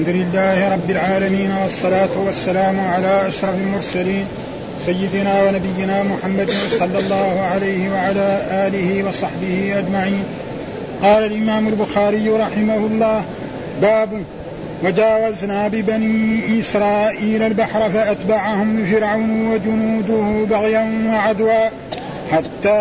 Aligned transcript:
الحمد 0.00 0.16
لله 0.16 0.72
رب 0.72 0.90
العالمين 0.90 1.50
والصلاة 1.62 2.08
والسلام 2.26 2.80
على 2.80 3.28
أشرف 3.28 3.54
المرسلين 3.54 4.24
سيدنا 4.86 5.42
ونبينا 5.42 6.02
محمد 6.02 6.50
صلى 6.70 6.98
الله 6.98 7.40
عليه 7.40 7.92
وعلى 7.92 8.42
آله 8.50 9.08
وصحبه 9.08 9.78
أجمعين. 9.78 10.24
قال 11.02 11.26
الإمام 11.26 11.68
البخاري 11.68 12.28
رحمه 12.28 12.76
الله 12.76 13.24
باب 13.82 14.08
وجاوزنا 14.84 15.68
ببني 15.68 16.58
إسرائيل 16.58 17.42
البحر 17.42 17.90
فأتبعهم 17.90 18.84
فرعون 18.84 19.52
وجنوده 19.52 20.44
بغيا 20.50 20.84
وعدوا. 21.08 21.68
حتى 22.32 22.78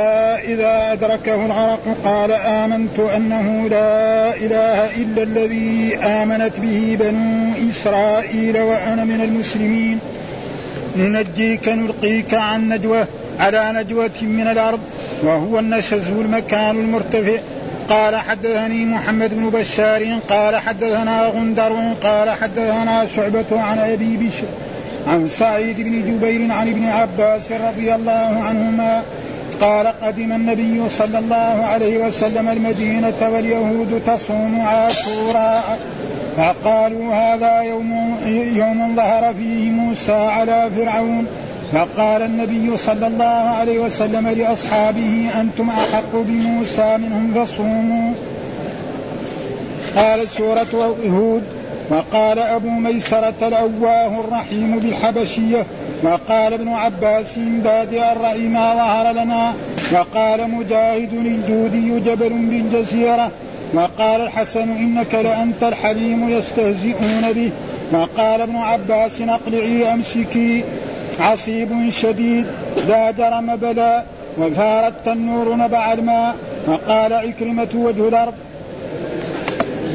إذا 0.54 0.94
أدركه 0.94 1.46
الغرق 1.46 1.98
قال 2.04 2.32
آمنت 2.32 3.00
أنه 3.00 3.68
لا 3.70 4.36
إله 4.36 4.96
إلا 4.96 5.24
الذي 5.24 5.98
آمنت 5.98 6.60
به 6.60 6.98
بنو 7.00 7.70
إسرائيل 7.70 8.60
وأنا 8.60 9.04
من 9.04 9.22
المسلمين. 9.22 10.00
ننجيك 10.98 11.70
نلقيك 11.70 12.34
عن 12.34 12.70
نجوة 12.70 13.08
على 13.40 13.72
نجوة 13.76 14.22
من 14.22 14.48
الأرض 14.48 14.80
وهو 15.24 15.60
النشز 15.60 16.08
المكان 16.08 16.80
المرتفع. 16.80 17.40
قال 17.90 18.16
حدثني 18.16 18.86
محمد 18.86 19.34
بن 19.34 19.50
بشار 19.50 20.20
قال 20.30 20.56
حدثنا 20.56 21.26
غندر 21.26 21.94
قال 22.04 22.30
حدثنا 22.30 23.06
شعبة 23.16 23.62
عن 23.62 23.78
أبي 23.78 24.18
بشر 24.18 24.48
عن 25.08 25.28
سعيد 25.28 25.82
بن 25.82 25.92
جبير 25.92 26.52
عن 26.52 26.68
ابن 26.68 26.86
عباس 26.86 27.52
رضي 27.52 27.96
الله 27.96 28.44
عنهما 28.44 29.04
قال 29.62 29.88
قدم 29.88 30.32
النبي 30.32 30.90
صلى 30.90 31.20
الله 31.20 31.66
عليه 31.66 32.08
وسلم 32.08 32.50
المدينة 32.50 33.30
واليهود 33.34 34.02
تصوم 34.08 34.62
عاشوراء. 34.62 35.80
فقالوا 36.38 37.14
هذا 37.14 37.62
يوم 37.62 38.18
يوم 38.56 38.96
ظهر 38.96 39.34
فيه 39.34 39.72
موسى 39.72 40.12
على 40.12 40.70
فرعون. 40.78 41.28
فقال 41.74 42.22
النبي 42.22 42.78
صلى 42.78 43.08
الله 43.08 43.26
عليه 43.26 43.80
وسلم 43.80 44.28
لأصحابه 44.28 45.30
أنتم 45.42 45.70
أحق 45.70 46.14
بموسى 46.14 46.98
منهم 46.98 47.46
فصوموا. 47.46 48.14
قالت 49.96 50.30
سورة 50.30 50.96
هود 51.10 51.44
وقال 51.90 52.40
أبو 52.40 52.70
ميسرة 52.70 53.34
الأواه 53.42 54.20
الرحيم 54.20 54.80
بالحبشية 54.80 55.66
وقال 56.04 56.54
ابن 56.54 56.70
عباس 56.70 57.40
بادئ 57.40 58.12
الرأي 58.12 58.48
ما 58.48 58.74
ظهر 58.76 59.12
لنا 59.12 59.54
وقال 59.94 60.52
مجاهد 60.52 61.14
الجودي 61.14 62.00
جبل 62.00 62.30
بالجزيرة 62.30 63.32
وقال 63.74 64.22
الحسن 64.22 64.70
إنك 64.72 65.16
لأنت 65.16 65.64
الحليم 65.64 66.30
يستهزئون 66.30 67.32
به 67.36 67.52
وقال 67.92 68.42
ابن 68.42 68.56
عباس 68.56 69.22
أقلعي 69.22 69.94
أمسكي 69.94 70.64
عصيب 71.20 71.90
شديد 71.90 72.46
لا 72.88 73.12
جرم 73.12 73.56
بلى 73.56 74.04
وفار 74.38 74.88
التنور 74.88 75.56
نبع 75.56 75.94
الماء 75.94 76.36
وقال 76.68 77.14
عكرمة 77.14 77.70
وجه 77.76 78.08
الأرض 78.08 78.34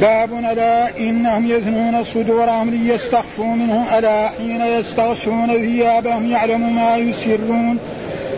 باب 0.00 0.32
ألا 0.52 0.98
إنهم 0.98 1.46
يثنون 1.46 2.04
صدورهم 2.04 2.70
ليستخفوا 2.70 3.44
منه 3.44 3.98
ألا 3.98 4.28
حين 4.28 4.60
يستغشون 4.60 5.46
ثيابهم 5.46 6.30
يعلم 6.30 6.76
ما 6.76 6.96
يسرون؟ 6.96 7.78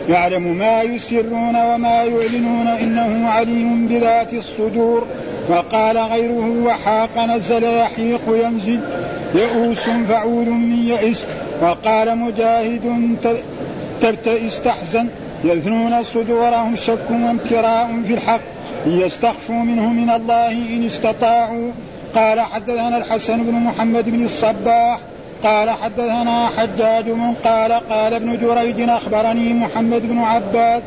يعلم 0.09 0.57
ما 0.57 0.81
يسرون 0.81 1.55
وما 1.55 2.03
يعلنون 2.03 2.67
إنه 2.67 3.29
عليم 3.29 3.87
بذات 3.87 4.33
الصدور. 4.33 5.07
وقال 5.49 5.97
غيره 5.97 6.63
وحاق 6.63 7.25
نزل 7.25 7.63
يحيق 7.63 8.21
ينزل 8.27 8.79
يئوس 9.35 9.89
فعول 10.09 10.49
من 10.49 10.87
يئس. 10.87 11.25
وقال 11.61 12.17
مجاهد 12.17 13.15
تبتئس 14.01 14.61
تحزن. 14.61 15.07
يثنون 15.43 16.03
صدورهم 16.03 16.75
شك 16.75 17.09
وامتراء 17.11 17.89
في 18.07 18.13
الحق. 18.13 18.56
ليستخفوا 18.85 19.55
منه 19.55 19.89
من 19.89 20.09
الله 20.09 20.51
إن 20.51 20.85
استطاعوا. 20.85 21.71
قال 22.15 22.39
حدثنا 22.39 22.97
الحسن 22.97 23.43
بن 23.43 23.53
محمد 23.53 24.09
بن 24.09 24.25
الصباح. 24.25 24.99
قال 25.43 25.69
حدثنا 25.69 26.47
حجاج 26.57 27.09
من 27.09 27.33
قال 27.33 27.71
قال 27.71 28.13
ابن 28.13 28.37
جريج 28.37 28.89
أخبرني 28.89 29.53
محمد 29.53 30.01
بن 30.01 30.19
عباد 30.19 30.83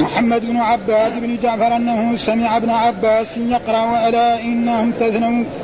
محمد 0.00 0.46
بن 0.46 0.56
عباد 0.56 1.20
بن 1.20 1.36
جعفر 1.42 1.76
أنه 1.76 2.16
سمع 2.16 2.56
ابن 2.56 2.70
عباس 2.70 3.36
يقرأ 3.38 4.08
ألا 4.08 4.40
إنهم 4.40 4.92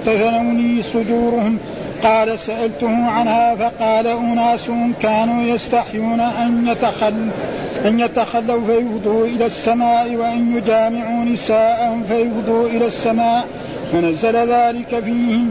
تثنوني 0.07 0.83
صدورهم 0.83 1.59
قال 2.05 2.39
سألته 2.39 3.07
عنها 3.07 3.55
فقال 3.57 4.07
أناس 4.07 4.71
كانوا 5.03 5.43
يستحيون 5.43 6.21
أن 6.21 6.69
يتخلوا 6.69 7.31
أن 7.85 8.01
يتخلوا 8.01 8.67
فيفضوا 8.67 9.27
إلى 9.27 9.47
السماء 9.47 10.15
وأن 10.15 10.57
يجامعوا 10.57 11.25
نساءهم 11.25 12.05
فيفضوا 12.09 12.69
إلى 12.69 12.87
السماء. 12.87 13.45
فنزل 13.93 14.37
ذلك 14.37 15.01
فيهم. 15.05 15.51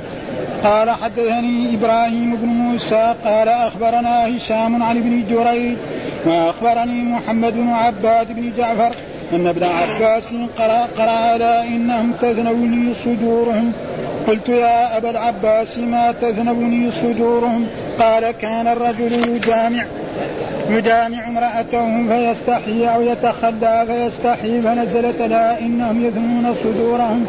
قال 0.64 0.90
حدثني 0.90 1.76
إبراهيم 1.76 2.36
بن 2.36 2.48
موسى 2.48 3.16
قال 3.26 3.50
أخبرنا 3.50 4.38
هشام 4.38 4.84
عن 4.84 4.98
ابن 4.98 5.24
جريج 5.30 5.78
وأخبرني 6.26 7.04
محمد 7.04 7.54
بن 7.54 7.70
عباد 7.70 8.36
بن 8.36 8.52
جعفر 8.58 8.92
أن 9.34 9.48
ابن 9.48 9.64
عباس 9.64 10.34
قرأ, 10.58 10.88
قرأ 10.98 11.10
على 11.10 11.64
إنهم 11.68 12.14
تذنوني 12.22 12.94
صدورهم. 13.06 13.74
قلت 14.28 14.50
يا 14.50 14.98
أبا 14.98 15.10
العباس 15.10 15.78
ما 15.78 16.12
تذنبني 16.12 16.92
صدورهم؟ 16.92 17.68
قال 18.00 18.32
كان 18.32 18.68
الرجل 18.68 19.36
يجامع 19.36 19.84
يجامع 20.70 21.28
امرأته 21.28 22.08
فيستحي 22.08 22.86
أو 22.96 23.02
يتخلى 23.02 23.86
فيستحي 23.88 24.62
فنزلت 24.62 25.22
لا 25.22 25.60
إنهم 25.60 26.06
يذنون 26.06 26.56
صدورهم. 26.64 27.26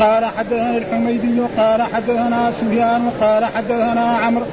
قال 0.00 0.24
حدثنا 0.24 0.76
الحميدي 0.76 1.40
قال 1.58 1.82
حدثنا 1.82 2.52
سفيان 2.60 3.10
قال 3.20 3.44
حدثنا 3.44 4.16
عمرو 4.22 4.44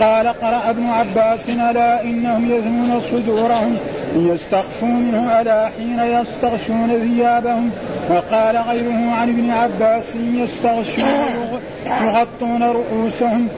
قال 0.00 0.28
قرأ 0.28 0.70
ابن 0.70 0.86
عباس 0.86 1.48
ألا 1.48 2.02
إنهم 2.02 2.50
يذنون 2.50 3.00
صدورهم. 3.00 3.76
يستخفوا 4.16 4.88
منه 4.88 5.40
ألا 5.40 5.66
حين 5.66 6.00
يستغشون 6.00 6.88
ثيابهم؟ 6.88 7.70
وقال 8.12 8.56
غيره 8.56 9.12
عن 9.12 9.28
ابن 9.28 9.50
عباس 9.50 10.04
يستغشون 10.16 11.60
يغطون 12.02 12.62
رؤوسهم 12.62 13.48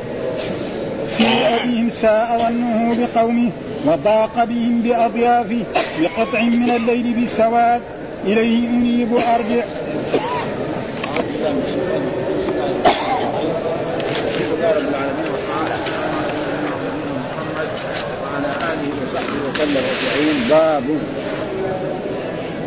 سيء 1.08 1.58
بهم 1.64 1.90
ساء 1.90 2.38
ظنه 2.38 2.96
بقومه 2.98 3.50
وضاق 3.84 4.44
بهم 4.44 4.80
بأضيافه 4.80 5.62
بقطع 6.00 6.42
من 6.42 6.70
الليل 6.70 7.24
بسواد. 7.24 7.82
إليه 8.24 8.68
أنيب 8.68 9.12
أرجع. 9.16 9.64
رب 14.64 14.88
العالمين 14.88 15.26
وعلى 18.22 18.50
آله 18.70 18.88
وصحبه 19.02 19.38
وسلم 19.48 19.84
أجمعين. 19.92 20.48
باب 20.50 20.84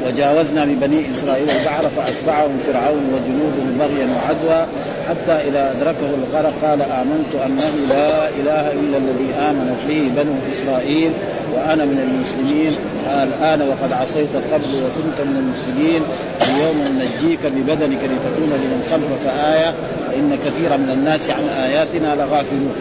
وجاوزنا 0.06 0.66
ببني 0.66 1.12
إسرائيل 1.12 1.50
البحر 1.50 1.84
فأتبعهم 1.98 2.60
فرعون 2.68 3.04
وجنوده 3.14 3.64
بغيا 3.80 4.08
وعدوى 4.16 4.66
حتى 5.10 5.50
إذا 5.50 5.72
أدركه 5.72 6.10
الغرق 6.20 6.54
قال 6.64 6.82
آمنت 6.82 7.32
أنه 7.46 7.74
لا 7.90 8.30
إله 8.30 8.72
إلا 8.72 8.98
الذي 8.98 9.30
امنت 9.50 9.78
به 9.90 10.12
بنو 10.18 10.34
إسرائيل 10.52 11.12
وأنا 11.54 11.86
من 11.86 12.00
المسلمين. 12.08 12.76
الآن 13.08 13.62
وقد 13.70 13.94
عصيت 13.94 14.34
قبل 14.54 14.72
وكنت 14.84 15.28
من 15.28 15.38
المسلمين 15.44 16.02
اليوم 16.42 16.78
ننجيك 16.88 17.40
ببدنك 17.46 18.00
لتكون 18.04 18.50
لمن 18.50 18.88
خلفك 18.92 19.26
آية. 19.54 19.74
وان 20.10 20.38
كثيرا 20.46 20.78
من 20.78 20.90
الناس 20.90 21.30
عن 21.30 21.48
آياتنا 21.48 22.16
لغافلون. 22.16 22.76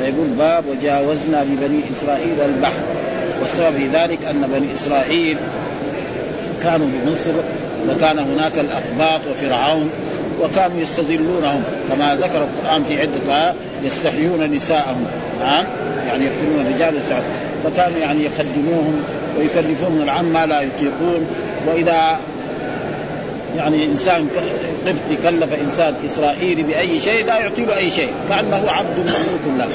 فيقول 0.00 0.28
باب 0.38 0.64
وجاوزنا 0.70 1.44
ببني 1.44 1.80
إسرائيل 1.92 2.40
البحر. 2.44 2.82
والسبب 3.40 3.76
في 3.76 3.88
ذلك 3.88 4.24
أن 4.24 4.42
بني 4.54 4.74
إسرائيل 4.74 5.36
كانوا 6.62 6.86
بمصر 6.86 7.32
وكان 7.88 8.18
هناك 8.18 8.52
الاقباط 8.58 9.20
وفرعون 9.30 9.90
وكانوا 10.42 10.80
يستذلونهم 10.80 11.62
كما 11.88 12.16
ذكر 12.16 12.44
القرآن 12.44 12.84
في 12.84 13.00
عدة 13.00 13.54
يستحيون 13.84 14.52
نساءهم 14.52 15.06
نعم 15.40 15.64
يعني 16.08 16.24
يقتلون 16.24 16.66
الرجال 16.66 16.94
والسعد 16.94 17.22
فكانوا 17.64 17.98
يعني 17.98 18.24
يخدموهم 18.24 19.02
ويكلفون 19.38 20.02
العم 20.02 20.24
ما 20.24 20.46
لا 20.46 20.60
يطيقون 20.60 21.26
وإذا 21.66 22.18
يعني 23.56 23.84
إنسان 23.86 24.28
قبطي 24.86 25.16
كلف 25.22 25.52
إنسان 25.62 25.94
إسرائيلي 26.06 26.62
بأي 26.62 26.98
شيء 26.98 27.26
لا 27.26 27.38
يعطي 27.38 27.64
له 27.64 27.76
أي 27.76 27.90
شيء 27.90 28.10
كأنه 28.28 28.70
عبد 28.70 28.98
مملوك 28.98 29.58
له. 29.58 29.68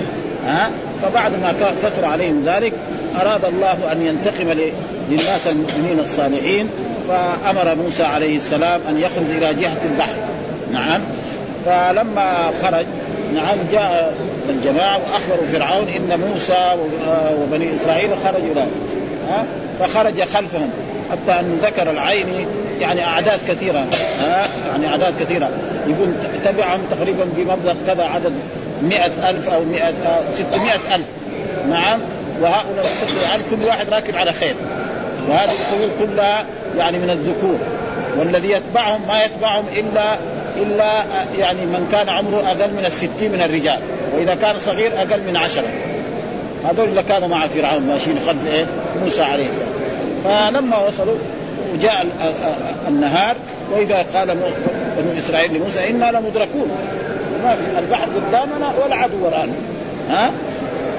ها؟ 0.45 0.69
فبعد 1.01 1.31
ما 1.31 1.53
كثر 1.83 2.06
عليهم 2.06 2.44
ذلك 2.45 2.74
أراد 3.21 3.45
الله 3.45 3.92
أن 3.92 4.06
ينتقم 4.06 4.71
للناس 5.09 5.47
المؤمنين 5.47 6.00
الصالحين 6.00 6.69
فأمر 7.07 7.75
موسى 7.75 8.03
عليه 8.03 8.38
السلام 8.38 8.81
أن 8.89 8.97
يخرج 8.97 9.25
إلى 9.38 9.53
جهة 9.53 9.77
البحر. 9.86 10.15
نعم. 10.71 11.01
فلما 11.65 12.51
خرج 12.63 12.86
نعم 13.33 13.57
جاء 13.71 14.13
الجماعة 14.50 14.97
وأخبروا 14.97 15.47
فرعون 15.53 15.88
إن 15.88 16.19
موسى 16.19 16.75
وبني 17.41 17.75
إسرائيل 17.75 18.09
خرجوا 18.24 18.53
له. 18.56 18.68
ها؟ 19.30 19.45
فخرج 19.80 20.21
خلفهم 20.21 20.69
حتى 21.12 21.39
أن 21.39 21.59
ذكر 21.63 21.91
العين 21.91 22.27
يعني 22.81 23.03
أعداد 23.03 23.39
كثيرة. 23.48 23.86
ها؟ 24.19 24.48
يعني 24.71 24.88
أعداد 24.88 25.13
كثيرة. 25.19 25.50
يقول 25.88 26.09
تبعهم 26.45 26.81
تقريبا 26.91 27.25
بمبلغ 27.38 27.75
كذا 27.88 28.03
عدد. 28.03 28.33
مئة 28.81 29.30
ألف 29.30 29.50
أو 29.50 29.63
مئة 29.63 29.94
ستمائة 30.33 30.95
ألف. 30.95 31.06
نعم؟ 31.69 32.00
وهؤلاء 32.42 32.86
ستمائة 32.86 33.36
ألف 33.36 33.44
كل 33.50 33.68
واحد 33.68 33.89
راكب 33.89 34.16
على 34.16 34.33
خيل. 34.33 34.56
وهذه 35.30 35.51
الخيول 35.51 35.89
كلها 36.00 36.45
يعني 36.77 36.98
من 36.98 37.10
الذكور. 37.10 37.57
والذي 38.18 38.51
يتبعهم 38.51 39.01
ما 39.07 39.24
يتبعهم 39.24 39.66
إلا 39.77 40.16
إلا 40.57 41.04
يعني 41.39 41.62
من 41.62 41.88
كان 41.92 42.10
عمره 42.10 42.44
أقل 42.48 42.74
من 42.74 42.86
الستين 42.86 43.31
من 43.31 43.42
الرجال. 43.42 43.80
وإذا 44.16 44.36
كان 44.36 44.56
صغير 44.66 44.94
أقل 44.98 45.22
من 45.27 45.38
عشرة. 45.38 45.68
هذول 46.69 46.89
اللي 46.89 47.04
كانوا 47.04 47.27
مع 47.27 47.48
فرعون 47.48 47.81
ماشيين 47.81 48.19
خلف 48.27 48.54
إيه؟ 48.54 48.66
موسى 49.04 49.24
عليه 49.24 49.45
السلام. 49.45 49.75
فلما 50.24 50.77
وصلوا 50.77 51.18
وجاء 51.74 52.06
النهار 52.88 53.36
وإذا 53.72 54.06
قال 54.13 54.27
بنو 54.98 55.19
إسرائيل 55.19 55.54
لموسى 55.54 55.89
إنا 55.89 56.12
لمدركون. 56.12 56.72
ما 57.43 57.55
في. 57.55 57.79
البحر 57.79 58.05
قدامنا 58.05 58.73
ولا 58.85 58.95
عدو 58.95 59.25
ورانا. 59.25 59.53
ها؟ 60.09 60.31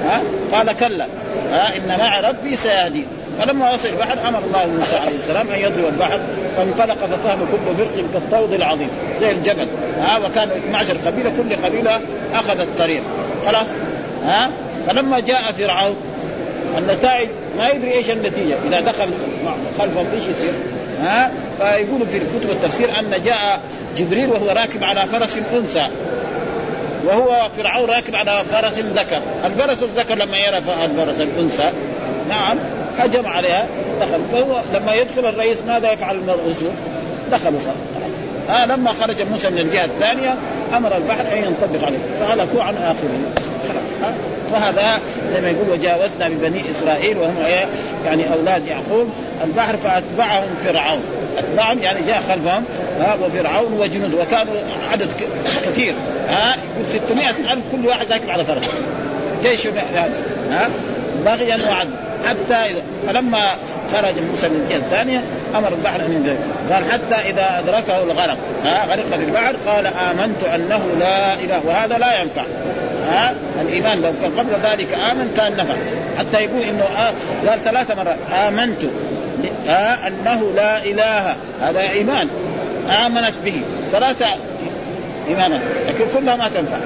ها؟ 0.04 0.22
قال 0.52 0.72
كلا. 0.72 1.06
ها؟ 1.52 1.76
إن 1.76 1.98
معي 1.98 2.20
ربي 2.20 2.56
سيهدين 2.56 3.06
فلما 3.40 3.74
وصل 3.74 3.88
البحر 3.88 4.28
أمر 4.28 4.38
الله 4.38 4.66
موسى 4.66 4.96
عليه 4.96 5.16
السلام 5.16 5.48
أن 5.48 5.58
يضرب 5.58 5.84
البحر 5.88 6.20
فانطلق 6.56 7.06
ففهم 7.06 7.38
كل 7.52 7.76
فرق 7.76 8.04
كالطود 8.12 8.52
العظيم 8.52 8.88
زي 9.20 9.30
الجبل. 9.30 9.66
ها؟ 10.00 10.18
وكان 10.26 10.48
معشر 10.72 10.96
قبيلة 11.06 11.32
كل 11.36 11.66
قبيلة 11.66 12.00
أخذت 12.34 12.60
الطريق 12.60 13.02
خلاص؟ 13.46 13.68
ها؟ 14.26 14.50
فلما 14.86 15.20
جاء 15.20 15.42
فرعون 15.58 15.96
النتائج 16.78 17.28
ما 17.58 17.68
يدري 17.68 17.92
إيش 17.92 18.10
النتيجة. 18.10 18.54
إذا 18.68 18.80
دخل 18.80 19.08
خلفهم 19.78 20.06
إيش 20.14 20.22
يصير. 20.22 20.52
ها؟ 21.00 21.31
فيقولوا 21.58 22.06
في 22.06 22.19
كتب 22.19 22.50
التفسير 22.50 22.98
أن 22.98 23.22
جاء 23.25 23.60
جبريل 23.96 24.31
وهو 24.31 24.48
راكب 24.48 24.84
على 24.84 25.00
فرس 25.00 25.38
أنثى. 25.54 25.88
وهو 27.06 27.48
فرعون 27.56 27.90
راكب 27.90 28.16
على 28.16 28.43
فرس 28.50 28.78
ذكر. 28.78 29.20
الفرس 29.46 29.82
الذكر 29.82 30.14
لما 30.14 30.38
يرى 30.38 30.58
الفرس 30.58 31.20
الأنثى 31.20 31.70
نعم 32.28 32.56
هجم 32.98 33.26
عليها 33.26 33.66
دخل. 34.00 34.20
فهو 34.32 34.60
لما 34.75 34.94
يدخل 34.94 35.26
الرئيس 35.26 35.62
ماذا 35.62 35.93
يفعل 35.93 36.16
الرسول 36.16 36.70
دخلوا 37.32 37.60
آه 38.50 38.66
لما 38.66 38.92
خرج 38.92 39.16
موسى 39.31 39.50
من 39.50 39.58
الجهة 39.58 39.84
الثانية 39.84 40.34
أمر 40.76 40.96
البحر 40.96 41.20
أن 41.32 41.37
ينطبق 41.37 41.87
عليه. 41.87 41.99
فهلكوا 42.20 42.62
عن 42.62 42.75
آخره. 42.75 43.46
وهذا 44.52 44.98
زي 45.32 45.40
ما 45.40 45.50
يقول 45.50 45.70
وجاوزنا 45.70 46.28
ببني 46.28 46.62
إسرائيل 46.70 47.19
وهم 47.19 47.37
إيه؟ 47.46 47.66
يعني 48.06 48.32
أولاد 48.32 48.66
يعقوب. 48.66 49.08
البحر 49.44 49.76
فأتبعهم 49.76 50.48
فرعون. 50.64 51.00
اتبعهم 51.38 51.78
يعني 51.78 52.00
جاء 52.06 52.20
خلفهم 52.28 52.64
ها 53.00 53.16
وفرعون 53.22 53.72
وجنود 53.72 54.14
وكانوا 54.14 54.54
عدد 54.93 55.08
كثير 55.66 55.94
ها 56.28 56.56
يقول 56.75 56.88
600 56.88 57.31
ألف 57.31 57.62
كل 57.72 57.87
واحد 57.87 58.12
راكب 58.12 58.31
على 58.31 58.44
فرس. 58.44 58.64
جيش 59.43 59.66
ها 59.66 60.69
بغيا 61.25 61.56
وعدل. 61.69 61.90
حتى 62.28 62.54
إذا 62.54 62.82
فلما 63.08 63.42
خرج 63.92 64.14
موسى 64.31 64.49
من 64.49 64.60
الجهة 64.64 64.76
الثانية 64.76 65.22
أمر 65.56 65.69
البحر 65.69 66.00
أن 66.00 66.12
ينزل. 66.12 66.37
قال 66.72 66.84
حتى 66.92 67.31
إذا 67.31 67.58
أدركه 67.58 68.02
الغرق 68.02 68.38
ها 68.64 68.84
غرق 68.84 69.06
في 69.16 69.25
البحر 69.25 69.56
قال 69.66 69.87
آمنت 69.87 70.44
أنه 70.54 70.82
لا 71.00 71.34
إله 71.34 71.60
وهذا 71.66 71.99
لا 71.99 72.22
ينفع. 72.22 72.42
ها 73.06 73.34
الإيمان. 73.60 74.02
لو 74.02 74.12
كان 74.22 74.32
قبل 74.38 74.52
ذلك 74.70 74.94
امن 74.94 75.32
كان 75.36 75.56
نفع 75.56 75.74
حتى 76.18 76.44
يقول 76.44 76.62
إنه 76.62 76.84
آه 76.84 77.12
قال 77.48 77.62
ثلاث 77.62 77.96
مرات 77.96 78.16
آمنت 78.48 78.82
آه 79.68 80.08
أنه 80.08 80.52
لا 80.56 80.84
إله. 80.84 81.36
هذا 81.60 81.80
إيمان. 81.80 82.28
آمنت 83.06 83.34
به. 83.44 83.60
ثلاثة 83.92 84.26
إيمانا. 85.28 85.60
لكن 85.88 86.04
كلها 86.14 86.36
ما 86.36 86.48
تنفع. 86.48 86.76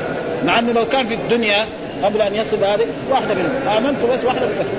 مع 0.47 0.59
إنه 0.59 0.73
لو 0.73 0.89
كان 0.89 1.07
في 1.07 1.15
الدنيا 1.15 1.65
قبل 2.03 2.23
أن 2.23 2.35
يصل 2.35 2.65
هذه 2.65 2.87
واحدة 3.11 3.35
منهم. 3.35 3.77
آمنت 3.77 4.05
بس 4.05 4.25
واحدة 4.25 4.47
بتكفي 4.47 4.75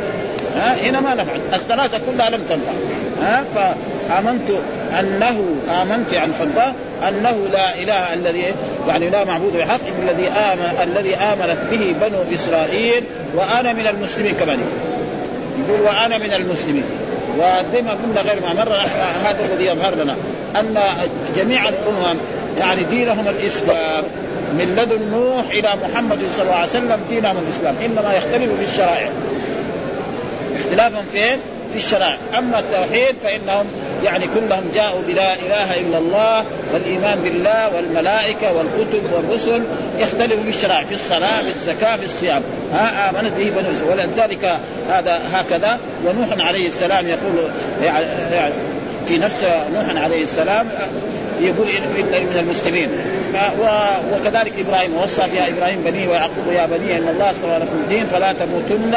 ها 0.56 0.90
هنا 0.90 1.00
ما 1.00 1.16
نفعت 1.16 1.40
الثلاثة 1.54 2.00
كلها 2.12 2.30
لم 2.30 2.42
تنفع. 2.50 2.72
ها 3.22 3.44
فآمنت 3.56 4.50
أنه 5.00 5.56
آمنت 5.82 6.14
يعني 6.14 6.34
فضه 6.34 6.74
أنه 7.08 7.48
لا 7.52 7.76
إله 7.84 8.14
الذي 8.14 8.44
يعني 8.88 9.10
لا 9.10 9.24
معبود 9.24 9.58
بحق 9.58 9.80
الذي 10.04 10.28
امن 10.28 10.78
الذي 10.84 11.16
آمنت 11.16 11.58
به 11.72 11.96
بنو 12.02 12.36
إسرائيل 12.36 13.04
وأنا 13.36 13.74
من 13.74 13.88
المسلمين 13.88 14.34
كمان 14.34 14.60
يقول 15.60 15.82
وأنا 15.82 16.18
من 16.18 16.34
المسلمين. 16.34 16.84
وزي 17.38 17.82
ما 17.82 17.92
قلنا 17.92 18.22
غير 18.22 18.42
ما 18.42 18.54
مر 18.54 18.74
هذا 19.26 19.46
الذي 19.46 19.66
يظهر 19.66 19.96
لنا 19.96 20.16
أن 20.56 20.78
جميع 21.36 21.70
الأمم 21.70 22.20
يعني 22.60 22.84
دينهم 22.84 23.28
الإسلام. 23.28 24.04
من 24.54 24.76
لدن 24.76 25.12
نوح 25.12 25.46
إلى 25.50 25.70
محمد 25.84 26.20
صلى 26.32 26.44
الله 26.44 26.56
عليه 26.56 26.70
وسلم 26.70 27.00
دينهم 27.10 27.36
الإسلام. 27.48 27.76
إنما 27.86 28.14
يختلف 28.14 28.52
في 28.60 28.72
الشرائع. 28.72 29.10
اختلافهم 30.60 31.06
فين؟ 31.12 31.38
في 31.72 31.78
الشرائع 31.78 32.18
أما 32.38 32.60
التوحيد 32.60 33.16
فإنهم 33.24 33.66
يعني 34.04 34.26
كلهم 34.28 34.64
جاءوا 34.76 35.02
بلا 35.08 35.34
إله 35.34 35.80
إلا 35.80 35.98
الله 35.98 36.46
والإيمان 36.74 37.20
بالله 37.20 37.76
والملائكة 37.76 38.54
والكتب 38.54 39.04
والرسل 39.14 39.64
يختلف 39.98 40.44
في 40.44 40.50
الشرائع 40.50 40.84
في 40.84 40.96
الصلاة 40.96 41.42
في 41.42 41.56
الزكاة 41.56 41.96
في 41.96 42.06
الصيام. 42.06 42.42
ها 42.74 43.10
آمنت 43.10 43.34
به 43.38 43.50
بنو 43.50 43.72
إسرائيل. 43.72 44.10
ولذلك 44.10 44.60
هذا 44.90 45.20
هكذا. 45.34 45.80
ونوح 46.06 46.48
عليه 46.48 46.68
السلام 46.68 47.08
يقول 47.08 47.34
يعني 47.84 48.54
في 49.08 49.18
نفس 49.18 49.46
نوح 49.74 50.04
عليه 50.04 50.24
السلام 50.24 50.70
يقول 51.42 51.68
إن 51.70 51.82
من 52.26 52.38
المسلمين. 52.40 52.90
وكذلك 54.14 54.54
إبراهيم. 54.68 54.98
وصى 54.98 55.22
بها 55.34 55.48
إبراهيم 55.48 55.82
بنيه 55.86 56.08
ويعقوب 56.08 56.52
يا 56.52 56.66
بني 56.66 56.98
إن 56.98 57.08
الله 57.08 57.34
صلى 57.42 57.58
لكم 57.58 57.78
الدين 57.84 58.06
فلا 58.06 58.34
تموتن 58.34 58.96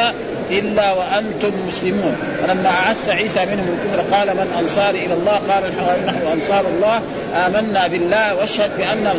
إلا 0.51 0.93
وأنتم 0.93 1.53
مسلمون. 1.69 2.17
فلما 2.43 2.69
اعز 2.69 3.09
عيسى 3.09 3.45
منهم 3.45 3.77
الكفر 3.79 4.17
قال 4.17 4.29
من 4.29 4.57
أنصاري 4.61 5.07
إلى 5.07 5.15
الله؟ 5.15 5.33
قال 5.33 5.77
نحن 6.07 6.27
أنصار 6.33 6.65
الله. 6.77 7.03
آمنا 7.47 7.87
بالله 7.87 8.35
واشهد 8.35 8.71
بان 8.79 9.15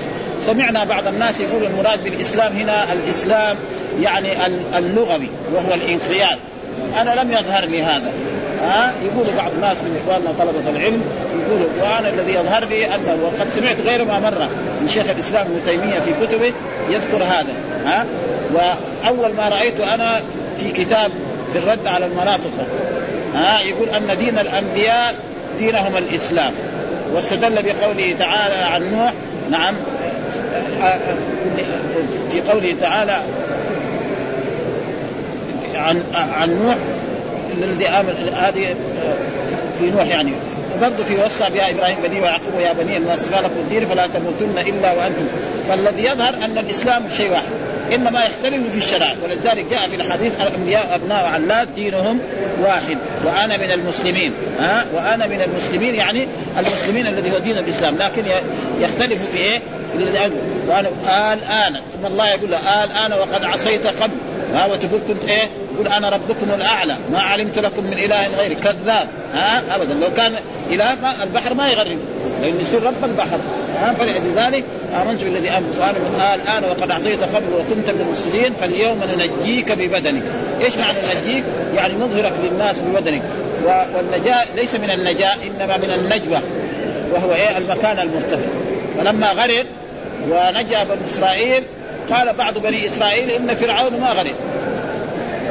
سمعنا 0.45 0.83
بعض 0.83 1.07
الناس 1.07 1.39
يقول 1.39 1.63
المراد 1.63 2.03
بالإسلام 2.03 2.53
هنا 2.53 2.93
الإسلام 2.93 3.57
يعني 4.01 4.27
اللغوي 4.77 5.29
وهو 5.53 5.73
الانقياد. 5.73 6.37
أنا 7.01 7.21
لم 7.21 7.31
يظهر 7.31 7.65
لي 7.65 7.83
هذا. 7.83 8.11
ها؟ 8.61 8.93
يقول 9.03 9.25
بعض 9.37 9.51
الناس 9.55 9.77
من 9.77 10.01
إخواننا 10.03 10.29
طلبة 10.39 10.69
العلم 10.69 11.01
يقولوا 11.39 11.67
وأنا 11.81 12.09
الذي 12.09 12.33
يظهر 12.33 12.65
لي 12.65 12.95
انه 12.95 13.17
وقد 13.23 13.49
سمعت 13.55 13.81
غير 13.81 14.05
ما 14.05 14.19
مره 14.19 14.49
من 14.81 14.87
شيخ 14.87 15.09
الإسلام 15.09 15.45
ابن 15.45 15.61
تيمية 15.65 15.99
في 15.99 16.25
كتبه 16.25 16.53
يذكر 16.89 17.23
هذا. 17.23 17.53
ها؟ 17.85 18.05
وأول 18.53 19.33
ما 19.33 19.49
رايت 19.49 19.79
أنا 19.79 20.21
في 20.59 20.71
كتاب 20.71 21.11
في 21.53 21.59
الرد 21.59 21.87
على 21.87 22.05
المناطق 22.05 22.51
ها 23.35 23.59
يقول 23.59 23.89
أن 23.89 24.17
دين 24.17 24.39
الأنبياء 24.39 25.15
دينهم 25.59 25.97
الإسلام. 25.97 26.53
واستدل 27.13 27.63
بقوله 27.63 28.15
تعالى 28.19 28.55
عن 28.55 28.91
نوح 28.95 29.13
نعم 29.51 29.75
في 32.29 32.41
قوله 32.41 32.75
تعالى 32.81 33.17
عن 35.75 36.03
عن 36.13 36.63
نوح 36.65 36.75
الذي 37.63 37.87
آمن 37.87 38.33
هذه 38.41 38.75
في 39.79 39.91
نوح 39.91 40.07
يعني. 40.07 40.31
وبرضه 40.75 41.03
في 41.03 41.15
وصى 41.25 41.49
بها 41.53 41.71
إبراهيم 41.71 41.97
بني 42.03 42.21
ويعقوب 42.21 42.59
يا 42.59 42.73
بني 42.73 42.97
الناس 42.97 43.27
لكم 43.27 43.57
الدين 43.57 43.85
فلا 43.85 44.07
تموتن 44.07 44.69
إلا 44.69 44.93
وأنتم. 44.93 45.25
فالذي 45.69 46.03
يظهر 46.05 46.33
أن 46.45 46.57
الإسلام 46.57 47.03
شيء 47.17 47.31
واحد. 47.31 47.47
إنما 47.93 48.25
يختلف 48.25 48.71
في 48.71 48.77
الشرائع 48.77 49.15
ولذلك 49.23 49.65
جاء 49.71 49.87
في 49.87 49.95
الحديث 49.95 50.41
الأنبياء 50.41 50.95
أبناء 50.95 51.25
علات 51.25 51.67
دينهم 51.67 52.19
واحد. 52.63 52.97
وأنا 53.25 53.57
من 53.57 53.71
المسلمين. 53.71 54.33
ها؟ 54.59 54.85
وأنا 54.93 55.27
من 55.27 55.41
المسلمين 55.41 55.95
يعني 55.95 56.27
المسلمين 56.57 57.07
الذي 57.07 57.31
هو 57.31 57.37
دين 57.39 57.57
الإسلام. 57.57 57.97
لكن 57.97 58.23
يختلف 58.79 59.19
في 59.31 59.37
إيه؟ 59.37 59.61
وأنا 60.67 61.33
الان 61.33 61.81
ثم 61.93 62.05
الله 62.05 62.29
يقول 62.29 62.51
له 62.51 62.83
الان 62.83 63.13
وقد 63.13 63.43
عصيت 63.43 63.87
قبل. 63.87 64.15
ها؟ 64.53 64.65
وتقول 64.65 65.01
كنت 65.07 65.25
إيه؟ 65.25 65.49
يقول 65.73 65.87
أنا 65.87 66.09
ربكم 66.09 66.53
الأعلى. 66.55 66.95
ما 67.11 67.19
علمت 67.19 67.59
لكم 67.59 67.83
من 67.83 67.93
إله 67.93 68.27
غيري. 68.37 68.55
كذاب. 68.55 69.07
ها؟ 69.33 69.75
ابدا. 69.75 69.93
لو 69.93 70.13
كان 70.13 70.35
إله 70.69 70.93
البحر 71.23 71.53
ما 71.53 71.69
يغرق 71.69 71.97
لأنه 72.45 72.61
يصير 72.61 72.83
رب 72.83 73.03
البحر. 73.03 73.37
ها 73.81 73.93
فلذلك 73.93 74.63
امنت 75.01 75.23
بالذي 75.23 75.49
امنت 75.49 75.75
وأنا 75.79 76.35
الان 76.35 76.63
وقد 76.69 76.91
عصيت 76.91 77.23
قبل 77.23 77.53
وكنت 77.53 77.89
من 77.89 78.01
المفسدين 78.01 78.53
فاليوم 78.53 79.01
ننجيك 79.17 79.71
ببدنك. 79.71 80.23
إيش 80.61 80.77
معنى 80.77 80.97
ننجيك؟ 81.13 81.43
يعني 81.75 81.93
نظهرك 81.93 82.33
للناس 82.43 82.75
ببدنك. 82.79 83.21
والنجاة 83.95 84.45
ليس 84.55 84.75
من 84.75 84.91
النجاة 84.91 85.33
إنما 85.33 85.77
من 85.77 85.91
النجوى. 85.95 86.39
وهو 87.13 87.33
إيه؟ 87.33 87.57
المكان 87.57 87.99
المرتفع. 87.99 88.47
فلما 88.97 89.31
غرق 89.31 89.65
ونجا 90.29 90.83
بنو 90.83 91.05
إسرائيل 91.07 91.63
قال 92.11 92.33
بعض 92.33 92.57
بني 92.57 92.85
إسرائيل 92.85 93.29
إن 93.29 93.55
فرعون 93.55 93.99
ما 94.01 94.11
غرق 94.11 94.35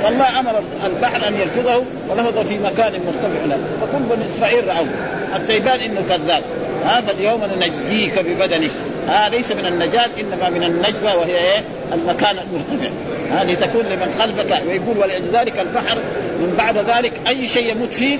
فالله 0.02 0.40
أمر 0.40 0.62
البحر 0.86 1.28
أن 1.28 1.34
يلفظه 1.40 1.82
ولفظ 2.08 2.48
في 2.48 2.58
مكان 2.58 2.92
مرتفع 3.06 3.44
له. 3.44 3.58
فكل 3.80 4.16
بني 4.16 4.24
إسرائيل 4.36 4.68
راوه 4.68 4.86
حتى 5.34 5.56
يبان 5.56 5.80
إنه 5.80 6.02
كذاب. 6.08 6.42
ها 6.84 7.00
فاليوم 7.00 7.40
ننجيك 7.44 8.18
ببدنك. 8.18 8.70
ها 9.08 9.28
ليس 9.28 9.52
من 9.52 9.66
النجاة 9.66 10.10
إنما 10.20 10.50
من 10.50 10.64
النجوى 10.64 11.14
وهي 11.20 11.36
إيه؟ 11.36 11.62
المكان 11.92 12.36
المرتفع. 12.38 12.90
ها 13.30 13.44
لتكون 13.44 13.84
لمن 13.84 14.16
خلفك 14.18 14.66
ويقول 14.66 14.98
ولذلك 14.98 15.58
البحر 15.58 15.98
من 16.38 16.54
بعد 16.58 16.78
ذلك 16.78 17.12
أي 17.28 17.48
شيء 17.48 17.70
يموت 17.70 17.94
فيه 17.94 18.18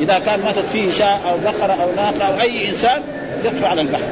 إذا 0.00 0.18
كان 0.18 0.40
ماتت 0.40 0.68
فيه 0.68 0.92
شاء 0.92 1.20
أو 1.28 1.38
بقرة 1.38 1.82
أو 1.82 1.88
ناقة 1.96 2.24
أو 2.24 2.40
أي 2.40 2.68
إنسان 2.68 3.02
يطفى 3.44 3.66
على 3.66 3.80
البحر. 3.80 4.02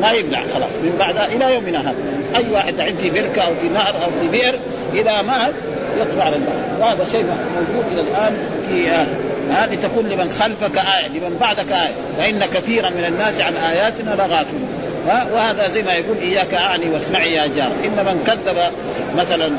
ما 0.00 0.12
يبلع 0.12 0.40
خلاص. 0.54 0.72
من 0.82 0.96
بعد 0.98 1.16
إلى 1.18 1.54
يومنا 1.54 1.80
هذا. 1.80 1.94
أي 2.36 2.44
واحد 2.52 2.80
عند 2.80 2.96
في 2.96 3.10
بركة 3.10 3.42
أو 3.42 3.54
في 3.54 3.68
نهر 3.68 3.94
أو 4.04 4.10
في 4.20 4.28
بئر 4.28 4.58
إذا 4.94 5.22
مات 5.22 5.54
يطفى 5.98 6.22
على 6.22 6.36
البحر. 6.36 6.80
وهذا 6.80 7.04
شيء 7.12 7.24
موجود 7.24 7.92
إلى 7.92 8.00
الآن 8.00 8.36
في 8.68 8.88
هذا 8.88 9.25
هذه 9.50 9.74
تكون 9.74 10.08
لمن 10.08 10.30
خلفك 10.30 10.78
آية 10.78 11.08
لمن 11.08 11.36
بعدك 11.40 11.72
آية. 11.72 11.92
وإن 12.18 12.44
كثيرا 12.54 12.90
من 12.90 13.04
الناس 13.04 13.40
عن 13.40 13.54
آياتنا 13.54 14.10
لغافلون. 14.10 14.68
وهذا 15.06 15.68
زي 15.68 15.82
ما 15.82 15.92
يقول 15.92 16.18
إياك 16.18 16.54
أعني 16.54 16.90
واسمعي 16.90 17.34
يا 17.34 17.46
جار. 17.46 17.72
إن 17.84 18.04
من 18.04 18.22
كذب 18.26 18.58
مثلا 19.16 19.50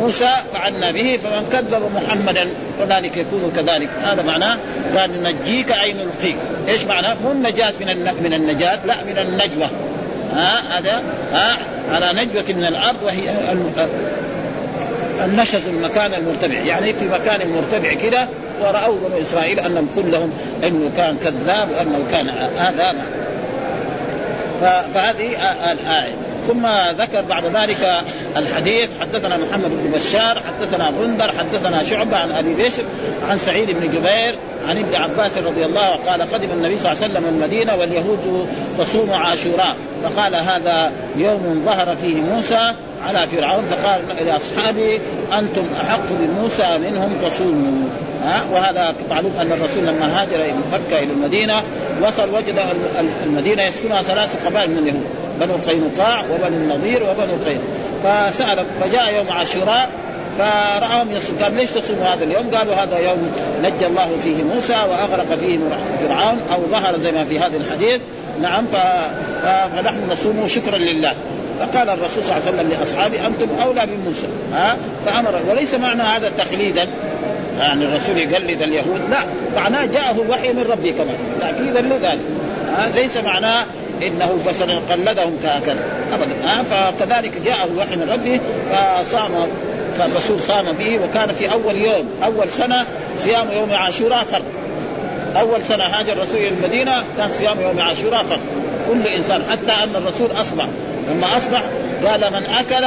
موسى 0.00 0.30
فعلنا 0.54 0.90
به 0.90 1.18
فمن 1.22 1.48
كذب 1.52 1.90
محمدا 1.94 2.48
فذلك 2.78 3.16
يكون 3.16 3.52
كذلك. 3.56 3.88
هذا 4.02 4.22
معناه 4.22 4.56
قال 4.96 5.22
نجيك 5.22 5.72
أي 5.72 5.92
نلقيك. 5.92 6.36
إيش 6.68 6.84
معناه؟ 6.84 7.16
مو 7.24 7.32
النجاة 7.32 7.72
من 7.80 8.14
من 8.22 8.32
النجاة 8.34 8.78
لا 8.86 8.94
من 9.04 9.18
النجوى 9.18 9.68
ها؟ 10.34 10.78
هذا 10.78 11.02
ها؟ 11.32 11.58
على 11.92 12.12
نجوة 12.12 12.44
من 12.48 12.64
الأرض 12.64 13.02
وهي 13.02 13.30
النشز 15.24 15.68
المكان 15.68 16.14
المرتفع 16.14 16.58
يعني 16.58 16.92
في 16.92 17.04
مكان 17.04 17.52
مرتفع 17.52 17.94
كده 17.94 18.28
ورأوا 18.60 18.96
بنو 19.08 19.22
إسرائيل 19.22 19.60
أنهم 19.60 19.88
كلهم 19.94 20.32
أنه 20.64 20.90
كان 20.96 21.16
كذاب 21.16 21.70
وأنه 21.70 22.04
كان 22.10 22.28
هذا 22.58 22.94
فهذه 24.94 25.28
الآية. 25.72 26.14
ثم 26.48 26.66
ذكر 26.98 27.22
بعد 27.22 27.44
ذلك 27.44 27.94
الحديث 28.36 28.88
حدثنا 29.00 29.36
محمد 29.36 29.70
بن 29.70 29.90
بشار 29.94 30.42
حدثنا 30.48 30.90
بندر 30.90 31.32
حدثنا 31.38 31.82
شعبة 31.84 32.16
عن 32.16 32.32
أبي 32.32 32.54
بشر 32.54 32.82
عن 33.30 33.38
سعيد 33.38 33.70
بن 33.70 33.90
جبير 33.90 34.38
عن 34.68 34.78
ابن 34.78 34.94
عباس 34.94 35.38
رضي 35.38 35.64
الله 35.64 35.80
عنه 35.80 36.10
قال 36.10 36.22
قدم 36.22 36.50
النبي 36.50 36.78
صلى 36.78 36.92
الله 36.92 37.02
عليه 37.02 37.12
وسلم 37.12 37.24
المدينة 37.28 37.74
واليهود 37.74 38.48
تصوم 38.78 39.12
عاشوراء 39.12 39.76
فقال 40.02 40.34
هذا 40.34 40.92
يوم 41.16 41.62
ظهر 41.66 41.96
فيه 41.96 42.14
موسى 42.14 42.74
على 43.06 43.26
فرعون 43.26 43.64
فقال 43.70 44.26
لاصحابه 44.26 45.00
أنتم 45.38 45.62
أحق 45.80 46.06
بموسى 46.10 46.78
منهم 46.78 47.10
فصوموا. 47.22 47.88
ها؟ 48.24 48.42
وهذا 48.52 48.94
معلوم 49.10 49.32
أن 49.40 49.52
الرسول 49.52 49.86
لما 49.86 50.22
هاجر 50.22 50.38
من 50.38 50.64
مكة 50.72 51.02
إلى 51.02 51.12
المدينة 51.12 51.62
وصل 52.02 52.34
وجد 52.34 52.54
المدينة 53.24 53.62
يسكنها 53.62 54.02
ثلاث 54.02 54.46
قبائل 54.46 54.70
من 54.70 54.78
اليهود 54.78 55.06
بنو 55.40 55.54
قينقاع 55.68 56.20
وبنو 56.20 56.56
النضير 56.56 57.02
وبنو 57.02 57.34
قين 57.46 57.58
فسأل 58.04 58.64
فجاء 58.80 59.14
يوم 59.16 59.30
عاشوراء 59.30 59.90
فرآهم 60.38 61.12
يصوم 61.12 61.36
قال 61.42 61.54
ليش 61.54 61.70
تصوموا 61.70 62.04
هذا 62.04 62.24
اليوم؟ 62.24 62.50
قالوا 62.54 62.74
هذا 62.74 62.98
يوم 62.98 63.32
نجى 63.62 63.86
الله 63.86 64.10
فيه 64.22 64.42
موسى 64.54 64.72
وأغرق 64.72 65.38
فيه 65.40 65.58
فرعون 66.00 66.40
أو 66.54 66.60
ظهر 66.70 66.98
زي 66.98 67.12
ما 67.12 67.24
في 67.24 67.38
هذا 67.38 67.56
الحديث. 67.56 68.00
نعم 68.42 68.66
فنحن 68.66 70.10
نصوم 70.10 70.46
شكرا 70.46 70.78
لله. 70.78 71.14
فقال 71.62 71.90
الرسول 71.90 72.24
صلى 72.24 72.36
الله 72.36 72.46
عليه 72.46 72.56
وسلم 72.56 72.70
لأصحابه 72.70 73.26
أنتم 73.26 73.48
أولى 73.62 73.86
بموسى 73.86 74.26
ها؟ 74.52 74.76
فأمر 75.06 75.40
وليس 75.50 75.74
معنى 75.74 76.02
هذا 76.02 76.28
تقليدا؟ 76.38 76.88
يعني 77.60 77.84
الرسول 77.84 78.18
يقلد 78.18 78.62
اليهود؟ 78.62 79.00
لا. 79.10 79.24
معناه 79.56 79.84
جاءه 79.84 80.22
الوحي 80.22 80.52
من 80.52 80.66
ربه 80.70 80.90
كمان 80.90 81.16
تاكيدا 81.40 81.80
لذلك 81.80 82.20
ها؟ 82.76 82.88
ليس 82.94 83.16
معناه 83.16 83.66
إنه 84.06 84.38
مثلا 84.48 84.74
قلدهم 84.74 85.36
هكذا 85.44 85.84
ابدا. 86.12 86.34
ها؟ 86.44 86.62
فكذلك 86.62 87.32
جاءه 87.44 87.64
الوحي 87.64 87.96
من 87.96 88.10
ربه 88.12 88.40
فصام 88.72 89.30
فالرسول 89.98 90.42
صام 90.42 90.72
به 90.72 90.98
وكان 91.04 91.32
في 91.32 91.52
أول 91.52 91.76
يوم 91.76 92.10
أول 92.24 92.50
سنة 92.50 92.86
صيام 93.16 93.52
يوم 93.52 93.72
عاشوراء 93.72 94.24
فرض. 94.24 94.44
أول 95.36 95.64
سنة 95.64 95.84
هاجر 95.84 96.12
الرسول 96.12 96.36
إلى 96.36 96.48
المدينة 96.48 97.04
كان 97.18 97.30
صيام 97.30 97.60
يوم 97.60 97.80
عاشوراء 97.80 98.24
فرض 98.24 98.40
كل 98.88 99.06
إنسان 99.06 99.42
حتى 99.50 99.72
أن 99.84 99.96
الرسول 99.96 100.28
أصبح 100.40 100.66
لما 101.08 101.36
أصبح 101.36 101.62
قال 102.06 102.20
من 102.20 102.46
أكل 102.46 102.86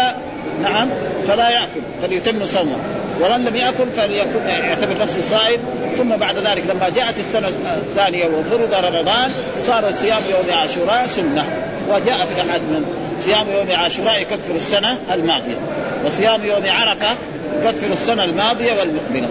نعم 0.64 0.90
فلا 1.28 1.50
يأكل 1.50 1.82
فليتم 2.02 2.46
صومه 2.46 2.76
ومن 3.22 3.46
لم 3.46 3.56
يأكل 3.56 3.92
فليكن 3.96 4.48
يعتبر 4.48 4.96
نفسه 5.02 5.22
صائم 5.22 5.60
ثم 5.98 6.16
بعد 6.16 6.38
ذلك 6.38 6.64
لما 6.70 6.90
جاءت 6.96 7.16
السنة 7.18 7.48
الثانية 7.78 8.26
وفرض 8.26 8.74
رمضان 8.74 9.32
صار 9.60 9.92
صيام 9.96 10.22
يوم 10.30 10.58
عاشوراء 10.62 11.08
سنة 11.08 11.46
وجاء 11.90 12.18
في 12.18 12.44
الاحد 12.44 12.62
من 12.62 12.86
صيام 13.20 13.46
يوم 13.58 13.80
عاشوراء 13.82 14.22
يكفر 14.22 14.56
السنة 14.56 14.98
الماضية 15.14 15.58
وصيام 16.06 16.46
يوم 16.46 16.64
عرفة 16.66 17.18
يكفر 17.64 17.94
السنة 17.94 18.24
الماضية 18.24 18.72
والمقبله 18.80 19.28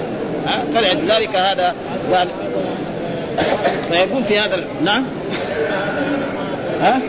فلذلك 0.74 1.36
هذا 1.36 1.74
قال 2.12 2.28
فيقول 3.88 4.24
في 4.24 4.38
هذا 4.38 4.60
نعم. 4.84 5.04
ها؟ 6.82 7.00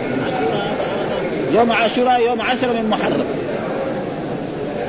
يوم 1.54 1.72
عاشوراء 1.72 2.22
يوم 2.22 2.42
عشرة 2.42 2.74
من 2.74 2.90
محرم. 2.90 3.26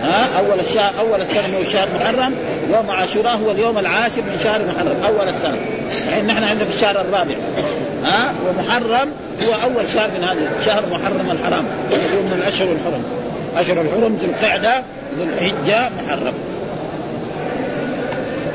ها؟ 0.03 0.39
أول 0.39 0.61
الشهر 0.61 0.93
أول 1.01 1.21
السنة 1.21 1.47
من 1.47 1.67
شهر 1.73 1.89
محرم 2.01 2.35
يوم 2.73 2.91
عاشوراء 2.91 3.37
هو 3.37 3.51
اليوم 3.51 3.79
العاشر 3.79 4.23
من 4.23 4.39
شهر 4.45 4.61
محرم 4.65 4.97
أول 5.05 5.29
السنة. 5.29 5.57
يعني 6.11 6.23
نحن 6.23 6.45
عندنا 6.45 6.65
في 6.65 6.75
الشهر 6.75 7.01
الرابع. 7.01 7.35
ها؟ 8.05 8.35
ومحرم 8.49 9.09
هو 9.43 9.53
أول 9.65 9.89
شهر 9.89 10.11
من 10.11 10.25
هذا 10.25 10.51
شهر 10.65 10.83
محرم 10.91 11.31
الحرام. 11.31 11.65
يقول 11.91 12.25
من 12.25 12.39
الاشهر 12.43 12.69
الحرم. 12.73 13.03
أشهر 13.57 13.81
الحرم 13.81 14.19
ذو 14.23 14.29
القعدة 14.29 14.83
ذو 15.19 15.25
الحجة 15.25 15.91
محرم. 16.05 16.35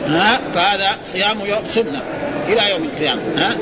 ها؟ 0.07 0.39
فهذا 0.53 0.89
صيام 1.13 1.37
يوم 1.45 1.61
سنة. 1.67 2.01
إلى 2.53 2.71
يوم 2.71 2.83
القيامة. 2.83 3.21
ها؟ 3.37 3.55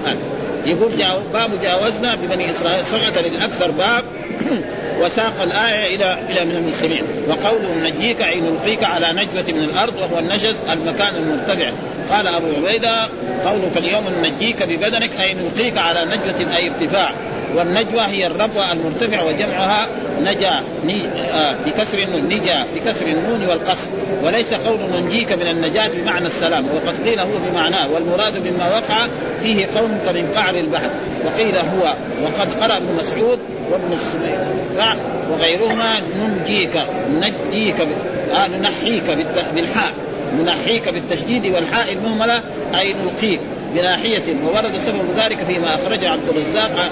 يقول 0.66 0.98
جاو 0.98 1.20
باب 1.34 1.60
جاوزنا 1.62 2.16
ببني 2.16 2.52
إسرائيل 2.52 2.86
صعد 2.86 3.18
للأكثر 3.18 3.72
باب 3.72 4.04
وساق 5.02 5.42
الآية 5.42 5.96
إلى 5.96 6.20
إلى 6.30 6.46
من 6.46 6.56
المسلمين. 6.56 7.04
وقوله 7.28 7.76
نجيك 7.84 8.22
أي 8.22 8.42
نلقيك 8.42 8.84
على 8.84 9.08
نجوة 9.12 9.56
من 9.58 9.64
الأرض 9.64 9.96
وهو 9.96 10.20
النجز 10.20 10.56
المكان 10.72 11.16
المرتفع. 11.16 11.72
قال 12.12 12.28
أبو 12.28 12.48
عبيدة 12.58 13.08
قوله 13.46 13.70
فاليوم 13.76 14.04
نجيك 14.24 14.64
ببدنك 14.64 15.10
أي 15.22 15.34
نلقيك 15.34 15.78
على 15.78 16.06
نجوة 16.06 16.56
أي 16.56 16.70
ارتفاع. 16.70 17.12
والنجوى 17.56 18.02
هي 18.02 18.28
الربوة 18.28 18.72
المرتفع 18.72 19.24
وجمعها 19.24 19.88
نجا 20.22 20.64
آه 21.34 21.56
بكسر 21.66 21.98
النون 21.98 22.24
نجا 22.24 22.66
بكسر 22.76 23.06
النون 23.08 23.46
والقصر. 23.46 23.90
وليس 24.24 24.54
قول 24.54 24.78
ننجيك 24.94 25.32
من 25.32 25.48
النجاة 25.48 25.88
بمعنى 25.88 26.28
السلام 26.28 26.66
وقد 26.66 27.08
قيل 27.08 27.20
هو 27.20 27.38
بمعناه 27.52 27.92
والمراد 27.94 28.34
مما 28.48 28.68
وقع 28.68 29.08
فيه 29.44 29.68
قوم 29.76 30.00
كمن 30.06 30.32
قعر 30.36 30.56
البحر 30.56 30.90
وقيل 31.26 31.56
هو 31.56 31.94
وقد 32.24 32.62
قرأ 32.62 32.78
ابن 32.78 32.96
مسعود 33.00 33.40
وابن 33.72 33.94
السبيع 33.94 34.40
وغيرهما 35.32 36.00
ننجيك 36.00 36.82
نجيك 37.12 37.76
آه 38.34 38.48
ننحيك 38.48 39.18
بالحاء 39.56 39.92
ننحيك 40.40 40.90
بالتشديد 40.90 41.46
والحاء 41.46 41.94
المهملة 41.94 42.42
أي 42.80 42.94
نلقيك. 42.94 43.40
بناحية 43.74 44.24
وورد 44.46 44.78
سبب 44.78 45.06
ذلك 45.18 45.38
فيما 45.48 45.76
أخرجه 45.76 46.10
عبد 46.10 46.30
الرزاق 46.30 46.90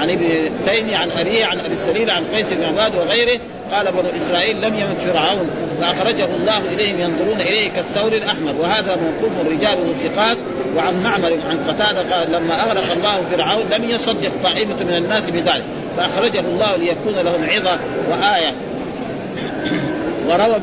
عن 0.00 0.10
ابن 0.10 0.50
تيمي 0.66 0.94
عن 0.94 1.10
أبيه 1.10 1.44
عن 1.44 1.60
أبي 1.60 1.74
السليل 1.74 2.10
عن 2.10 2.24
قيس 2.34 2.52
بن 2.52 2.64
عباد 2.64 2.94
وغيره. 2.94 3.40
قال 3.72 3.92
بنو 3.92 4.10
إسرائيل 4.16 4.56
لم 4.56 4.74
يمت 4.74 5.00
فرعون 5.00 5.50
فأخرجه 5.80 6.24
الله 6.24 6.58
إليهم 6.58 7.00
ينظرون 7.00 7.40
إليه 7.40 7.70
كالثور 7.70 8.12
الأحمر. 8.12 8.54
وهذا 8.60 8.96
موقوف 8.96 9.32
رجاله 9.46 9.92
ثقات 9.92 10.36
وعن 10.76 11.02
معمر 11.02 11.32
عن 11.50 11.58
قتادة 11.68 12.16
قال 12.16 12.32
لما 12.32 12.62
أغرق 12.62 12.92
الله 12.92 13.22
فرعون 13.32 13.64
لم 13.70 13.90
يصدق 13.90 14.30
طائفة 14.42 14.84
من 14.84 14.94
الناس 14.94 15.30
بذلك 15.30 15.64
فأخرجه 15.96 16.40
الله 16.40 16.76
ليكون 16.76 17.14
لهم 17.14 17.48
عظة 17.48 17.78
وآية. 18.10 18.52
وروى 20.28 20.56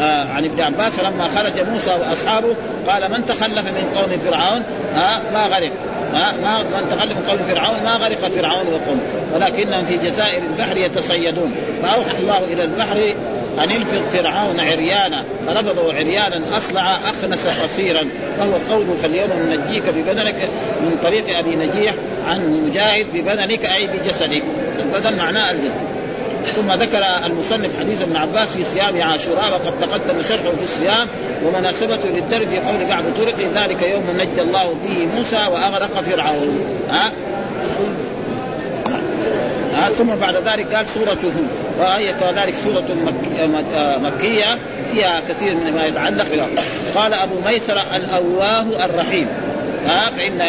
آه، 0.00 0.32
عن 0.32 0.44
ابن 0.44 0.60
عباس 0.60 1.00
لما 1.00 1.24
خرج 1.24 1.68
موسى 1.68 1.90
وأصحابه 1.90 2.54
قال 2.88 3.10
من 3.10 3.26
تخلف 3.26 3.66
من 3.66 3.92
قوم 3.94 4.18
فرعون؟ 4.18 4.62
ها 4.94 5.22
ما 5.32 5.46
غرق. 5.46 5.72
ها 6.14 6.34
ما 6.42 6.58
من 6.58 6.88
تخلف 6.90 7.12
من 7.12 7.24
قوم 7.28 7.38
فرعون؟ 7.54 7.82
ما 7.84 7.90
غرق 7.90 8.28
فرعون 8.28 8.66
وقومه 8.66 9.00
ولكنهم 9.34 9.84
في 9.84 9.96
جزائر 9.96 10.42
البحر 10.42 10.76
يتصيدون. 10.76 11.54
فأوحى 11.82 12.18
الله 12.20 12.44
إلى 12.44 12.64
البحر 12.64 13.14
أن 13.58 13.70
انفض 13.70 14.02
فرعون 14.12 14.60
عريانا. 14.60 15.24
فنفضوا 15.46 15.92
عريانا 15.92 16.40
أصلع 16.56 16.96
أخنس 16.96 17.46
قصيرا. 17.46 18.08
فهو 18.38 18.52
قوله 18.70 18.96
فاليوم 19.02 19.30
ننجيك 19.30 19.88
ببدنك 19.88 20.48
من 20.80 20.98
طريق 21.02 21.38
أبي 21.38 21.56
نجيح 21.56 21.94
عن 22.28 22.66
مجاهد 22.68 23.06
ببدنك 23.14 23.64
أي 23.64 23.86
بجسدك. 23.86 24.42
البدن 24.78 25.16
معناه 25.16 25.50
الجسد. 25.50 25.91
ثم 26.56 26.72
ذكر 26.72 27.04
المصنف 27.26 27.78
حديث 27.80 28.02
ابن 28.02 28.16
عباس 28.16 28.56
في 28.56 28.64
صيام 28.64 29.02
عاشوراء 29.02 29.52
وقد 29.52 29.80
تقدم 29.80 30.22
شرحه 30.22 30.50
في 30.58 30.64
الصيام 30.64 31.08
ومناسبته 31.44 32.08
للدرج 32.08 32.48
في 32.48 32.58
قول 32.58 32.86
بعض 32.88 33.04
طرق 33.16 33.36
ذلك 33.54 33.82
يوم 33.82 34.04
نجى 34.16 34.42
الله 34.42 34.74
فيه 34.86 35.06
موسى 35.06 35.36
وأغرق 35.36 36.00
فرعون. 36.00 36.64
ها؟ 36.90 37.10
آه 39.74 39.88
ثم 39.88 40.06
بعد 40.06 40.36
ذلك 40.36 40.74
قال 40.74 40.86
سورة 40.86 41.18
هود. 41.24 41.48
وهي 41.80 42.12
كذلك 42.12 42.54
سورة 42.54 42.84
مكية 44.02 44.58
فيها 44.92 45.22
كثير 45.28 45.54
من 45.54 45.72
ما 45.74 45.86
يتعلق 45.86 46.26
بها. 46.34 46.48
قال 46.94 47.14
أبو 47.14 47.34
ميسرة 47.46 47.96
الأواه 47.96 48.84
الرحيم. 48.84 49.26
ها؟ 49.86 50.10
فإن 50.16 50.40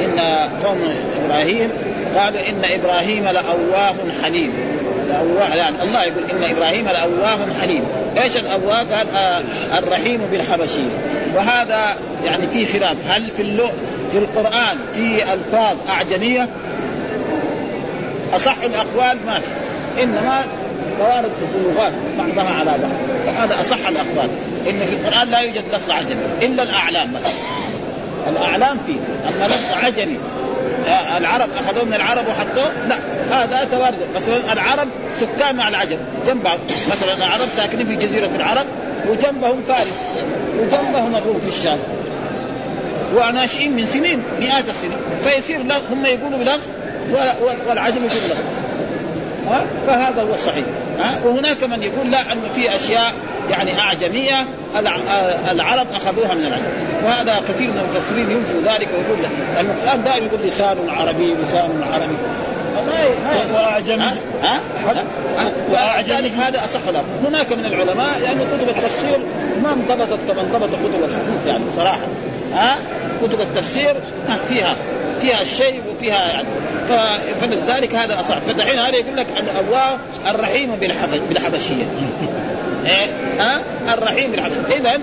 إن 0.00 0.18
قوم 0.64 0.78
إبراهيم 1.24 1.70
قالوا 2.16 2.40
إن 2.48 2.64
إبراهيم 2.64 3.24
لأواه 3.24 3.94
حليم. 4.22 4.75
لأواه 5.08 5.54
يعني 5.54 5.82
الله 5.82 6.04
يقول 6.04 6.24
إن 6.30 6.56
إبراهيم 6.56 6.84
لأواه 6.84 7.38
حليم. 7.60 7.84
إيش 8.22 8.36
الأواه؟ 8.36 8.78
قال 8.78 9.06
آه 9.16 9.42
الرحيم 9.78 10.20
بالحبشية 10.32 10.88
وهذا 11.34 11.96
يعني 12.24 12.46
في 12.46 12.66
خلاف. 12.66 12.96
هل 13.08 13.30
في 13.36 13.42
اللغة 13.42 13.72
في 14.12 14.18
القرآن 14.18 14.78
في 14.92 15.32
ألفاظ 15.32 15.76
أعجمية؟ 15.88 16.48
أصح 18.34 18.56
الأقوال 18.62 19.18
ما 19.26 19.40
في. 19.40 20.02
إنما 20.02 20.44
توارد 20.98 21.30
في 21.52 21.58
اللغات 21.58 21.92
بعضها 22.18 22.54
على 22.54 22.64
بعض. 22.70 23.36
هذا 23.36 23.60
أصح 23.60 23.88
الأقوال. 23.88 24.28
إن 24.68 24.86
في 24.86 24.92
القرآن 24.92 25.30
لا 25.30 25.40
يوجد 25.40 25.64
لفظ 25.74 25.90
عجمي 25.90 26.22
إلا 26.42 26.62
الأعلام 26.62 27.12
بس. 27.12 27.32
الأعلام 28.28 28.78
فيه 28.86 28.98
أما 29.28 29.46
لفظ 29.46 29.84
عجمي. 29.84 30.18
العرب 31.16 31.48
أخذوه 31.58 31.84
من 31.84 31.94
العرب 31.94 32.24
وحطوه؟ 32.28 32.70
لا 32.88 32.96
هذا 33.30 33.68
توارد 33.70 33.98
مثلا 34.14 34.52
العرب 34.52 34.88
سكان 35.20 35.56
مع 35.56 35.68
العجم. 35.68 35.96
جنب 36.26 36.42
بعض 36.42 36.58
مثلا 36.88 37.14
العرب 37.14 37.48
ساكنين 37.56 37.86
في 37.86 37.96
جزيرة 37.96 38.30
العرب 38.36 38.66
وجنبهم 39.08 39.62
فارس 39.68 40.00
وجنبهم 40.58 41.16
الروم 41.16 41.40
في 41.40 41.48
الشام. 41.48 41.78
وناشئين 43.14 43.76
من 43.76 43.86
سنين 43.86 44.22
مئات 44.40 44.64
السنين. 44.68 44.98
فيصير 45.24 45.60
هم 45.92 46.06
يقولوا 46.06 46.38
بلفظ 46.38 46.68
والعجم 47.68 48.04
يقول 48.04 48.20
ها؟ 49.50 49.66
فهذا 49.86 50.22
هو 50.22 50.34
الصحيح. 50.34 50.64
وهناك 51.24 51.64
من 51.64 51.82
يقول 51.82 52.10
لا 52.10 52.32
أنه 52.32 52.42
في 52.54 52.76
أشياء 52.76 53.12
يعني 53.50 53.80
اعجميه 53.80 54.46
العرب 55.50 55.86
أخذوها 55.94 56.34
من 56.34 56.46
العجم 56.46 56.86
وهذا 57.04 57.40
كثير 57.48 57.70
من 57.70 57.78
المفسرين 57.78 58.30
ينفوا 58.30 58.60
ذلك 58.60 58.88
ويقول 58.98 59.22
لأن 59.22 59.66
القرآن 59.66 60.04
دائما 60.04 60.26
يقول 60.26 60.40
لسان 60.40 60.76
عربي 60.88 61.34
لسان 61.34 61.82
عربي. 61.92 62.16
واعجمي 63.54 64.02
ها؟ 64.42 64.60
واعجمي 65.70 66.30
هذا 66.30 66.64
أصح 66.64 66.80
له. 66.92 67.04
هناك 67.28 67.52
من 67.52 67.64
العلماء 67.64 68.18
لأنه 68.20 68.22
يعني 68.22 68.44
كتب 68.44 68.68
التفسير 68.68 69.18
ما 69.62 69.72
انضبطت 69.72 70.18
كما 70.28 70.40
انضبط 70.40 70.68
كتب 70.68 71.04
الحديث 71.04 71.46
يعني 71.46 71.64
صراحة. 71.76 72.06
ها؟ 72.54 72.76
كتب 73.22 73.40
التفسير 73.40 73.94
فيها 74.48 74.76
فيها 75.20 75.42
الشيء 75.42 75.82
وفيها 75.90 76.28
يعني. 76.28 76.48
فلذلك 77.40 77.94
هذا 77.94 78.20
أصح. 78.20 78.38
فدحين 78.38 78.78
هذا 78.78 78.96
يقول 78.96 79.16
لك 79.16 79.26
الله 79.60 79.98
الرحيم 80.30 80.70
بالحبشية. 81.28 81.84
إيه؟ 82.86 83.06
ها؟ 83.38 83.60
الرحيم 83.94 84.30
بالحبشيه 84.30 84.76
اذا 84.76 85.00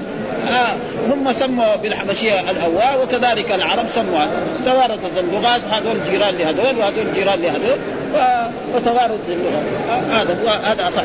آه 0.51 0.75
هم 1.13 1.31
سموا 1.31 1.75
بالحبشية 1.75 2.39
الاواه 2.39 3.03
وكذلك 3.03 3.51
العرب 3.51 3.87
سموها 3.87 4.27
تواردت 4.65 5.17
اللغات 5.17 5.61
هذول 5.71 5.97
جيران 6.11 6.35
لهذول 6.35 6.77
وهذول 6.77 7.13
جيران 7.13 7.41
لهذول 7.41 7.77
فتواردت 8.73 9.21
اللغة 9.29 9.61
آه 9.89 10.21
هذا 10.21 10.37
هو 10.43 10.49
هذا 10.71 10.87
أصح. 10.87 11.03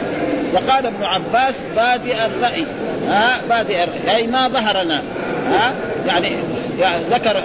وقال 0.55 0.87
ابن 0.87 1.05
عباس 1.05 1.55
بادئ 1.77 2.15
الرأي. 2.15 2.65
ها؟ 3.09 3.35
آه 3.35 3.39
بادئ 3.49 3.85
الرأي. 3.85 4.17
أي 4.17 4.27
ما 4.27 4.49
ظهر 4.49 4.83
لنا 4.83 5.03
ها؟ 5.51 5.75
يعني 6.07 6.37
ذكر 7.11 7.37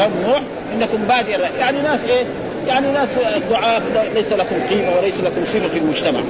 قوم 0.00 0.12
نوح 0.26 0.40
إنكم 0.74 0.98
بادئ 1.08 1.34
الرأي. 1.34 1.50
يعني 1.58 1.82
ناس 1.82 2.04
إيه؟ 2.04 2.24
يعني 2.68 2.92
ناس 2.92 3.08
ضعاف 3.50 3.82
ليس 4.14 4.32
لكم 4.32 4.56
قيمة 4.70 4.96
وليس 4.98 5.20
لكم 5.20 5.44
صفة 5.44 5.68
في 5.68 5.78
المجتمع. 5.78 6.20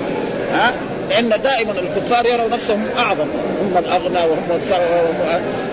ها؟ 0.53 0.73
لأن 1.11 1.29
دائما 1.29 1.73
الكفار 1.73 2.27
يروا 2.27 2.49
نفسهم 2.49 2.89
أعظم. 2.99 3.29
هم 3.63 3.79
الاغنى 3.79 4.19
وهم 4.19 4.61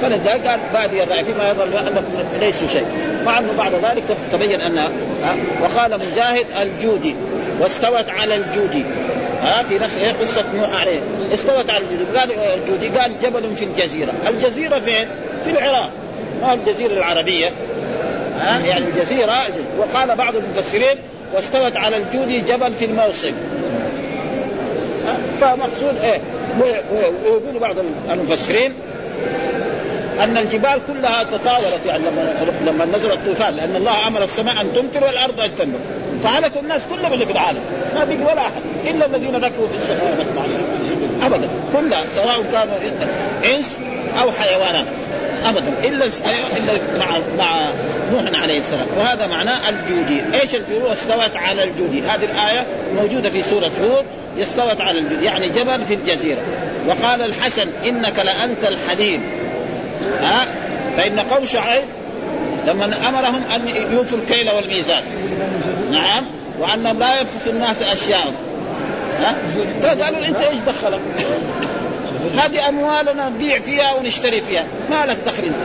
فلذلك 0.02 0.48
قال 0.48 0.60
بادي 0.74 1.04
الراي 1.04 1.24
فيما 1.24 1.50
يظل 1.50 1.78
انكم 1.78 2.04
ليسوا 2.40 2.68
شيء. 2.68 2.86
مع 3.26 3.40
أنه 3.40 3.54
بعد 3.58 3.74
ذلك 3.74 4.04
تبين 4.32 4.62
أن 4.62 4.92
وقال 5.62 5.92
مجاهد 5.92 6.46
الجودي 6.62 7.16
واستوت 7.60 8.10
على 8.10 8.36
الجودي. 8.36 8.84
ها 9.42 9.64
في 9.64 9.76
نفس 9.76 9.98
قصة 10.22 10.44
نوح 10.56 10.82
عليه. 10.82 11.00
استوت 11.34 11.70
على 11.70 11.84
الجودي. 11.84 12.18
قال 12.18 12.30
الجودي 12.60 12.88
قال 12.88 13.12
جبل 13.24 13.56
في 13.56 13.66
الجزيرة. 13.66 14.14
الجزيرة 14.28 14.80
فين؟ 14.80 15.08
في 15.44 15.50
العراق. 15.50 15.90
ما 16.42 16.54
الجزيرة 16.54 16.94
العربية؟ 16.94 17.52
ها 18.40 18.60
يعني 18.66 18.86
الجزيرة 18.86 19.34
وقال 19.78 20.16
بعض 20.16 20.34
المفسرين 20.36 20.98
واستوت 21.36 21.78
على 21.78 21.98
الجودي 21.98 22.42
جبل 22.42 22.74
في 22.74 22.86
الموصل. 22.86 23.32
فمقصود 25.42 25.96
إيه؟ 26.04 26.20
ويقول 27.26 27.60
بعض 27.62 27.76
المفسرين 28.12 28.74
أن 30.20 30.38
الجبال 30.38 30.80
كلها 30.88 31.24
تطاولت 31.24 31.86
يعني 31.86 32.04
لما 32.04 32.54
لما 32.66 32.86
نزل 32.98 33.12
الطوفان 33.12 33.56
لأن 33.56 33.76
الله 33.76 34.08
أمر 34.08 34.24
السماء 34.24 34.62
أن 34.62 34.74
تمطر 34.74 35.08
والأرض 35.08 35.40
أن 35.40 35.56
تنبت 35.56 35.80
فهلك 36.24 36.52
الناس 36.58 36.82
كلهم 36.90 37.14
اللي 37.14 37.26
في 37.26 37.32
العالم. 37.32 37.60
ما 37.96 38.04
بقي 38.04 38.34
ولا 38.34 38.42
أحد 38.42 38.62
إلا 38.86 39.06
الذين 39.06 39.36
ركبوا 39.36 39.68
في 39.68 39.76
السفينه 39.76 41.26
ابدا. 41.26 41.50
كلها 41.74 42.04
سواء 42.16 42.44
كانوا 42.52 42.76
إنس 43.56 43.78
أو 44.22 44.32
حيوانات. 44.32 44.86
ابدا. 45.46 45.74
إلا 45.84 46.06
إلا 46.06 46.74
مع 47.00 47.06
مع 47.38 47.66
نوح 48.12 48.44
عليه 48.44 48.58
السلام. 48.58 48.88
وهذا 48.98 49.28
معناه 49.28 49.70
الجودي. 49.70 50.22
إيش 50.42 50.56
الجودي؟ 50.56 50.94
استوت 50.94 51.36
على 51.36 51.64
الجودي. 51.64 52.02
هذه 52.02 52.26
الآية 52.26 52.66
موجودة 52.96 53.30
في 53.30 53.44
سورة 53.44 53.72
هود 53.82 54.06
استوت 54.40 54.82
على 54.82 55.00
الجودي 55.00 55.26
يعني 55.26 55.50
جبل 55.50 55.86
في 55.86 55.94
الجزيرة. 55.94 56.42
وقال 56.88 57.22
الحسن 57.22 57.70
إنك 57.84 58.20
لأنت 58.20 58.64
الحليم. 58.64 59.24
ها؟ 60.22 60.48
فإن 60.98 61.20
قوم 61.20 61.46
شعيب 61.46 61.84
لما 62.68 62.86
أمرهم 63.10 63.44
أن 63.56 63.68
يوفوا 63.68 64.18
الكيل 64.18 64.50
والميزان. 64.50 65.04
نعم؟ 65.92 66.24
وأنهم 66.60 67.00
لا 67.00 67.22
يبخس 67.22 67.48
الناس 67.48 67.82
أشياء. 67.82 68.34
ها؟ 69.20 69.36
فقالوا 69.84 70.28
أنت 70.28 70.38
إيش 70.38 70.60
دخلك؟ 70.68 71.00
هذه 72.38 72.70
أموالنا 72.70 73.30
نبيع 73.30 73.60
فيها 73.60 73.94
ونشتري 73.94 74.42
فيها. 74.42 74.66
ما 74.90 75.06
لك 75.06 75.18
دخل 75.26 75.44
أنت. 75.44 75.56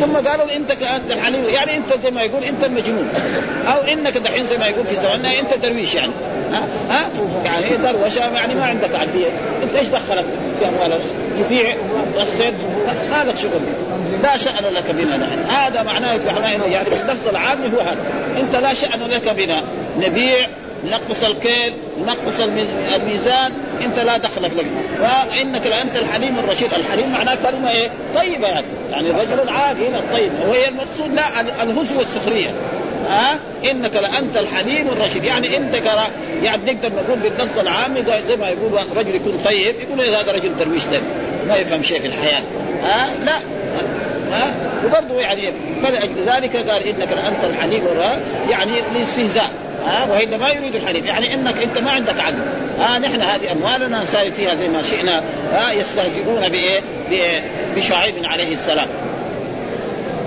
ثم 0.00 0.28
قالوا 0.28 0.56
انت 0.56 0.70
انت 0.70 1.10
الحليم. 1.10 1.44
يعني 1.44 1.76
انت 1.76 2.02
زي 2.02 2.10
ما 2.10 2.22
يقول 2.22 2.44
انت 2.44 2.64
المجنون. 2.64 3.08
أو 3.66 3.80
إنك 3.80 4.18
دحين 4.18 4.46
زي 4.46 4.58
ما 4.58 4.66
يقول 4.66 4.86
في 4.86 4.94
زماننا 4.94 5.40
أنت 5.40 5.54
درويش 5.54 5.94
يعني. 5.94 6.12
ها؟ 6.52 6.66
ها؟ 6.90 7.10
يعني 7.44 7.76
دروشة 7.76 8.18
يعني 8.18 8.54
ما 8.54 8.64
عندك 8.64 8.94
عديه 8.94 9.26
أنت 9.62 9.76
إيش 9.76 9.88
دخلك 9.88 10.24
في 10.58 10.68
اموالك 10.68 11.00
يبيع 11.38 11.74
الصيد 12.20 12.54
ما 13.10 13.24
لك 13.24 13.36
شغل. 13.36 13.60
لا 14.22 14.36
شأن 14.36 14.64
لك 14.74 14.90
بنا 14.90 15.16
نحن. 15.16 15.50
هذا 15.50 15.82
معناه 15.82 16.18
يعني 16.72 16.90
في 16.90 17.02
اللفظ 17.02 17.28
العام 17.28 17.58
هو 17.74 17.80
هذا. 17.80 17.96
أنت 18.40 18.56
لا 18.56 18.74
شأن 18.74 19.00
لك 19.10 19.28
بنا. 19.28 19.62
نبيع 20.00 20.46
نقص 20.84 21.24
الكيل 21.24 21.74
نقص 22.06 22.40
الميزان 22.96 23.52
انت 23.84 23.98
لا 23.98 24.16
دخلك 24.16 24.52
لك 24.56 24.66
وانك 25.00 25.66
لانت 25.66 25.96
الحليم 25.96 26.38
الرشيد. 26.38 26.74
الحليم 26.74 27.12
معناه 27.12 27.34
كلمة 27.34 27.70
إيه؟ 27.70 27.90
طيبة 28.14 28.48
يعني. 28.48 28.66
يعني 28.90 29.10
الرجل 29.10 29.40
العادي 29.42 29.88
الطيب. 29.88 30.32
وهي 30.48 30.68
المقصود 30.68 31.14
لا 31.14 31.40
الهزو 31.62 31.98
والسخرية. 31.98 32.50
ها؟ 33.08 33.32
أه؟ 33.34 33.70
انك 33.70 33.96
لانت 33.96 34.36
الحليم 34.36 34.88
الرشيد. 34.88 35.24
يعني 35.24 35.56
انت 35.56 35.74
يعني 36.42 36.72
نقدر 36.72 36.92
نقول 36.94 37.18
بالنص 37.18 37.58
العام 37.58 37.94
زي 38.28 38.36
ما 38.36 38.48
يقول 38.48 38.72
رجل 38.96 39.14
يكون 39.14 39.40
طيب 39.44 39.74
يقول 39.80 40.00
هذا 40.00 40.32
رجل 40.32 40.56
درويش 40.58 40.84
ده؟ 40.84 41.00
ما 41.48 41.56
يفهم 41.56 41.82
شيء 41.82 42.00
في 42.00 42.06
الحياة. 42.06 42.42
ها؟ 42.82 43.06
أه؟ 43.06 43.24
لا. 43.24 43.36
ها؟ 44.30 44.54
وبرضه 44.86 45.20
يعني 45.20 45.52
فلأجل 45.82 46.24
ذلك 46.26 46.56
قال 46.56 46.82
إنك 46.82 47.08
لانت 47.12 47.44
الحليم 47.44 47.84
يعني 48.50 48.82
للاستهزاء. 48.94 49.50
ها 49.86 50.12
والا 50.12 50.36
ما 50.36 50.48
يريد 50.48 50.74
الحليف 50.74 51.06
يعني 51.06 51.34
إنك 51.34 51.62
أنت 51.62 51.78
ما 51.78 51.90
عندك 51.90 52.20
عقل. 52.20 52.34
ها 52.78 52.98
نحن 52.98 53.20
هذه 53.20 53.52
أموالنا 53.52 54.02
نساوي 54.02 54.30
فيها 54.30 54.54
زي 54.54 54.68
ما 54.68 54.82
شئنا. 54.82 55.22
ها 55.52 55.72
يستهزئون 55.72 56.48
بإيه؟ 56.48 56.80
بشعيب 57.76 58.14
عليه 58.24 58.54
السلام. 58.54 58.88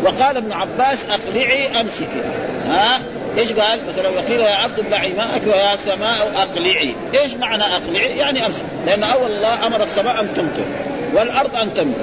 وقال 0.04 0.38
ابن 0.38 0.52
عباس 0.52 1.06
أقلعي 1.10 1.82
أمسكي. 1.82 2.22
ها 2.68 3.00
إيش 3.38 3.52
قال؟ 3.52 3.82
مثلا 3.88 4.10
وقيل 4.10 4.42
يا 4.42 4.56
عبد 4.56 4.80
ابلعي 4.80 5.14
ماءك 5.14 5.42
ويا 5.48 5.76
سماء 5.76 6.32
أقلعي، 6.36 6.96
إيش 7.22 7.34
معنى 7.34 7.64
أقلعي؟ 7.64 8.18
يعني 8.18 8.46
أمسك، 8.46 8.64
لأن 8.86 9.04
أول 9.04 9.32
الله 9.32 9.68
أمر 9.68 9.84
السماء 9.84 10.20
أن 10.20 10.28
تمطر 10.36 10.66
والأرض 11.14 11.56
أن 11.56 11.74
تنبت. 11.74 11.98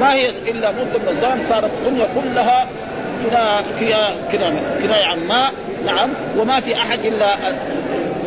ما 0.00 0.14
هي 0.14 0.28
إلا 0.28 0.70
مده 0.70 0.98
من 0.98 1.08
الزمن 1.08 1.46
صارت 1.48 1.70
الدنيا 1.78 2.08
كلها 2.14 2.66
كذا 3.30 3.64
كذا 4.32 4.54
كذا 4.82 5.04
عن 5.04 5.26
ماء. 5.26 5.52
نعم 5.86 6.10
وما 6.38 6.60
في 6.60 6.74
أحد 6.74 7.04
إلا 7.04 7.26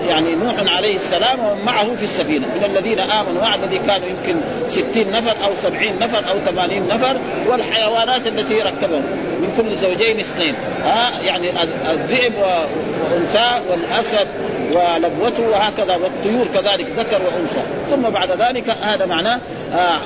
يعني 0.07 0.35
نوح 0.35 0.75
عليه 0.75 0.95
السلام 0.95 1.39
ومن 1.39 1.65
معه 1.65 1.95
في 1.95 2.03
السفينة. 2.03 2.47
من 2.47 2.63
الذين 2.65 2.99
آمنوا 2.99 3.41
وعد 3.41 3.63
الذي 3.63 3.77
كانوا 3.77 4.07
يمكن 4.07 4.35
ستين 4.67 5.11
نفر 5.11 5.31
أو 5.45 5.51
سبعين 5.63 5.99
نفر 5.99 6.17
أو 6.17 6.39
ثمانين 6.51 6.87
نفر 6.87 7.17
والحيوانات 7.47 8.27
التي 8.27 8.61
ركبهم. 8.61 9.03
من 9.41 9.53
كل 9.57 9.75
زوجين 9.75 10.19
اثنين. 10.19 10.55
ها 10.83 11.21
يعني 11.21 11.51
الذئب 11.91 12.33
وأنثى 12.35 13.61
والأسد 13.69 14.27
ولبوته 14.71 15.49
وهكذا 15.49 15.95
والطيور 15.95 16.47
كذلك 16.53 16.87
ذكر 16.97 17.21
وأنثى. 17.25 17.61
ثم 17.89 18.01
بعد 18.01 18.31
ذلك 18.31 18.69
هذا 18.81 19.05
معناه 19.05 19.39
آه 19.75 19.99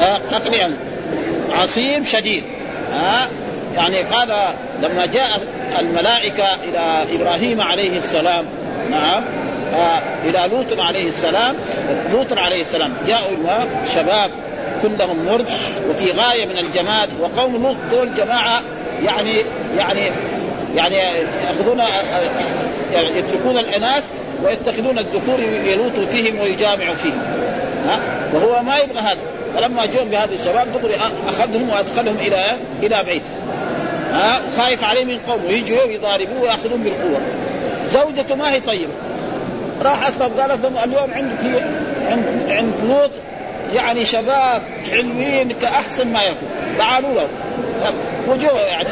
آه 0.00 0.20
عصيب 1.52 2.04
شديد. 2.04 2.44
ها 2.92 3.28
يعني 3.76 4.02
قال 4.02 4.28
لما 4.82 5.06
جاء 5.06 5.40
الملائكة 5.80 6.44
إلى 6.68 7.04
إبراهيم 7.14 7.60
عليه 7.60 7.96
السلام. 7.96 8.44
نعم. 8.90 9.22
آه 9.74 10.00
إلى 10.24 10.40
لوط 10.52 10.80
عليه 10.80 11.08
السلام. 11.08 11.54
لوط 12.12 12.38
عليه 12.38 12.62
السلام. 12.62 12.92
جاءوا 13.06 13.36
شباب 13.94 14.30
كلهم 14.82 15.24
مرد 15.26 15.46
وفي 15.90 16.10
غاية 16.12 16.46
من 16.46 16.58
الجمال 16.58 17.08
وقوم 17.20 17.62
لوط 17.62 17.76
دول 17.90 18.14
جماعة 18.14 18.62
يعني 19.04 19.32
يعني 19.78 20.00
يعني 20.74 20.96
ياخذون 21.48 21.82
يعني 22.92 23.18
يتركون 23.18 23.58
الاناث 23.58 24.04
ويتخذون 24.44 24.98
الذكور 24.98 25.40
يلوطوا 25.40 26.04
فيهم 26.12 26.38
ويجامعوا 26.38 26.94
فيهم. 26.94 27.22
ها؟ 27.88 28.00
وهو 28.34 28.62
ما 28.62 28.78
يبغى 28.78 28.98
هذا. 29.00 29.18
فلما 29.56 29.86
جاءوا 29.86 30.08
بهذا 30.08 30.34
الشباب 30.34 30.66
دغري 30.72 30.94
أخذهم 31.28 31.70
وأدخلهم 31.70 32.16
إلى 32.20 32.44
إلى 32.82 33.04
بيته. 33.06 33.26
ها 34.12 34.42
خايف 34.56 34.84
عليه 34.84 35.04
من 35.04 35.18
قومه. 35.28 35.50
يجوا 35.50 35.84
يضاربوه 35.84 36.40
وياخذون 36.42 36.82
بالقوه 36.82 37.20
زوجته 37.92 38.34
ما 38.34 38.52
هي 38.52 38.60
طيبة. 38.60 38.92
راح 39.82 40.06
اطلب 40.06 40.40
قالت 40.40 40.64
لهم 40.64 40.76
اليوم 40.84 41.10
عندك 41.14 41.62
عند 42.10 42.24
عند 42.48 42.72
لوط 42.88 43.10
يعني 43.74 44.04
شباب 44.04 44.62
حلوين 44.90 45.52
كأحسن 45.60 46.08
ما 46.12 46.22
يكون. 46.22 46.48
تعالوا 46.78 47.14
له 47.14 47.28
وجوا 48.28 48.58
يعني 48.58 48.88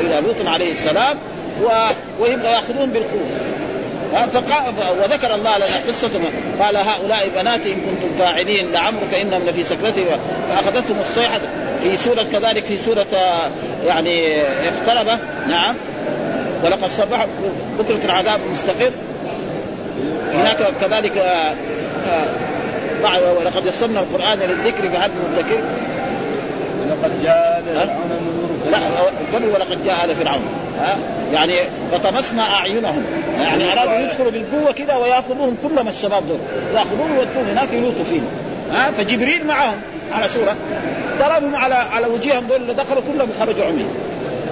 إلى 0.00 0.20
لوط 0.20 0.48
عليه 0.48 0.72
السلام 0.72 1.16
و... 1.62 1.68
ويبغى 2.20 2.48
يأخذون 2.48 2.90
بالقوة. 2.90 3.26
فقال 4.32 4.74
وذكر 5.02 5.34
الله 5.34 5.56
لنا 5.56 5.66
قصتهم 5.88 6.24
قال 6.60 6.76
هؤلاء 6.76 7.30
بناتي 7.36 7.72
إن 7.72 7.76
كنتم 7.76 8.14
فاعلين 8.18 8.72
لعمرك 8.72 9.14
إنهم 9.14 9.42
لفي 9.46 9.64
سكرتهم 9.64 10.06
فأخذتهم 10.48 11.00
الصيحة. 11.00 11.40
في 11.84 11.96
سورة 11.96 12.22
كذلك 12.32 12.64
في 12.64 12.76
سورة 12.76 13.06
يعني 13.86 14.42
اقترب. 14.42 15.18
نعم. 15.48 15.74
ولقد 16.64 16.88
صبح 16.88 17.26
بكرة 17.78 18.04
العذاب 18.04 18.40
مستقر. 18.52 18.92
هناك 20.34 20.56
كذلك 20.80 21.16
آه، 21.18 21.54
آه، 23.06 23.32
ولقد 23.40 23.66
يسرنا 23.66 24.00
القرآن 24.00 24.38
للذكر 24.38 24.88
فهل 24.88 25.10
مدكر؟ 25.32 25.58
ولقد 26.82 27.22
جاء 27.22 27.62
لا 28.70 28.78
قبل 29.34 29.46
ولقد 29.46 29.84
جاء 29.84 30.04
آل 30.04 30.16
فرعون. 30.16 30.44
ها؟ 30.78 30.96
يعني 31.32 31.54
فطمسنا 31.92 32.42
أعينهم. 32.42 33.04
يعني 33.38 33.72
أرادوا 33.72 33.98
يدخلوا 33.98 34.30
بالقوة 34.30 34.72
كذا 34.72 34.96
ويأخذوهم 34.96 35.56
كلهم 35.62 35.88
الشباب 35.88 36.28
دول. 36.28 36.38
ياخذوهم 36.74 37.18
ويودوهم 37.18 37.48
هناك 37.50 37.72
يلوطوا 37.72 38.04
فيهم. 38.04 38.26
ها؟ 38.72 38.90
فجبريل 38.90 39.46
معهم. 39.46 39.80
على 40.12 40.28
سورة 40.28 40.56
ضربهم 41.18 41.56
على 41.56 41.74
على 41.74 42.06
وجيههم 42.06 42.46
دول 42.46 42.62
اللي 42.62 42.74
دخلوا 42.74 43.02
كلهم 43.12 43.28
خرجوا 43.40 43.64
عمي. 43.64 43.86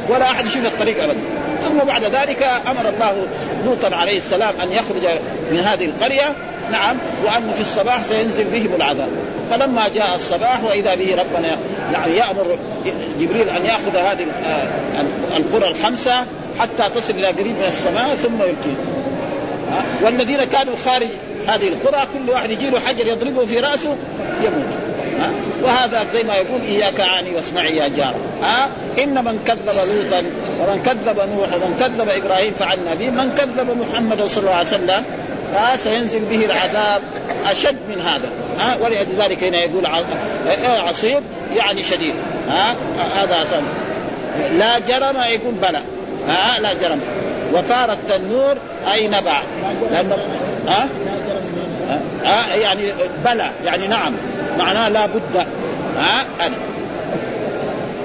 ولا 0.09 0.25
أحد 0.25 0.47
يشوف 0.47 0.67
الطريق 0.67 1.03
ابدا. 1.03 1.21
ثم 1.63 1.79
بعد 1.79 2.05
ذلك 2.05 2.49
أمر 2.67 2.89
الله 2.89 3.27
لوطا 3.65 3.97
عليه 3.97 4.19
السلام 4.19 4.55
أن 4.63 4.73
يخرج 4.73 5.09
من 5.51 5.61
هذه 5.61 5.85
القرية. 5.85 6.35
نعم 6.71 6.97
وأن 7.25 7.49
في 7.55 7.61
الصباح 7.61 8.03
سينزل 8.03 8.45
بهم 8.45 8.75
العذاب. 8.77 9.09
فلما 9.51 9.89
جاء 9.95 10.15
الصباح 10.15 10.65
وإذا 10.65 10.95
به 10.95 11.17
ربنا 11.21 11.57
يعني 11.93 12.17
يأمر 12.17 12.59
جبريل 13.21 13.49
أن 13.49 13.67
يأخذ 13.67 13.97
هذه 13.97 14.27
القرى 15.37 15.69
الخمسة 15.69 16.25
حتى 16.59 16.91
تصل 16.95 17.13
إلى 17.13 17.27
قريب 17.27 17.47
من 17.59 17.65
السماء 17.69 18.15
ثم 18.15 18.43
يلقيه 18.43 18.77
والذين 20.03 20.45
كانوا 20.45 20.75
خارج 20.85 21.09
هذه 21.49 21.69
القرى 21.69 22.07
كل 22.15 22.31
واحد 22.31 22.51
يجي 22.51 22.71
له 22.71 22.81
حجر 22.81 23.07
يضربه 23.07 23.47
في 23.47 23.61
رأسه 23.61 23.97
يموت. 24.43 24.92
ها؟ 25.23 25.31
وهذا 25.63 26.07
زي 26.15 26.23
ما 26.23 26.35
يقول 26.35 26.61
إياك 26.61 27.01
عني 27.01 27.35
واسمعي 27.35 27.77
يا 27.77 27.89
جار. 27.89 28.15
ها؟ 28.43 28.69
إن 29.03 29.25
من 29.25 29.39
كذب 29.47 29.67
لوطا 29.67 30.23
ومن 30.61 30.83
كذب 30.83 31.17
نوح 31.17 31.49
ومن 31.55 31.77
كذب 31.81 32.09
إبراهيم 32.09 32.53
فعلنا 32.59 32.95
به 32.95 33.11
من 33.11 33.35
كذب 33.39 33.77
محمدا 33.91 34.27
صلى 34.27 34.45
الله 34.45 34.55
عليه 34.55 34.69
وسلم 34.69 35.05
سينزل 35.77 36.21
به 36.21 36.45
العذاب 36.45 37.03
أشد 37.51 37.77
من 37.89 38.01
هذا 38.01 38.29
ها؟ 38.59 38.77
ولذلك 38.81 39.45
هنا 39.45 39.59
يقول 39.59 39.87
عصيب 40.89 41.23
يعني 41.57 41.83
شديد. 41.83 42.15
ها؟ 42.51 42.75
هذا 43.17 43.43
أصلا. 43.43 43.61
لا 44.59 44.79
جرم 44.79 45.17
يقول 45.17 45.55
بلى. 45.55 45.81
ها؟ 46.29 46.61
لا 46.61 46.73
جرم. 46.73 47.01
وفار 47.55 47.93
التنور 47.93 48.57
اي 48.93 49.09
نبع 49.09 49.43
لأن 49.91 50.13
ها؟ 50.69 50.89
ها؟ 52.25 52.55
يعني 52.55 52.93
بلى 53.25 53.51
يعني 53.65 53.89
نعم. 53.89 54.15
معناه 54.59 54.89
لا 54.89 55.07
بد. 55.07 55.47
ها 55.97 56.25
أنا. 56.47 56.57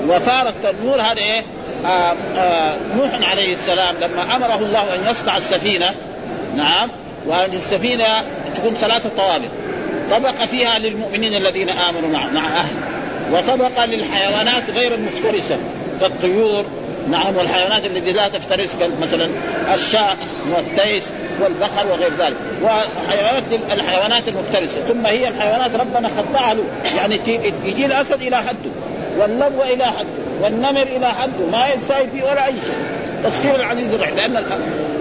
وفار 0.09 0.49
التنور 0.49 1.01
هذا 1.01 1.17
إيه؟ 1.17 1.43
آه 1.85 2.15
آه 2.37 2.77
نوح 2.97 3.31
عليه 3.31 3.53
السلام 3.53 3.95
لما 4.01 4.35
أمره 4.35 4.55
الله 4.55 4.95
أن 4.95 5.11
يصنع 5.11 5.37
السفينة 5.37 5.89
نعم 6.55 6.89
وأن 7.25 7.53
السفينة 7.53 8.05
تكون 8.55 8.73
ثلاثة 8.73 9.09
طوابق. 9.17 9.49
طبقه 10.11 10.45
فيها 10.51 10.79
للمؤمنين 10.79 11.35
الذين 11.35 11.69
آمنوا 11.69 12.09
مع 12.09 12.27
مع 12.27 12.41
أهل 12.47 12.75
وطبقه 13.31 13.85
للحيوانات 13.85 14.63
غير 14.75 14.93
المفترسة 14.93 15.57
كالطيور 16.01 16.65
نعم 17.11 17.37
والحيوانات 17.37 17.85
التي 17.85 18.11
لا 18.11 18.27
تفترس 18.27 18.77
مثلا 19.01 19.29
الشاء 19.73 20.17
والتيس 20.55 21.11
والبقر 21.41 21.87
وغير 21.91 22.11
ذلك. 22.19 22.35
وحيوانات 22.63 23.43
الحيوانات 23.71 24.27
المفترسة. 24.27 24.81
ثم 24.87 25.05
هي 25.05 25.27
الحيوانات 25.27 25.75
ربنا 25.75 26.09
خطاها 26.09 26.53
له. 26.53 26.63
يعني 26.97 27.19
يجي 27.65 27.85
الأسد 27.85 28.21
إلى 28.21 28.37
حده 28.37 28.71
واللبو 29.17 29.61
إلى 29.63 29.85
حده 29.85 30.07
والنمر 30.41 30.81
إلى 30.81 31.07
حده 31.07 31.45
ما 31.51 31.67
يتساوي 31.67 32.07
فيه 32.07 32.23
ولا 32.23 32.45
أي 32.45 32.53
شيء. 32.53 32.85
تسخير 33.23 33.55
العزيز 33.55 33.93
الرحيم. 33.93 34.15
لأن 34.15 34.43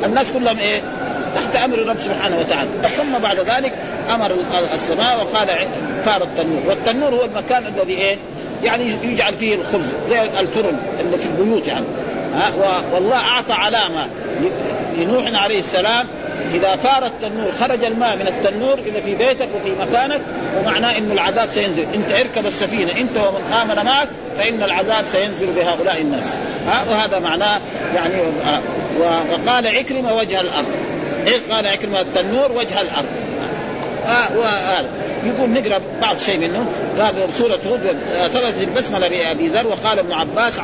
الناس 0.04 0.32
كلهم 0.32 0.58
إيه؟ 0.58 0.82
تحت 1.34 1.64
أمر 1.64 1.74
الرب 1.74 2.00
سبحانه 2.00 2.38
وتعالى. 2.38 2.70
ثم 2.96 3.18
بعد 3.22 3.38
ذلك 3.38 3.72
أمر 4.14 4.30
السماء 4.74 5.16
وقال 5.16 5.48
فار 6.04 6.22
التنور. 6.22 6.62
والتنور 6.66 7.14
هو 7.14 7.24
المكان 7.24 7.66
الذي 7.66 7.92
إيه؟ 7.92 8.16
يعني 8.66 8.84
يجعل 9.02 9.34
فيه 9.34 9.54
الخبز 9.54 9.94
زي 10.10 10.22
الفرن 10.22 10.78
اللي 11.00 11.18
في 11.18 11.26
البيوت 11.26 11.66
يعني. 11.66 11.86
ها 12.34 12.52
والله 12.92 13.16
أعطى 13.16 13.52
علامة. 13.52 14.08
لنوح 14.98 15.42
عليه 15.42 15.58
السلام 15.58 16.06
إذا 16.54 16.76
فار 16.76 17.06
التنور 17.06 17.52
خرج 17.52 17.84
الماء 17.84 18.16
من 18.16 18.26
التنور 18.28 18.74
إلى 18.74 19.02
في 19.02 19.14
بيتك 19.14 19.48
وفي 19.60 19.72
مكانك 19.80 20.20
ومعناه 20.58 20.98
إنه 20.98 21.12
العذاب 21.12 21.48
سينزل. 21.48 21.86
أنت 21.94 22.12
اركب 22.12 22.46
السفينة 22.46 22.92
أنت 22.92 23.16
ومن 23.16 23.52
امن 23.62 23.84
معك 23.84 24.08
فإن 24.36 24.62
العذاب 24.62 25.04
سينزل 25.12 25.46
بهؤلاء 25.46 26.00
الناس. 26.00 26.36
ها 26.66 26.84
وهذا 26.90 27.18
معناه 27.18 27.60
يعني 27.94 28.32
وقال 29.00 29.66
عكرمة 29.66 30.16
وجه 30.16 30.40
الأرض. 30.40 30.66
إيش 31.26 31.42
قال 31.50 31.66
عكرمة؟ 31.66 32.00
التنور 32.00 32.52
وجه 32.52 32.80
الأرض. 32.80 33.06
وهذا 34.36 34.88
يقول 35.24 35.50
نقرأ 35.50 35.80
بعض 36.02 36.18
شيء 36.18 36.38
منه 36.38 36.66
قال 36.98 37.34
سوره 37.34 37.58
هود 37.66 37.96
ثبتت 38.32 38.62
البسمله 38.62 39.08
بابي 39.08 39.48
ذر 39.48 39.66
وقال 39.66 39.98
ابن 39.98 40.12
عباس 40.12 40.60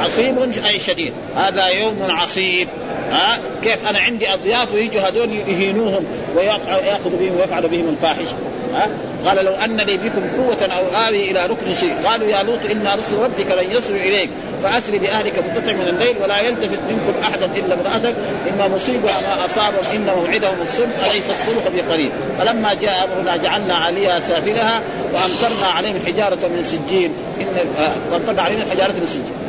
عصيب 0.00 0.52
أي 0.66 0.78
شديد. 0.78 1.12
هذا 1.36 1.66
يوم 1.66 1.96
عصيب. 2.10 2.68
ها؟ 3.10 3.38
كيف 3.62 3.88
أنا 3.90 3.98
عندي 3.98 4.34
أضياف 4.34 4.74
ويجوا 4.74 5.00
هذول 5.00 5.32
يهينوهم 5.32 6.04
وياخذوا 6.36 7.18
بهم 7.20 7.40
ويفعلوا 7.40 7.70
بهم 7.70 7.88
الفاحشة. 7.88 8.36
ها؟ 8.74 8.88
قال 9.26 9.44
لو 9.44 9.52
أن 9.52 9.76
لي 9.76 9.96
بكم 9.96 10.22
قوة 10.36 10.68
أو 10.78 11.06
آوي 11.06 11.30
إلى 11.30 11.46
ركن 11.46 11.74
شيء. 11.74 11.96
قالوا 12.04 12.28
يا 12.28 12.42
لوط 12.42 12.58
إن 12.70 12.88
رسل 12.98 13.16
ربك 13.16 13.50
لن 13.50 13.76
يصلوا 13.76 13.98
إليك. 13.98 14.30
فأسر 14.62 14.98
بأهلك 14.98 15.32
بقطع 15.32 15.72
من 15.72 15.88
الليل 15.88 16.16
ولا 16.22 16.40
يلتفت 16.40 16.78
منكم 16.88 17.22
أحدا 17.22 17.46
إلا 17.56 17.74
امرأتك. 17.74 18.14
إن 18.48 18.70
مصيبها 18.74 19.20
ما 19.20 19.44
اصابهم 19.44 19.84
إن 19.84 20.06
موعدهم 20.16 20.62
الصبح. 20.62 21.10
أليس 21.10 21.30
الصبح 21.30 21.62
بقريب. 21.74 22.10
فلما 22.38 22.74
جاء 22.74 23.04
أمرنا 23.04 23.36
جعلنا 23.36 23.74
عليها 23.74 24.20
سافلها 24.20 24.82
وأمطرنا 25.14 25.66
عليهم 25.66 26.00
حجارة 26.06 26.34
من 26.34 26.62
سجين. 26.62 27.12
ان 27.40 27.68
وامطرنا 28.12 28.42
عليهم 28.42 28.62
حجارة 28.70 28.92
من 28.92 29.06
سجين. 29.06 29.45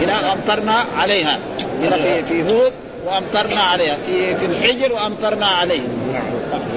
هنا 0.00 0.32
أمطرنا 0.32 0.84
عليها. 0.98 1.38
هنا 1.80 1.96
في 1.96 2.24
في 2.24 2.42
هود 2.42 2.72
وأمطرنا 3.06 3.60
عليها. 3.60 3.96
في 4.06 4.36
في 4.36 4.46
الحجر 4.46 4.92
وأمطرنا 4.92 5.46
عليهم 5.46 6.14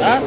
ها؟ 0.02 0.22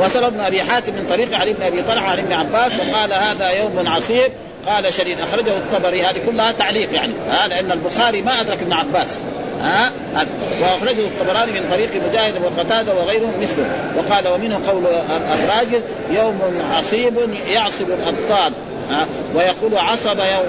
وصل 0.00 0.24
ابن 0.24 0.40
أبي 0.40 0.62
حاتم 0.62 0.92
من 0.92 1.06
طريق 1.10 1.38
علي 1.38 1.52
بن 1.52 1.62
أبي 1.62 1.82
طلحة 1.82 2.10
عن 2.10 2.18
ابن 2.18 2.32
عباس 2.32 2.72
وقال 2.72 3.12
هذا 3.12 3.50
يوم 3.50 3.88
عصيب. 3.88 4.32
قال 4.66 4.94
شديد. 4.94 5.20
أخرجه 5.20 5.56
الطبري. 5.56 6.02
هذه 6.02 6.20
كلها 6.26 6.52
تعليق 6.52 6.94
يعني. 6.94 7.12
ها 7.28 7.48
لأن 7.48 7.72
البخاري 7.72 8.22
ما 8.22 8.40
أدرك 8.40 8.62
ابن 8.62 8.72
عباس. 8.72 9.20
ها؟ 9.62 9.92
وأخرجه 10.62 11.00
الطبراني 11.00 11.52
من 11.52 11.68
طريق 11.70 11.90
مجاهد 12.08 12.34
وقتادة 12.42 12.94
وغيرهم 12.94 13.32
مثله. 13.40 13.70
وقال 13.96 14.28
ومنه 14.28 14.60
قول 14.68 14.86
الراجل 15.34 15.82
يوم 16.10 16.40
عصيب 16.74 17.14
يعصب 17.52 17.86
الأبطال. 17.90 18.52
ويقول 19.34 19.78
عصب 19.78 20.18
يوم 20.18 20.46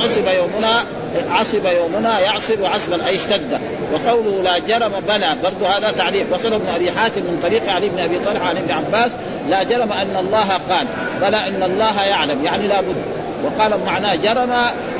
عصب 0.00 0.26
يومنا 0.26 0.84
عصب 1.30 1.66
يومنا 1.66 2.20
يعصب 2.20 2.64
عصبا 2.64 3.06
أي 3.06 3.16
اشتد. 3.16 3.60
وقوله 3.92 4.42
لا 4.42 4.58
جرم 4.58 4.92
بنى 5.08 5.26
برضو 5.42 5.64
هذا 5.64 5.90
تعليق. 5.90 6.26
وصل 6.32 6.52
ابن 6.52 6.68
أبي 6.76 6.90
حاتم 6.90 7.20
من 7.20 7.40
طريق 7.42 7.72
علي 7.72 7.88
بن 7.88 7.98
أبي 7.98 8.18
طلحة 8.18 8.48
عن 8.48 8.56
ابن 8.56 8.70
عباس 8.70 9.10
لا 9.50 9.62
جرم 9.62 9.92
أن 9.92 10.16
الله 10.20 10.48
قال 10.70 10.86
بلى 11.20 11.48
إن 11.48 11.62
الله 11.62 12.04
يعلم 12.04 12.44
يعني 12.44 12.66
لا 12.68 12.80
بد. 12.80 12.96
وقال 13.44 13.72
معناه 13.86 14.14
جرم 14.14 14.52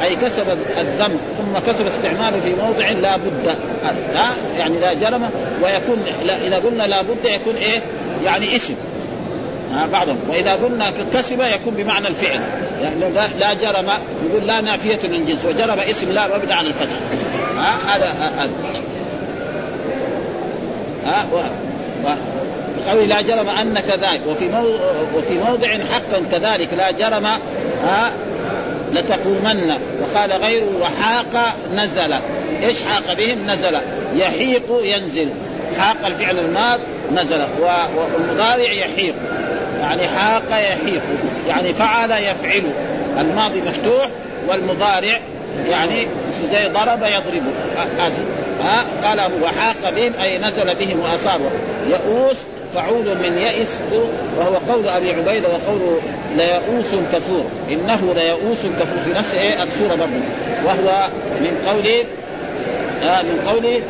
أي 0.02 0.16
كسب 0.16 0.58
الذنب 0.78 1.20
ثم 1.38 1.72
كسب 1.72 1.86
استعماله 1.86 2.40
في 2.40 2.54
موضع 2.54 2.88
لا 2.88 3.16
بد. 3.16 3.56
يعني 4.58 4.78
لا 4.78 4.92
جرم 4.92 5.30
ويكون 5.62 6.02
إذا 6.46 6.56
قلنا 6.56 6.82
لا 6.82 7.02
بد 7.02 7.24
يكون 7.24 7.54
إيه؟ 7.56 7.80
يعني 8.24 8.56
اسم. 8.56 8.74
ها 9.74 9.86
بعضهم. 9.92 10.18
وإذا 10.28 10.52
قلنا 10.52 10.92
كسب 11.14 11.40
يكون 11.40 11.74
بمعنى 11.74 12.08
الفعل. 12.08 12.40
يعني 12.82 13.00
لا 13.40 13.54
جرم 13.54 13.88
يقول 14.26 14.46
لا 14.46 14.60
نافية 14.60 14.98
للجنس 15.04 15.44
وجرم 15.44 15.78
اسم 15.90 16.12
لا 16.12 16.36
مبنى 16.36 16.52
على 16.52 16.68
الفتح. 16.68 16.96
ها 17.56 17.96
هذا 17.96 18.06
هذا. 18.06 18.50
ها 21.06 21.26
قول 22.90 23.08
لا 23.08 23.20
جرم 23.20 23.48
انك 23.48 23.84
ذاك 23.86 24.20
وفي 24.26 24.48
وفي 25.16 25.34
موضع 25.34 25.68
حقا 25.68 26.22
كذلك 26.32 26.68
لا 26.76 26.90
جرم 26.90 27.26
ها 27.84 28.10
لتقومن. 28.92 29.78
وقال 30.02 30.32
غيره 30.32 30.70
وحاق 30.80 31.56
نزل. 31.74 32.14
إيش 32.62 32.76
حاق 32.82 33.14
بهم؟ 33.16 33.38
نزل. 33.46 33.76
يحيق 34.16 34.62
ينزل. 34.82 35.28
حاق 35.78 36.06
الفعل 36.06 36.38
الماض 36.38 36.80
نزل. 37.14 37.42
والمضارع 37.60 38.72
يحيق. 38.72 39.14
يعني 39.82 40.08
حاق 40.08 40.42
يحيق. 40.50 41.02
يعني 41.48 41.72
فعل 41.74 42.10
يفعل. 42.10 42.62
الماضي 43.18 43.60
مفتوح 43.60 44.08
والمضارع 44.48 45.20
يعني 45.70 46.06
زي 46.52 46.68
ضرب 46.68 47.02
يضرب. 47.02 47.42
هذه 47.98 48.24
ها 48.64 48.84
قال 49.04 49.20
وحاق 49.42 49.90
بهم 49.90 50.12
أي 50.22 50.38
نزل 50.38 50.74
بهم 50.74 51.00
واصابه 51.00 51.44
يئوس 51.90 52.36
فعول 52.74 53.04
من 53.22 53.38
يئس 53.38 53.82
وهو 54.38 54.54
قول 54.72 54.88
أبي 54.88 55.10
عبيدة 55.10 55.48
وقول 55.48 55.98
ليئوس 56.36 56.94
كفور. 57.12 57.44
إنه 57.70 58.14
ليئوس 58.14 58.58
كفور 58.80 58.98
في 59.04 59.10
نفس 59.10 59.34
إيه 59.34 59.62
السورة 59.62 59.94
برضه 59.94 60.22
وهو 60.64 61.08
من 61.40 61.68
قول 61.68 61.86
آه 63.08 63.22
من 63.22 63.44
قول 63.46 63.82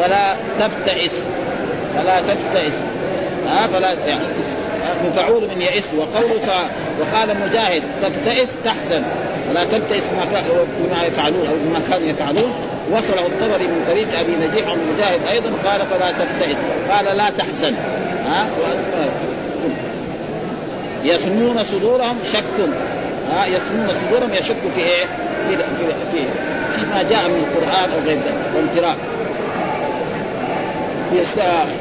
فلا 0.00 0.36
تبتئس. 0.60 1.22
فلا 1.96 2.20
تبتئس. 2.20 2.74
آه 3.48 3.66
فلا 3.66 3.92
يعني 4.06 4.24
مفعول 5.08 5.48
من 5.48 5.62
يئس 5.62 5.84
وقوله 5.96 6.68
وقال 7.00 7.40
مجاهد 7.40 7.82
تبتئس 8.02 8.48
تحزن 8.64 9.02
ولا 9.50 9.64
تبتئس 9.64 10.02
بما 10.78 11.04
يفعلون 11.04 11.46
أو 11.46 11.54
بما 11.64 11.80
كانوا 11.90 12.08
يفعلون. 12.08 12.52
وصله 12.92 13.26
الطبري 13.26 13.64
من 13.64 13.84
طريق 13.88 14.18
أبي 14.18 14.32
نجيح 14.32 14.68
عن 14.68 14.78
مجاهد 14.94 15.24
أيضا 15.24 15.50
قال 15.64 15.86
فلا 15.86 16.10
تبتئس. 16.10 16.56
قال 16.90 17.16
لا 17.16 17.30
تحزن. 17.38 17.74
ها؟ 18.26 18.46
يثنون 21.04 21.64
صدورهم 21.64 22.16
شك. 22.32 22.68
ها؟ 23.32 23.46
يثنون 23.46 23.88
صدورهم 24.02 24.34
يشك 24.34 24.56
في 24.74 24.80
إيه؟ 24.80 25.04
في 25.48 25.56
في 25.56 25.84
في 26.12 26.18
فيما 26.74 27.02
جاء 27.10 27.28
من 27.28 27.44
القرآن 27.44 27.90
أو 27.90 27.98
غير 28.06 28.18
ذلك. 28.18 29.08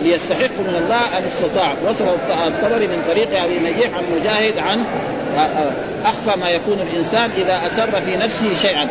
ليستحقوا 0.04 0.64
من 0.68 0.82
الله 0.84 1.18
أن 1.18 1.24
استطاع 1.28 1.74
وصل 1.86 2.06
الطبري 2.48 2.88
من 2.88 3.04
طريق 3.08 3.44
أبي 3.44 3.60
نجيح 3.60 3.90
عن 3.98 4.04
مجاهد 4.20 4.58
عن 4.58 4.84
أخفى 6.06 6.40
ما 6.40 6.50
يكون 6.50 6.80
الإنسان 6.92 7.30
إذا 7.38 7.62
أسر 7.68 8.02
في 8.02 8.18
نفسه 8.18 8.54
شيئا 8.54 8.88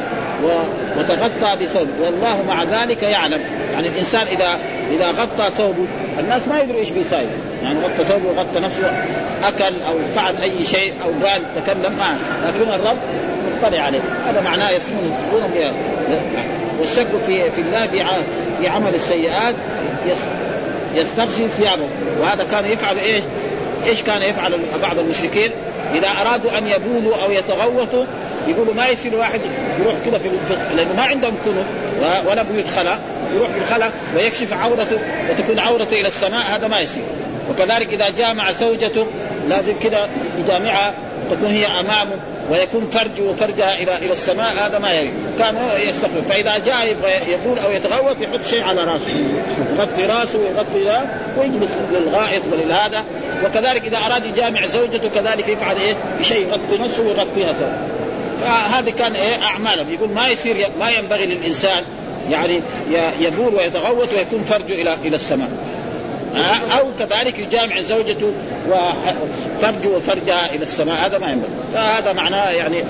وتغطى 0.99 1.65
بثوب. 1.65 1.89
والله 2.01 2.43
مع 2.49 2.65
ذلك 2.65 3.03
يعلم. 3.03 3.41
يعني 3.73 3.89
الإنسان 3.89 4.27
اذا 4.27 4.59
إذا 4.93 5.11
غطى 5.11 5.51
ثوبه 5.57 5.87
الناس 6.19 6.49
ما 6.49 6.61
يدروا 6.61 6.81
إيش 6.81 6.91
بيساوي 6.91 7.27
يعني 7.63 7.79
غطى 7.79 8.05
ثوبه 8.05 8.29
وغطى 8.29 8.61
نفسه 8.61 9.05
أكل 9.45 9.75
أو 9.89 9.95
فعل 10.15 10.37
أي 10.37 10.65
شيء 10.65 10.95
أو 11.05 11.29
قال 11.29 11.43
تكلم 11.57 11.93
معه 11.99 12.17
لكن 12.47 12.71
الرب 12.71 12.99
مطلع 13.57 13.81
عليه. 13.81 14.01
هذا 14.27 14.41
معناه 14.41 14.71
يسمون 14.71 15.15
يسمون 15.29 15.73
والشك 16.81 17.07
في 17.27 17.51
في 17.51 17.61
الله 17.61 17.87
في 17.87 18.69
عمل 18.69 18.95
السيئات 18.95 19.55
يستغشي 20.95 21.49
ثيابه 21.49 21.89
وهذا 22.21 22.45
كان 22.51 22.65
يفعل 22.65 22.99
إيش؟ 22.99 23.25
إيش 23.87 24.03
كان 24.03 24.23
يفعل 24.23 24.61
بعض 24.83 24.99
المشركين؟ 24.99 25.51
إذا 25.95 26.09
أرادوا 26.09 26.59
أن 26.59 26.67
يبولوا 26.69 27.17
أو 27.25 27.31
يتغوطوا 27.31 28.05
يقولوا 28.49 28.75
ما 28.75 28.87
يصير 28.87 29.17
واحد 29.17 29.41
يروح 29.81 29.95
كذا 30.05 30.19
في 30.19 30.31
لأنه 30.77 30.95
ما 30.97 31.03
عندهم 31.03 31.35
كنف 31.45 31.67
ولا 32.27 32.43
بيوت 32.43 32.69
خلا 32.69 32.99
يروح 33.35 33.51
بالخلا 33.51 33.91
ويكشف 34.17 34.53
عورته 34.53 34.99
وتكون 35.31 35.59
عورته 35.59 36.01
إلى 36.01 36.09
السماء 36.09 36.43
هذا 36.57 36.69
ما 36.69 36.81
يصير 36.81 37.03
وكذلك 37.51 37.93
إذا 37.93 38.11
جامع 38.19 38.53
زوجته 38.53 39.07
لازم 39.49 39.73
كذا 39.83 40.09
يجامعها 40.39 40.95
تكون 41.31 41.51
هي 41.51 41.67
أمامه 41.67 42.17
ويكون 42.51 42.91
فرجه 42.91 43.23
وفرجها 43.23 43.75
إلى 43.75 43.97
إلى 43.97 44.13
السماء 44.13 44.55
هذا 44.67 44.79
ما 44.79 44.93
يريد. 44.93 45.13
كان 45.39 45.57
يستقبل. 45.89 46.23
فإذا 46.29 46.59
جاء 46.59 46.87
يبغى 46.87 47.11
يقول 47.11 47.59
أو 47.59 47.71
يتغوط 47.71 48.17
يحط 48.21 48.45
شيء 48.51 48.63
على 48.63 48.85
راسه. 48.85 49.25
يغطي 49.79 50.05
راسه 50.05 50.39
ويغطي 50.39 50.85
ذا 50.85 51.21
ويجلس 51.39 51.71
للغائط 51.93 52.43
ولهذا. 52.53 53.05
وكذلك 53.45 53.85
إذا 53.85 53.99
أراد 54.07 54.27
يجامع 54.27 54.67
زوجته 54.67 55.09
كذلك 55.15 55.49
يفعل 55.49 55.77
إيه؟ 55.77 55.97
بشيء 56.21 56.49
يغطي 56.49 56.83
نفسه 56.83 57.03
ويغطيها 57.03 57.55
فهذه 58.41 58.91
كان 58.91 59.15
إيه؟ 59.15 59.43
أعمالهم. 59.43 59.91
يقول 59.91 60.11
ما 60.11 60.29
يصير 60.29 60.57
ما 60.81 60.91
ينبغي 60.91 61.27
للإنسان 61.27 61.85
يعني 62.31 62.61
يبول 63.21 63.55
ويتغوط 63.55 64.09
ويكون 64.13 64.45
فرجه 64.45 64.83
إلى 64.83 64.97
إلى 65.05 65.17
السماء. 65.17 65.49
أو 66.79 66.87
كذلك 66.99 67.39
يجامع 67.39 67.81
زوجته 67.81 68.33
وفرجه 68.69 69.89
وفرجها 69.89 70.55
إلى 70.55 70.63
السماء. 70.63 71.07
هذا 71.07 71.19
ما 71.19 71.31
ينبغي. 71.31 71.51
فهذا 71.75 72.13
معناه 72.13 72.51
يعني 72.51 72.83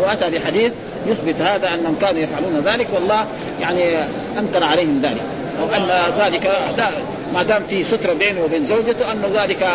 وأتى 0.00 0.30
بحديث 0.30 0.72
يثبت 1.06 1.40
هذا 1.40 1.74
أنهم 1.74 1.96
كانوا 2.00 2.20
يفعلون 2.20 2.62
ذلك 2.64 2.86
والله 2.94 3.26
يعني 3.60 3.96
انكر 4.38 4.64
عليهم 4.64 5.00
ذلك. 5.02 5.22
أو 5.60 5.76
أن 5.76 5.88
ذلك 6.18 6.52
لا 6.76 6.88
ما 7.34 7.42
دام 7.42 7.62
في 7.68 7.84
سترة 7.84 8.12
بينه 8.12 8.44
وبين 8.44 8.66
زوجته 8.66 9.12
أن 9.12 9.22
ذلك 9.34 9.68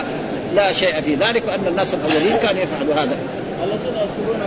لا 0.56 0.72
شيء 0.72 1.02
في 1.02 1.16
ذلك 1.16 1.44
وأن 1.48 1.68
الناس 1.68 1.94
الأولين 1.94 2.38
كانوا 2.38 2.62
يفعلوا 2.62 2.94
هذا. 2.94 3.18
الذين 3.64 3.94
يذكرون 3.94 4.42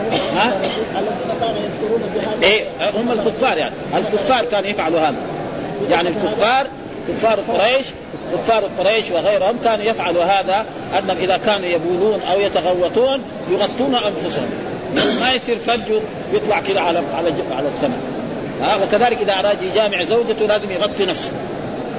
الذين 0.98 1.36
كانوا 1.40 1.60
يذكرون 1.60 2.02
بهذا. 2.14 2.42
إيه 2.42 2.64
هم 2.96 3.12
الكفار 3.12 3.58
يعني. 3.58 3.74
الكفار 3.96 4.44
كانوا 4.44 4.68
يفعلوا 4.68 5.00
هذا. 5.00 5.16
يعني 5.90 6.08
الكفار 6.08 6.66
كفار 7.08 7.38
قريش 7.48 7.86
كفار 8.32 8.70
قريش 8.78 9.10
وغيرهم 9.10 9.56
كانوا 9.64 9.84
يفعلوا 9.84 10.24
هذا 10.24 10.64
أنهم 10.98 11.16
إذا 11.16 11.36
كانوا 11.36 11.68
يبولون 11.68 12.20
أو 12.32 12.40
يتغوطون 12.40 13.22
يغطون 13.50 13.94
أنفسهم. 13.94 14.50
ما 15.20 15.32
يصير 15.32 15.56
فرجه 15.56 16.00
يطلع 16.32 16.60
كذا 16.60 16.80
على 16.80 16.98
على 16.98 17.32
على 17.56 17.68
السماء. 17.68 17.98
ها 18.62 18.76
وكذلك 18.76 19.18
إذا 19.22 19.38
أراد 19.38 19.62
يجامع 19.62 20.04
زوجته 20.04 20.46
لازم 20.46 20.70
يغطي 20.70 21.06
نفسه. 21.06 21.30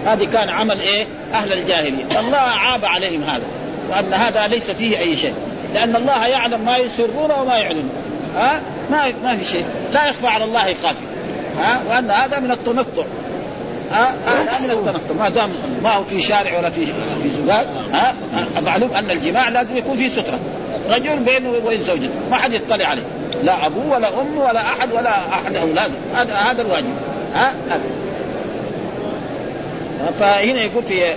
هذه 0.05 0.27
كان 0.33 0.49
عمل 0.49 0.79
إيه؟ 0.79 1.05
أهل 1.33 1.53
الجاهلية. 1.53 2.19
الله 2.19 2.37
عاب 2.37 2.85
عليهم 2.85 3.23
هذا 3.23 3.43
وأن 3.89 4.13
هذا 4.13 4.47
ليس 4.47 4.71
فيه 4.71 4.99
أي 4.99 5.15
شيء. 5.17 5.33
لأن 5.73 5.95
الله 5.95 6.27
يعلم 6.27 6.65
ما 6.65 6.77
يسرون 6.77 7.31
وما 7.41 7.57
يعلنون. 7.57 7.91
ها؟ 8.35 8.61
ما 8.89 9.03
ما 9.23 9.37
في 9.37 9.45
شيء. 9.45 9.65
لا 9.93 10.05
يخفى 10.05 10.27
على 10.27 10.43
الله 10.43 10.75
خافي 10.83 11.05
ها؟ 11.59 11.81
وأن 11.89 12.11
هذا 12.11 12.39
من 12.39 12.51
التنطع 12.51 13.03
هذا 13.91 14.59
من 14.59 14.71
التنطع 14.71 15.15
ما 15.19 15.29
دام 15.29 15.49
ما 15.83 15.93
هو 15.93 16.03
في 16.03 16.21
شارع 16.21 16.57
ولا 16.57 16.69
في 16.69 16.85
في 17.23 17.29
زجاج 17.29 17.65
ها؟ 17.93 18.13
معلوم 18.61 18.91
أن 18.91 19.11
الجماع 19.11 19.49
لازم 19.49 19.77
يكون 19.77 19.97
في 19.97 20.09
سترة. 20.09 20.39
رجل 20.89 21.19
بينه 21.19 21.49
وبين 21.49 21.81
زوجته. 21.81 22.09
ما 22.31 22.37
حد 22.37 22.53
يطلع 22.53 22.85
عليه. 22.85 23.03
لا 23.43 23.65
ابوه 23.65 23.95
ولا 23.95 24.21
امه 24.21 24.43
ولا 24.43 24.61
أحد 24.61 24.93
ولا 24.93 25.09
أحد 25.09 25.55
أولاده. 25.55 25.93
هذا 26.15 26.35
هذا 26.35 26.61
الواجب. 26.61 26.93
ها؟ 27.35 27.53
فهنا 30.19 30.61
يقول 30.61 30.83
في 30.83 31.13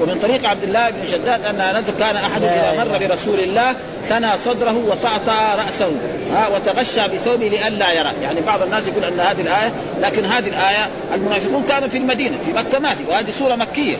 ومن 0.00 0.18
طريق 0.22 0.48
عبد 0.48 0.62
الله 0.62 0.90
بن 0.90 1.06
شداد 1.06 1.44
أن 1.44 1.84
كان 1.98 2.16
احد 2.16 2.42
إذا 2.42 2.84
مر 2.84 2.98
برسول 2.98 3.40
الله 3.40 3.74
ثنى 4.08 4.28
صدره 4.44 4.76
وطأطأ 4.88 5.64
رأسه. 5.66 5.92
ها 6.34 6.48
وتغشى 6.48 7.08
بثوبه 7.08 7.48
لئلا 7.48 7.92
يرى، 7.92 8.10
يعني 8.22 8.40
بعض 8.40 8.62
الناس 8.62 8.88
يقول 8.88 9.04
أن 9.04 9.20
هذه 9.20 9.40
الآية 9.40 9.72
لكن 10.00 10.24
هذه 10.24 10.48
الآية 10.48 10.88
المنافقون 11.14 11.64
كانوا 11.68 11.88
في 11.88 11.98
المدينة 11.98 12.36
في 12.46 12.52
مكة 12.52 12.78
ما 12.78 12.88
في 12.88 13.04
وهذه 13.08 13.30
سورة 13.38 13.54
مكية. 13.54 13.96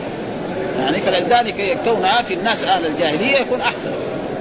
يعني 0.79 0.97
فلذلك 0.99 1.77
كونها 1.85 2.21
في 2.21 2.33
الناس 2.33 2.63
أهل 2.63 2.85
الجاهلية 2.85 3.37
يكون 3.37 3.61
أحسن. 3.61 3.91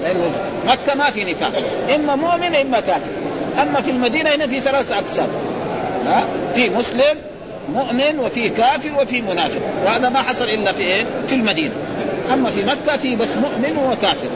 لأنه 0.03 0.31
مكة 0.66 0.94
ما 0.94 1.11
في 1.11 1.25
نفاق. 1.33 1.53
إما 1.94 2.16
مؤمن 2.16 2.55
إما 2.55 2.81
كافر. 2.81 3.11
أما 3.62 3.81
في 3.81 3.90
المدينة 3.90 4.35
هنا 4.35 4.46
في 4.46 4.61
ثلاث 4.61 4.92
أقسام. 4.92 5.29
ها 6.07 6.25
في 6.55 6.70
مسلم 6.70 7.16
مؤمن 7.75 8.18
وفي 8.18 8.49
كافر 8.49 8.90
وفي 9.03 9.23
منافق. 9.23 9.61
وهذا 9.85 10.09
ما 10.09 10.23
حصل 10.23 10.44
إلا 10.44 10.73
في 10.73 10.83
إيه؟ 10.83 11.05
في 11.29 11.35
المدينة. 11.35 11.75
أما 12.33 12.51
في 12.51 12.64
مكة 12.64 12.96
في 12.96 13.16
بس 13.16 13.29
مؤمن 13.37 13.77
وكافر. 13.92 14.29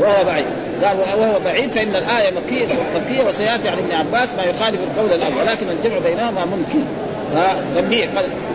وهو 0.00 0.24
بعيد. 0.24 0.44
قال 0.84 0.96
وهو 0.98 1.38
بعيد 1.44 1.72
فإن 1.72 1.96
الآية 1.96 2.30
مكيه 2.30 2.66
مكية 2.96 3.24
وسيأتي 3.28 3.68
عن 3.68 3.78
ابن 3.78 3.92
عباس 3.92 4.34
ما 4.34 4.42
يخالف 4.42 4.80
القول 4.90 5.12
الأول 5.12 5.32
ولكن 5.40 5.66
الجمع 5.70 5.98
بينهما 5.98 6.44
ممكن. 6.44 6.84
تنبيه 7.74 8.06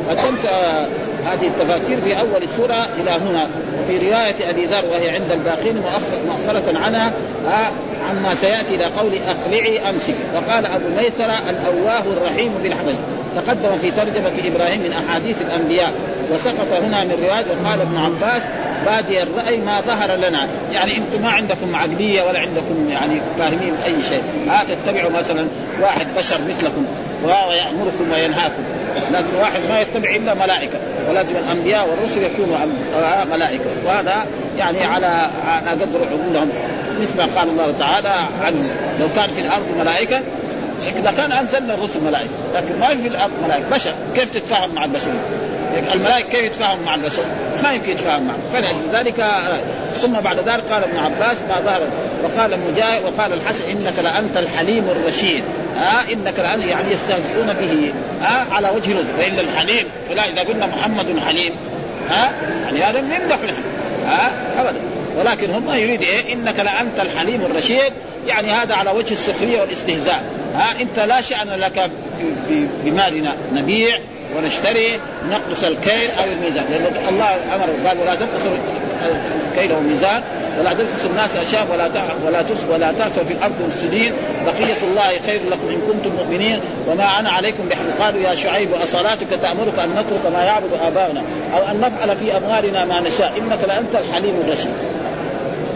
قدمت 0.10 0.46
هذه 1.26 1.48
التفاسير 1.48 1.98
في 1.98 2.20
أول 2.20 2.44
السورة 2.44 2.88
إلى 3.02 3.12
هنا. 3.12 3.48
وفي 3.82 3.98
رواية 3.98 4.50
أبي 4.50 4.66
ذر 4.66 4.86
وهي 4.92 5.10
عند 5.10 5.32
الباقين 5.32 5.82
مؤخرة 6.28 6.80
عنها 6.84 7.12
عما 8.10 8.36
سيأتي 8.36 8.76
إلى 8.76 8.86
قول 8.86 9.12
أخلعي 9.28 9.90
أمسك. 9.90 10.16
وقال 10.36 10.66
أبو 10.66 10.86
ميسرة 10.98 11.40
الأواه 11.50 12.04
الرحيم 12.14 12.54
بالحبش 12.64 12.94
تقدم 13.36 13.78
في 13.78 13.92
ترجمة 13.92 14.48
إبراهيم 14.48 14.80
من 14.80 14.94
أحاديث 14.94 15.42
الأنبياء. 15.42 15.92
وسقط 16.32 16.68
هنا 16.84 17.04
من 17.04 17.12
رواية 17.24 17.46
وقال 17.46 17.82
ابن 17.82 17.98
عباس 17.98 18.42
بادي 18.86 19.24
الرأي 19.24 19.58
ما 19.58 19.82
ظهر 19.82 20.16
لنا. 20.16 20.48
يعني 20.72 20.98
أنتم 20.98 21.22
ما 21.22 21.30
عندكم 21.30 21.76
عقلية 21.76 22.22
ولا 22.22 22.40
عندكم 22.40 22.90
يعني 22.92 23.22
فاهمين 23.38 23.74
أي 23.86 23.96
شيء. 24.10 24.24
ها 24.48 24.64
تتبعوا 24.64 25.12
مثلا 25.12 25.48
واحد 25.82 26.08
بشر 26.18 26.42
مثلكم 26.50 26.86
وهو 27.24 27.52
يأمركم 27.52 28.12
وينهاكم. 28.14 28.64
لازم 29.12 29.36
واحد 29.40 29.60
ما 29.70 29.82
يتبع 29.82 30.16
إلا 30.16 30.34
ملائكة 30.34 30.78
ولازم 31.10 31.36
الأنبياء 31.46 31.90
والرسل 31.90 32.24
يكونوا 32.24 32.58
ملائكة. 33.32 33.66
وهذا 33.86 34.26
يعني 34.58 34.84
على 34.84 35.30
على 35.48 35.70
قدر 35.82 36.00
عقولهم 36.12 36.50
مثل 37.02 37.18
ما 37.18 37.28
قال 37.36 37.50
الله 37.50 37.74
تعالى 37.80 38.16
عنه 38.42 38.70
لو 39.00 39.08
كان 39.16 39.30
في 39.36 39.42
الأرض 39.42 39.66
ملائكة 39.80 40.22
إذا 41.00 41.14
كان 41.18 41.32
أنزلنا 41.32 41.74
الرسل 41.74 42.02
ملائكة 42.02 42.30
لكن 42.56 42.80
ما 42.80 42.88
في 42.88 43.08
الأرض 43.08 43.32
ملائكة. 43.46 43.70
بشر 43.70 43.94
كيف 44.16 44.30
تتفاهم 44.30 44.76
مع 44.76 44.86
البشر؟ 44.86 45.12
الملائكة 45.94 46.30
كيف 46.30 46.44
يتفاهم 46.44 46.80
مع 46.86 46.96
البشر؟ 46.96 47.24
ما 47.64 47.74
يمكن 47.74 47.92
يتفاهم 47.92 48.24
معه 48.28 48.38
فلذلك 48.54 49.26
ثم 50.02 50.14
بعد 50.14 50.38
ذلك 50.38 50.64
قال 50.72 50.84
ابن 50.84 50.98
عباس 50.98 51.38
ما 51.42 51.62
ظهر. 51.66 51.82
وقال 52.24 52.60
مجاهد 52.72 53.04
وقال 53.04 53.34
الحسن 53.34 53.70
إنك 53.70 54.00
لأنت 54.04 54.38
الحليم 54.38 54.84
الرشيد. 54.90 55.44
آه 55.78 56.14
إنك 56.14 56.40
لأن 56.40 56.62
يعني 56.62 56.92
يستهزئون 56.92 57.54
به. 57.54 57.94
آه 58.24 58.54
على 58.54 58.70
وجه 58.70 58.94
نزل 58.94 59.14
وإلا 59.20 59.42
الحليم 59.42 59.86
فلا 60.10 60.30
إذا 60.30 60.42
قلنا 60.42 60.66
محمد 60.66 61.20
حليم 61.28 61.52
ها 62.10 62.26
آه 62.26 62.32
يعني 62.66 62.84
هذا 62.84 63.02
نمدح 63.02 63.38
نحن 63.44 63.64
ها؟ 64.06 64.32
ابدا. 64.58 64.80
ولكن 65.18 65.50
هم 65.50 65.74
يريد 65.74 66.02
إيه؟ 66.02 66.34
إنك 66.34 66.60
لانت 66.60 67.00
الحليم 67.00 67.42
الرشيد. 67.42 67.94
يعني 68.28 68.52
هذا 68.52 68.76
على 68.76 68.92
وجه 68.92 69.14
السخرية 69.14 69.62
والاستهزاء. 69.62 70.24
ها؟ 70.56 70.82
إنت 70.82 71.00
لا 71.00 71.22
شأن 71.22 71.50
لك 71.50 71.90
بمالنا. 72.86 73.34
نبيع 73.54 73.98
ونشتري 74.38 75.00
نقص 75.30 75.64
الكيل 75.64 76.12
أو 76.12 76.24
الميزان. 76.24 76.66
لأن 76.70 76.86
الله 77.10 77.36
أمر 77.56 77.88
قال 77.88 77.98
ولا 78.00 78.16
تنقصوا 78.16 78.52
الكيل 79.52 79.72
والميزان. 79.72 80.24
ولا 80.60 80.74
تنقصوا 80.74 81.10
الناس 81.10 81.36
أشياء 81.36 81.68
ولا 81.74 81.88
ولا 82.26 82.44
ولا 82.74 82.92
تاسوا 82.92 83.24
في 83.24 83.34
الأرض 83.34 83.54
مفسدين 83.68 84.12
بقية 84.46 84.78
الله 84.84 85.10
خير 85.26 85.42
لكم 85.52 85.70
إن 85.70 85.82
كنتم 85.88 86.16
مؤمنين. 86.16 86.60
وما 86.88 87.20
أنا 87.20 87.30
عليكم 87.30 87.70
بحفظ 87.70 88.02
قالوا 88.02 88.22
يا 88.22 88.36
شعيب 88.36 88.70
اصلاتك 88.74 89.28
تأمرك 89.42 89.80
أن 89.80 89.90
نترك 89.90 90.34
ما 90.34 90.44
يعبد 90.44 90.70
آباؤنا 90.88 91.24
أو 91.58 91.68
أن 91.72 91.82
نفعل 91.82 92.18
في 92.18 92.38
اموالنا 92.38 92.86
ما 92.86 93.00
نشاء. 93.00 93.34
إنك 93.38 93.60
لأنت 93.68 93.96
الحليم 93.96 94.42
الرشيد. 94.46 94.74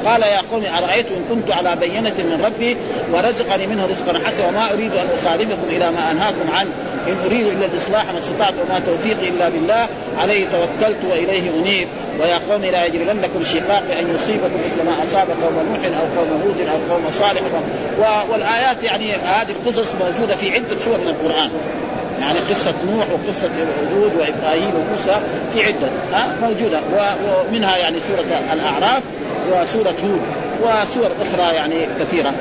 قال 0.05 0.21
يا 0.21 0.41
قوم 0.51 0.63
أرأيتم 0.77 1.15
إن 1.15 1.23
كنت 1.29 1.51
على 1.51 1.75
بينة 1.75 2.13
من 2.17 2.41
ربي 2.45 2.77
ورزقني 3.13 3.67
منه 3.67 3.85
رزقا 3.85 4.27
حسنا 4.27 4.47
وما 4.47 4.73
أريد 4.73 4.91
أن 4.95 5.07
أخالفكم 5.19 5.67
إلى 5.69 5.91
ما 5.91 6.11
أنهاكم 6.11 6.51
عنه. 6.53 6.69
إن 7.07 7.15
أريد 7.25 7.47
إلا 7.47 7.65
الإصلاح 7.65 8.05
ما 8.13 8.17
استطعت 8.19 8.53
وما 8.65 8.79
توفيقي 8.79 9.29
إلا 9.29 9.49
بالله 9.49 9.87
عليه 10.17 10.45
توكلت 10.45 10.97
وإليه 11.11 11.49
أنيب. 11.59 11.87
ويا 12.19 12.39
قوم 12.49 12.65
لا 12.65 12.85
يجرمنكم 12.85 13.43
شقاق 13.43 13.83
أن 13.99 14.15
يصيبكم 14.15 14.59
مثل 14.65 14.85
ما 14.85 15.03
أصاب 15.03 15.27
قوم 15.43 15.53
نوح 15.53 15.99
أو 15.99 16.19
قوم 16.19 16.41
هود 16.41 16.67
أو 16.67 16.93
قوم 16.93 17.11
صالح. 17.11 17.41
والآيات 18.31 18.83
يعني 18.83 19.11
هذه 19.13 19.51
القصص 19.51 19.95
موجودة 19.95 20.35
في 20.35 20.53
عدة 20.53 20.77
سور 20.85 20.97
من 20.97 21.07
القرآن. 21.07 21.49
يعني 22.19 22.39
قصة 22.39 22.73
نوح 22.91 23.05
وقصة 23.09 23.49
هود 23.93 24.11
وإبراهيم 24.19 24.71
وموسى 24.75 25.15
في 25.53 25.65
عدة 25.65 25.87
ها 26.13 26.35
موجودة. 26.41 26.79
ومنها 27.49 27.77
يعني 27.77 27.99
سورة 27.99 28.25
الأعراف. 28.53 29.03
وسورة 29.51 29.95
هود 30.03 30.21
وسور 30.63 31.09
أخرى 31.21 31.55
يعني 31.55 31.75
كثيرة. 31.99 32.33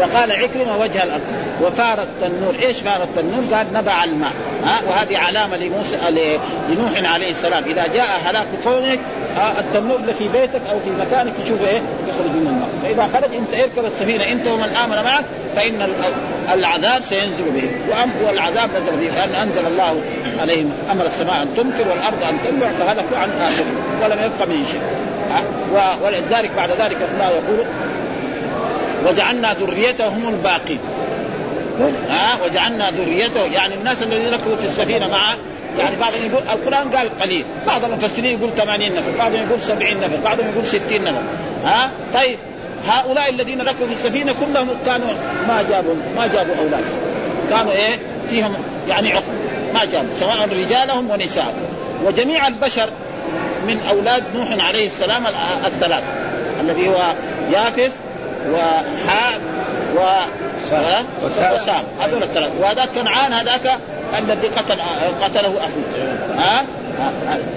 وقال 0.00 0.32
عكرمة 0.32 0.76
وجه 0.76 1.02
الأرض 1.02 1.22
وفار 1.62 2.02
التنور 2.02 2.54
إيش 2.62 2.80
فار 2.80 3.02
التنور؟ 3.02 3.54
قال 3.54 3.66
نبع 3.74 4.04
الماء. 4.04 4.32
ها؟ 4.64 4.78
وهذه 4.88 5.18
علامة 5.18 5.56
لموسى 5.56 5.96
لنوح 6.68 7.12
عليه 7.14 7.30
السلام. 7.30 7.64
إذا 7.64 7.86
جاء 7.94 8.06
هلاك 8.24 8.46
قومك 8.64 8.98
التنور 9.58 9.98
في 10.18 10.28
بيتك 10.28 10.60
أو 10.70 10.80
في 10.80 10.90
مكانك 10.90 11.32
تشوف 11.44 11.60
إيه؟ 11.60 11.80
يخرج 12.08 12.30
من 12.34 12.46
الماء 12.46 12.68
فإذا 12.82 13.08
خرج 13.14 13.34
أنت 13.34 13.54
اركب 13.54 13.84
السفينة 13.84 14.32
أنت 14.32 14.46
ومن 14.46 14.76
آمن 14.84 15.04
معك 15.04 15.24
فإن 15.56 15.92
العذاب 16.54 17.02
سينزل 17.02 17.44
به. 17.44 17.70
والعذاب 18.26 18.70
نزل 18.70 18.96
به. 18.96 19.14
لأن 19.14 19.34
أنزل 19.34 19.66
الله 19.66 20.00
عليهم 20.40 20.72
أمر 20.90 21.06
السماء 21.06 21.42
أن 21.42 21.48
تمطر 21.56 21.88
والأرض 21.88 22.22
أن 22.22 22.38
تنبع 22.44 22.70
فهلكوا 22.78 23.18
عن 23.18 23.30
اخر 23.30 23.64
ولم 24.02 24.18
يبق 24.24 24.48
من 24.48 24.66
شيء. 24.72 24.80
ولذلك 26.02 26.50
بعد 26.56 26.70
ذلك 26.70 26.96
الله 27.14 27.28
يقول 27.28 27.66
وجعلنا 29.06 29.54
ذريته 29.54 30.08
هم 30.08 30.28
الباقين. 30.28 30.78
ها؟ 32.10 32.38
وجعلنا 32.44 32.90
ذريته 32.90 33.40
يعني 33.40 33.74
الناس 33.74 34.02
الذين 34.02 34.34
ركبوا 34.34 34.56
في 34.56 34.64
السفينة 34.64 35.08
معه 35.08 35.36
يعني 35.78 35.96
بعضهم 35.96 36.20
يقول 36.30 36.42
القرآن 36.42 36.90
قال 36.90 37.20
قليل. 37.20 37.44
بعض 37.66 37.84
المفسرين 37.84 38.38
يقول 38.38 38.50
80 38.56 38.94
نفر 38.94 39.10
بعضهم 39.18 39.46
يقول 39.48 39.62
70 39.62 40.00
نفر 40.00 40.16
بعضهم 40.24 40.46
يقول 40.48 40.66
60 40.66 41.04
نفر. 41.04 41.22
ها؟ 41.64 41.90
طيب 42.14 42.38
هؤلاء 42.88 43.30
الذين 43.30 43.60
ركبوا 43.60 43.86
في 43.86 43.92
السفينة 43.92 44.32
كلهم 44.32 44.68
كانوا 44.86 45.08
ما 45.48 45.62
جابوا 45.70 45.94
ما 46.16 46.26
جابوا 46.26 46.54
أولاد. 46.58 46.84
كانوا 47.50 47.72
إيه؟ 47.72 47.98
فيهم 48.30 48.54
يعني 48.88 49.12
عقل. 49.12 49.22
ما 49.74 49.84
جابوا 49.84 50.14
سواء 50.20 50.48
رجالهم 50.52 51.10
ونساء. 51.10 51.54
وجميع 52.04 52.48
البشر 52.48 52.90
من 53.66 53.80
أولاد 53.90 54.24
نوح 54.34 54.66
عليه 54.66 54.86
السلام 54.86 55.22
الثلاثه 55.66 56.12
الذي 56.60 56.88
هو 56.88 57.12
يافث 57.52 57.92
وحاء 58.52 59.40
و 59.96 60.00
وسام. 61.54 61.84
هذول 62.00 62.22
الثلاث. 62.22 62.50
وهذاك 62.60 62.88
كنعان 62.88 63.32
هذاك 63.32 63.78
الذي 64.18 64.48
قتل 64.48 64.80
قتله 65.22 65.54
أخوه. 65.58 65.84
ها؟ 66.38 66.64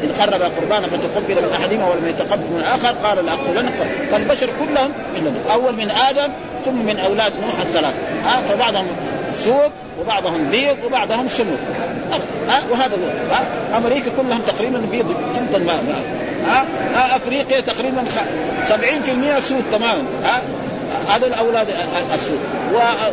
إذ 0.04 0.22
قرب 0.22 0.42
قربانا 0.42 0.88
فتقبل 0.88 1.36
من 1.36 1.50
أحدهما 1.62 1.90
ولم 1.90 2.08
يتقبل 2.08 2.42
من 2.42 2.60
الآخر 2.60 2.96
قال 3.04 3.26
لأقتلنك 3.26 3.88
فالبشر 4.12 4.50
كلهم 4.60 4.92
من 5.16 5.46
أول 5.54 5.76
من 5.76 5.92
آدم 5.92 6.32
ثم 6.66 6.86
من 6.86 7.00
أولاد 7.00 7.34
نوح 7.42 7.60
الثلاث. 7.62 7.94
ها؟ 8.26 8.42
فبعضهم 8.42 8.88
سود 9.44 9.72
وبعضهم 10.02 10.50
بيض 10.52 10.78
وبعضهم 10.86 11.28
سمر 11.28 11.58
ها؟ 12.48 12.62
وهذا 12.72 12.96
هو 12.96 13.34
ها؟ 13.34 13.46
أمريكا 13.78 14.12
كلهم 14.18 14.42
تقريبا 14.48 14.82
بيض 14.92 15.16
جدا 15.36 15.60
ما 15.60 15.74
ها, 16.46 16.66
ها؟ 16.96 17.16
أفريقيا 17.16 17.60
تقريبا 17.60 18.04
70% 18.68 19.40
سود 19.40 19.64
تماما 19.72 20.04
ها؟ 20.24 20.42
هذول 21.10 21.34
أولاد 21.34 21.68
السود. 22.14 22.40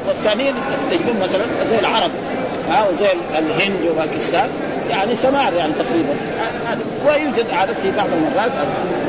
والثانيين 0.07 0.55
تجدون 0.91 1.17
مثلا 1.23 1.45
زي 1.71 1.79
العرب. 1.79 2.11
ها 2.71 2.89
وزي 2.89 3.07
الهند 3.39 3.81
وباكستان 3.91 4.49
يعني 4.91 5.17
سمار 5.17 5.55
يعني 5.55 5.73
تقريبا. 5.73 6.15
ويوجد 7.07 7.51
عادة 7.51 7.75
في 7.75 7.91
بعض 7.97 8.07
المرات. 8.13 8.51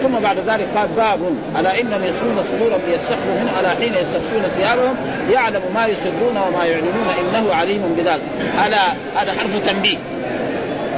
ثم 0.03 0.19
بعد 0.23 0.37
ذلك 0.37 0.67
قال 0.75 0.87
باب 0.97 1.19
ألا 1.59 1.81
انهم 1.81 2.03
يسرون 2.03 2.43
صدورهم 2.43 2.81
ليستخفوا 2.87 3.33
منه 3.41 3.59
ألا 3.59 3.69
حين 3.69 3.93
يستخفون 3.93 4.41
ثيابهم 4.57 4.95
يعلم 5.31 5.61
ما 5.75 5.87
يسرون 5.87 6.37
وما 6.37 6.65
يعلنون 6.65 7.07
إنه 7.19 7.53
عليم 7.53 7.95
بذلك. 7.97 8.21
ألا 8.67 8.87
هذا 9.15 9.31
حرف 9.31 9.69
تنبيه. 9.69 9.97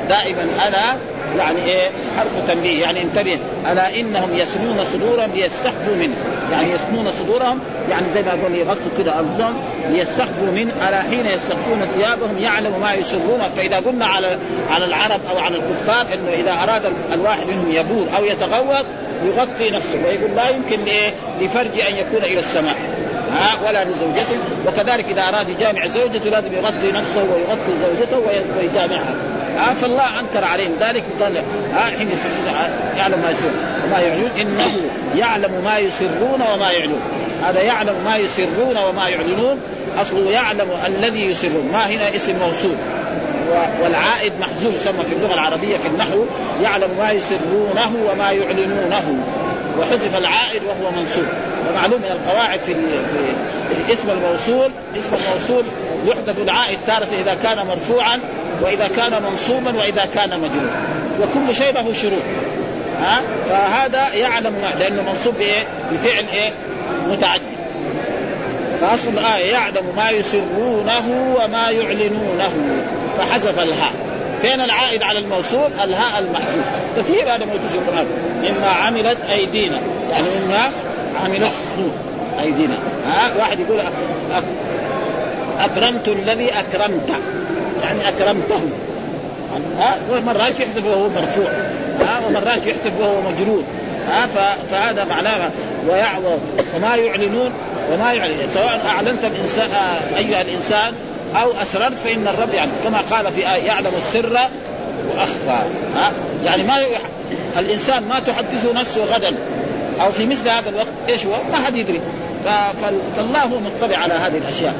دائما 0.09 0.43
ألا 0.67 0.97
يعني 1.37 1.65
إيه؟ 1.65 1.89
حرف 2.17 2.47
تنبيه 2.47 2.81
يعني 2.81 3.01
انتبه. 3.01 3.37
ألا 3.71 3.99
إنهم 3.99 4.33
يسنون 4.33 4.85
صدورهم 4.93 5.31
ليستخفوا 5.35 5.95
منه. 5.99 6.15
يعني 6.51 6.67
يسنون 6.71 7.11
صدورهم 7.19 7.59
يعني 7.89 8.05
زي 8.13 8.21
ما 8.21 8.33
يقول 8.33 8.55
يغطوا 8.55 8.91
كده 8.97 9.19
انفسهم 9.19 9.53
ليستخفوا 9.89 10.51
منه 10.55 10.71
ألا 10.89 11.01
حين 11.01 11.25
يستخفون 11.25 11.85
ثيابهم 11.95 12.37
يعلم 12.39 12.73
ما 12.81 12.93
يسرون. 12.93 13.41
فإذا 13.55 13.77
قلنا 13.77 14.05
على 14.05 14.37
على 14.69 14.85
العرب 14.85 15.19
أو 15.31 15.37
على 15.37 15.55
الكفار 15.55 16.13
إنه 16.13 16.31
إذا 16.33 16.53
أراد 16.63 16.81
الواحد 17.13 17.47
منهم 17.47 17.71
يبول 17.71 18.07
أو 18.17 18.25
يتغوط 18.25 18.85
يغطي 19.25 19.71
نفسه. 19.71 19.99
ويقول 20.05 20.35
لا 20.35 20.49
يمكن 20.49 20.85
لايه 20.85 21.13
لفرج 21.41 21.79
أن 21.89 21.95
يكون 21.97 22.23
إلى 22.23 22.39
السماء. 22.39 22.75
ها 23.31 23.67
ولا 23.67 23.83
لزوجته. 23.83 24.37
وكذلك 24.67 25.05
إذا 25.09 25.21
أراد 25.21 25.49
يجامع 25.49 25.87
زوجته 25.87 26.29
لازم 26.29 26.53
يغطي 26.53 26.91
نفسه 26.91 27.23
ويغطي 27.23 27.73
زوجته 27.81 28.17
ويجامعها. 28.57 29.15
آه 29.57 29.73
فالله 29.73 30.19
انكر 30.19 30.43
عليهم. 30.43 30.71
ذلك 30.79 31.03
قال 31.21 31.37
آه 31.37 31.97
حين 31.97 32.09
يعلم 32.97 33.19
ما 33.21 33.29
يسرون 33.31 33.55
وما 33.85 33.99
يعلنون 33.99 34.31
إنه 34.41 34.71
يعلم 35.15 35.61
ما 35.63 35.77
يسرون 35.77 36.41
وما 36.53 36.71
يعلنون 36.71 37.01
هذا 37.43 37.61
يعلم 37.61 37.95
ما 38.05 38.17
يسرون 38.17 38.77
وما 38.89 39.09
يعلنون. 39.09 39.59
اصله 40.01 40.31
يعلم 40.31 40.67
الذي 40.87 41.25
يسرون. 41.25 41.69
ما 41.73 41.85
هنا 41.85 42.15
اسم 42.15 42.39
موصول. 42.39 42.75
والعائد 43.83 44.33
محذوف 44.39 44.75
يسمى 44.75 45.03
في 45.09 45.15
اللغة 45.15 45.33
العربية 45.33 45.77
في 45.77 45.87
النحو 45.87 46.25
يعلم 46.63 46.89
ما 46.99 47.11
يسرونه 47.11 47.93
وما 48.11 48.31
يعلنونه. 48.31 49.17
وحذف 49.79 50.17
العائد 50.17 50.63
وهو 50.63 50.91
منصوب. 50.91 51.25
ومعلوم 51.69 52.01
من 52.01 52.11
القواعد 52.11 52.59
في, 52.59 52.73
في, 52.73 53.85
في 53.85 53.93
اسم 53.93 54.09
الموصول 54.09 54.71
اسم 54.99 55.11
الموصول 55.13 55.65
يحذف 56.05 56.39
العائد 56.39 56.77
تارة 56.87 57.07
إذا 57.21 57.33
كان 57.43 57.67
مرفوعا 57.67 58.19
وإذا 58.61 58.87
كان 58.87 59.23
منصوبا 59.23 59.77
وإذا 59.77 60.05
كان 60.05 60.29
مجرورا. 60.29 60.81
وكل 61.21 61.55
شيء 61.55 61.73
له 61.73 61.93
شروط. 61.93 62.21
ها؟ 63.01 63.21
فهذا 63.49 64.13
يعلم 64.13 64.53
ما 64.53 64.79
لأنه 64.79 65.01
منصوب 65.11 65.33
بإيه؟ 65.37 65.63
بفعل 65.91 66.25
إيه؟ 66.33 66.49
متعدي 67.09 67.43
فأصل 68.81 69.09
الآية 69.09 69.51
يعلم 69.51 69.85
ما 69.97 70.09
يسرونه 70.09 71.35
وما 71.35 71.69
يعلنونه. 71.69 72.53
فحذف 73.17 73.59
الهاء. 73.59 73.93
فين 74.41 74.61
العائد 74.61 75.03
على 75.03 75.19
الموصول؟ 75.19 75.69
الهاء 75.83 76.19
المحذوف. 76.19 76.65
كثير 76.97 77.35
هذا 77.35 77.45
موجود 77.45 77.69
في 77.69 77.75
القرآن. 77.75 78.05
مما 78.41 78.67
عملت 78.67 79.17
أيدينا. 79.31 79.79
يعني 80.11 80.27
مما 80.45 80.71
عملت 81.25 81.53
أيدينا. 82.41 82.75
ها؟ 83.07 83.33
واحد 83.39 83.59
يقول 83.59 83.79
أكرمت 85.59 86.07
الذي 86.07 86.49
أكرمت. 86.49 87.09
يعني 87.83 88.09
أكرمته 88.09 88.61
ها؟ 89.79 89.95
ومرات 90.11 90.59
يحذف 90.59 90.85
وهو 90.85 91.09
مرفوع 91.09 91.51
ها؟ 91.99 92.21
ومرات 92.27 92.67
يحذف 92.67 92.91
وهو 92.99 93.21
مجرور 93.31 93.63
ها؟ 94.09 94.27
فهذا 94.71 95.03
معناه 95.03 95.49
ويعظم 95.89 96.37
وما 96.75 96.95
يعلنون 96.95 97.51
وما 97.93 98.13
يعلن 98.13 98.35
سواء 98.53 98.81
أعلنت 98.89 99.25
الانسان 99.25 99.69
أيها 100.17 100.41
الإنسان 100.41 100.93
أو 101.35 101.51
أسررت 101.61 101.99
فإن 101.99 102.27
الرب 102.27 102.53
يعني 102.53 102.71
كما 102.83 102.97
قال 103.11 103.31
في 103.31 103.53
آية 103.53 103.63
يعلم 103.63 103.91
السر 103.97 104.37
وأخفى. 105.09 105.61
ها؟ 105.95 106.11
يعني 106.45 106.63
ما 106.63 106.75
الإنسان 107.59 108.03
ما 108.03 108.19
تحدثه 108.19 108.73
نفسه 108.73 109.03
غدا. 109.03 109.35
أو 110.01 110.11
في 110.11 110.25
مثل 110.25 110.49
هذا 110.49 110.69
الوقت 110.69 110.87
إيش 111.09 111.25
هو؟ 111.25 111.31
ما 111.51 111.57
حد 111.65 111.75
يدري. 111.75 112.01
فالله 113.15 113.39
هو 113.39 113.59
مطلع 113.59 113.97
على 113.97 114.13
هذه 114.13 114.37
الأشياء. 114.37 114.75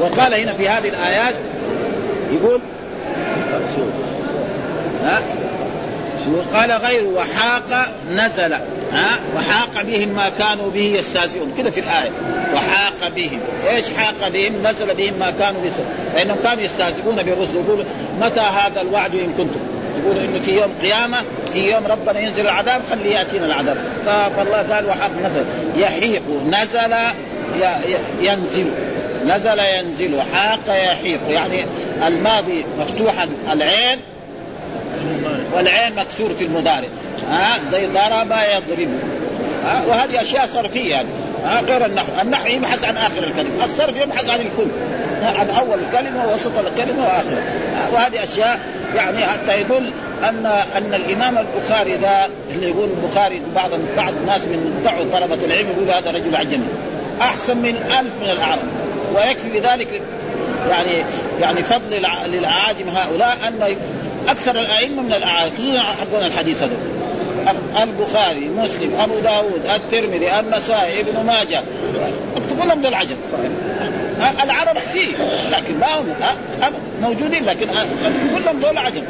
وقال 0.00 0.34
هنا 0.34 0.52
في 0.52 0.68
هذه 0.68 0.88
الآيات 0.88 1.34
يقول 2.32 2.60
ها؟ 5.04 5.22
وقال 6.32 6.72
غير 6.72 7.04
وحاق 7.04 7.92
نزل 8.12 8.52
ها؟ 8.92 9.20
وحاق 9.36 9.82
بهم 9.82 10.08
ما 10.08 10.28
كانوا 10.38 10.70
به 10.70 10.94
يستهزئون. 10.98 11.54
كذا 11.58 11.70
في 11.70 11.80
الآية. 11.80 12.10
وحاق 12.54 13.12
بهم. 13.16 13.40
إيش 13.70 13.84
حاق 13.90 14.28
بهم؟ 14.28 14.52
نزل 14.66 14.94
بهم 14.94 15.14
ما 15.20 15.32
كانوا 15.38 15.60
به 15.60 15.70
لأنهم 16.14 16.36
كانوا 16.42 16.62
يستهزئون 16.62 17.16
بالرسل. 17.16 17.54
يقولوا 17.54 17.84
متى 18.20 18.40
هذا 18.40 18.80
الوعد 18.80 19.14
إن 19.14 19.32
كنتم؟ 19.38 19.60
يقولوا 20.02 20.22
إنه 20.22 20.40
في 20.40 20.60
يوم 20.60 20.70
قيامة 20.82 21.18
في 21.52 21.72
يوم 21.72 21.86
ربنا 21.86 22.20
ينزل 22.20 22.42
العذاب 22.42 22.82
خليه 22.90 23.14
يأتينا 23.14 23.46
العذاب. 23.46 23.76
فالله 24.36 24.74
قال 24.74 24.86
وحق 24.86 25.10
نزل. 25.24 25.44
يحيق 25.76 26.22
نزل 26.50 26.94
ينزل. 28.20 28.66
نزل 29.26 29.58
ينزل 29.58 30.22
حاق 30.34 30.60
يحيق 30.68 31.20
يعني 31.30 31.64
الماضي 32.06 32.64
مفتوح 32.80 33.26
العين 33.52 33.98
والعين 35.52 35.94
مكسور 35.94 36.30
في 36.30 36.44
المضارع. 36.44 36.88
ها 37.30 37.58
زي 37.72 37.86
ضرب 37.86 38.30
يضرب. 38.30 38.88
ها 39.64 39.84
وهذه 39.86 40.22
أشياء 40.22 40.46
صرفية 40.46 40.90
يعني. 40.90 41.08
ها 41.44 41.60
غير 41.60 41.86
النحو، 41.86 42.08
النحو 42.22 42.46
يبحث 42.46 42.84
عن 42.84 42.96
آخر 42.96 43.24
الكلمة، 43.24 43.64
الصرف 43.64 43.96
يبحث 43.96 44.30
عن 44.30 44.40
الكل. 44.40 44.70
عن 45.22 45.50
أول 45.50 45.78
الكلمة 45.78 46.26
ووسط 46.26 46.58
الكلمة 46.58 47.02
وآخره. 47.02 47.42
وهذه 47.92 48.22
أشياء 48.22 48.60
يعني 48.96 49.26
حتى 49.26 49.60
يدل 49.60 49.90
أن 50.28 50.46
أن 50.76 50.94
الإمام 50.94 51.38
البخاري 51.38 51.96
ذا 51.96 52.28
اللي 52.50 52.68
يقول 52.68 52.88
البخاري 52.90 53.42
بعض 53.54 53.70
بعض 53.96 54.12
الناس 54.12 54.44
من 54.44 54.82
دعوا 54.84 55.04
طلبة 55.20 55.44
العلم 55.44 55.68
يقول 55.68 55.90
هذا 55.90 56.10
رجل 56.10 56.36
عجمي. 56.36 56.68
أحسن 57.20 57.56
من 57.56 57.76
ألف 58.00 58.12
من 58.22 58.30
الأعراب. 58.30 58.85
ويكفي 59.14 59.60
بذلك 59.60 60.02
يعني 60.70 61.04
يعني 61.40 61.62
فضل 61.62 62.02
للعاجم 62.26 62.88
هؤلاء 62.88 63.38
أن 63.48 63.76
أكثر 64.28 64.60
الأئمة 64.60 65.02
من 65.02 65.12
الأعاجم 65.12 65.52
خصوصا 65.56 65.82
حقون 65.82 66.26
الحديث 66.26 66.62
هذول 66.62 66.78
البخاري 67.82 68.48
مسلم 68.48 68.94
أبو 69.00 69.18
داود 69.18 69.66
الترمذي 69.74 70.40
النسائي 70.40 71.00
ابن 71.00 71.26
ماجه. 71.26 71.62
كلهم 72.62 72.80
دول 72.82 72.94
عجم 72.94 73.16
صحيح. 73.32 74.42
العرب 74.42 74.78
كثير 74.78 75.08
لكن 75.52 75.78
ما 75.78 75.98
هم 75.98 76.06
موجودين 77.02 77.44
لكن 77.44 77.66
كلهم 78.36 78.60
دول 78.60 78.78
عجم 78.78 79.02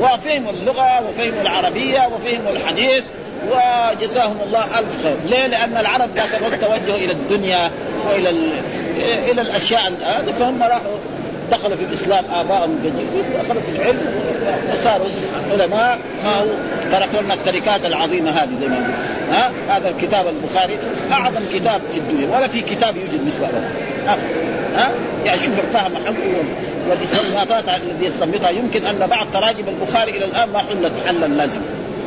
وفهموا 0.00 0.52
اللغة 0.52 1.08
وفهموا 1.08 1.42
العربية 1.42 2.08
وفهموا 2.08 2.52
الحديث. 2.52 3.02
وجزاهم 3.48 4.36
الله 4.46 4.78
ألف 4.78 5.02
خير، 5.02 5.16
ليه؟ 5.26 5.46
لأن 5.46 5.76
العرب 5.76 6.08
ذاك 6.16 6.60
توجهوا 6.60 6.98
إلى 6.98 7.12
الدنيا 7.12 7.70
وإلى 8.08 8.30
إلى 9.30 9.40
الأشياء. 9.40 9.92
هذه 10.02 10.32
فهم 10.38 10.62
راحوا 10.62 10.96
دخلوا 11.50 11.76
في 11.76 11.84
الإسلام. 11.84 12.24
ابائهم 12.34 12.78
جديد 12.84 13.24
دخلوا 13.44 13.62
في 13.62 13.76
العلم 13.76 13.98
وصاروا 14.72 15.06
علماء. 15.52 15.98
ما 16.24 16.38
هو؟ 16.38 16.46
تركوا 16.92 17.22
لنا 17.22 17.34
التركات 17.34 17.84
العظيمة 17.84 18.30
هذه 18.30 18.50
زي 18.60 18.68
ما 18.68 18.90
ها؟ 19.32 19.52
هذا 19.68 19.88
الكتاب 19.88 20.24
البخاري 20.26 20.78
أعظم 21.12 21.40
كتاب 21.54 21.80
في 21.92 21.98
الدنيا. 21.98 22.36
ولا 22.36 22.48
في 22.48 22.60
كتاب 22.60 22.96
يوجد 22.96 23.26
مثله 23.26 23.48
ابدا 23.48 23.70
ها؟ 24.76 24.90
يعني 25.24 25.40
شوف 25.40 25.54
الفهم 25.68 25.94
حقه 26.06 26.14
والاستنباطات 26.90 27.64
الذي 27.68 28.06
يستنبطها. 28.06 28.50
يمكن 28.50 28.86
أن 28.86 29.06
بعض 29.06 29.26
تراجم 29.32 29.64
البخاري 29.68 30.10
إلى 30.10 30.24
الآن 30.24 30.48
ما 30.48 30.58
حلت 30.58 30.92
حلا 31.06 31.26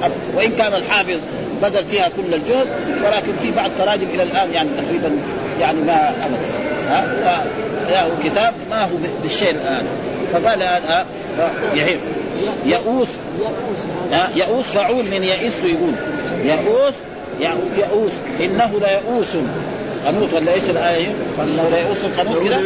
لازم 0.08 0.38
وإن 0.38 0.52
كان 0.52 0.74
الحافظ 0.74 1.20
بذل 1.62 1.88
فيها 1.88 2.10
كل 2.10 2.34
الجهد 2.34 2.68
ولكن 3.06 3.32
في 3.42 3.52
بعض 3.52 3.72
تراجم 3.80 4.08
إلى 4.14 4.24
الآن 4.24 4.52
يعني 4.54 4.70
تقريبا 4.78 5.12
يعني 5.62 5.82
ما 5.82 6.10
ابدا. 6.10 6.38
ها؟ 6.90 7.46
له 7.90 8.10
كتاب 8.24 8.54
ما 8.70 8.84
هو 8.84 8.90
بالشيء 9.24 9.52
الآن. 9.52 9.86
فقال 10.34 10.64
هذا 10.64 11.06
يعيب 11.76 12.00
يئوس 12.66 13.08
يئوس 14.36 14.66
فعول 14.66 15.04
من 15.06 15.24
يئس 15.24 15.64
يقول 15.64 15.94
يئوس 16.44 16.94
يئوس 17.78 18.12
إنه 18.42 18.80
ليئوس. 18.80 19.36
قنوط 20.06 20.34
ولا 20.34 20.54
إيش 20.54 20.70
الآية؟ 20.70 21.08
إنه 21.40 21.70
ليئوس 21.72 22.06
قنوط 22.06 22.44
كذا؟ 22.44 22.58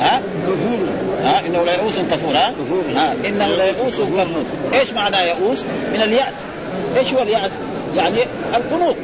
ها؟ 0.00 0.22
كفور 0.46 0.78
ها 1.22 1.40
إنه 1.46 1.64
ليئوس 1.64 1.98
كفور 1.98 2.34
ها؟ 2.34 2.54
ها 2.96 3.14
إنه 3.28 3.48
ليئوس 3.56 4.00
قنوط 4.00 4.46
إيش 4.72 4.92
معنى 4.92 5.16
يئوس؟ 5.16 5.64
من 5.94 6.02
اليأس 6.02 6.34
إيش 6.96 7.14
هو 7.14 7.22
اليأس؟ 7.22 7.50
يعني 7.96 8.18
القنوط 8.54 8.96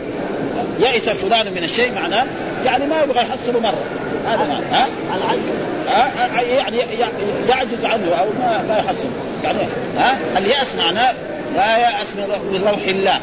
يئس 0.80 1.08
فلان 1.08 1.52
من 1.52 1.64
الشيء 1.64 1.92
معناه 1.92 2.26
يعني 2.64 2.86
ما 2.86 3.02
يبغى 3.02 3.18
يحصله 3.18 3.60
مرة 3.60 3.84
هذا 4.26 4.44
معنى 4.44 4.64
ها؟ 4.72 4.88
ها؟ 5.88 6.42
يعني 6.42 6.78
يعجز 7.48 7.84
عنه 7.84 8.14
أو 8.14 8.26
ما 8.40 8.64
ما 8.68 8.78
يحصل 8.78 9.08
يعني 9.44 9.58
ها 9.98 10.18
اليأس 10.38 10.74
معناه 10.74 11.14
لا 11.56 11.78
يأس 11.78 12.16
من 12.52 12.62
روح 12.66 12.86
الله 12.86 13.20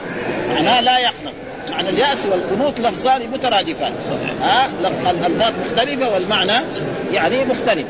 معناه 0.53 0.81
لا 0.81 0.99
يقنط 0.99 1.33
معنى 1.81 1.89
اليأس 1.89 2.25
والقنوط 2.25 2.79
لفظان 2.79 3.21
مترادفان. 3.33 3.91
ها؟ 4.41 4.69
الألفاظ 5.11 5.51
مختلفة 5.61 6.13
والمعنى 6.13 6.65
يعني 7.13 7.45
مختلف. 7.45 7.85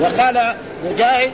وقال 0.00 0.54
مجاهد 0.84 1.30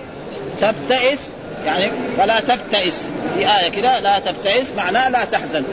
تبتئس 0.60 1.18
يعني 1.66 1.90
فلا 2.18 2.40
تبتئس. 2.40 3.10
في 3.34 3.40
آية 3.40 3.68
كده 3.68 4.00
لا 4.00 4.18
تبتئس 4.18 4.66
معناه 4.76 5.08
لا 5.08 5.24
تحزن. 5.24 5.64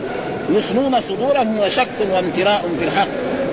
يسنون 0.50 1.02
صدورهم 1.02 1.60
وشك 1.60 1.88
وامتراء 2.12 2.70
في 2.80 2.86
الحق. 2.86 3.08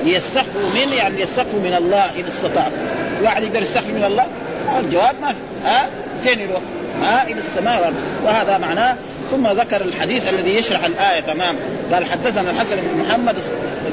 ليستخفوا 0.04 0.70
منه 0.74 0.94
يعني 0.94 1.20
يستخفوا 1.20 1.60
من 1.60 1.74
الله 1.78 2.04
إن 2.04 2.24
استطاعوا. 2.28 2.72
واحد 3.22 3.42
يقدر 3.42 3.62
يستخفي 3.62 3.92
من 3.92 4.04
الله؟ 4.04 4.26
الجواب 4.80 5.14
ما 5.20 5.32
في. 5.32 5.68
ها؟ 5.68 5.88
يروح؟ 6.26 6.60
ها؟ 7.02 7.26
إلى 7.26 7.40
السماء 7.40 7.76
والأرض. 7.76 7.94
وهذا 8.24 8.58
معناه 8.58 8.96
ثم 9.30 9.46
ذكر 9.46 9.80
الحديث 9.80 10.28
الذي 10.28 10.56
يشرح 10.56 10.84
الآية 10.84 11.20
تمام. 11.20 11.56
قال 11.92 12.04
حدثنا 12.04 12.50
الحسن 12.50 12.76
بن 12.76 13.04
محمد 13.08 13.34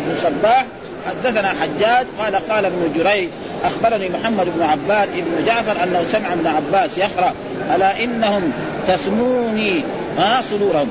بن 0.07 0.15
صباح 0.15 0.65
حدثنا 1.07 1.49
حجاج 1.49 2.05
قال 2.19 2.35
قال 2.35 2.65
ابن 2.65 2.91
جريج 2.95 3.29
أخبرني 3.63 4.09
محمد 4.09 4.45
بن 4.55 4.63
عباد 4.63 5.09
بن 5.15 5.45
جعفر 5.45 5.83
أنه 5.83 6.03
سمع 6.07 6.33
ابن 6.33 6.47
عباس 6.47 6.97
يقرأ 6.97 7.33
ألا 7.75 8.03
إنهم 8.03 8.51
تثنوني 8.87 9.83
ها 10.17 10.41
صدورهم. 10.51 10.89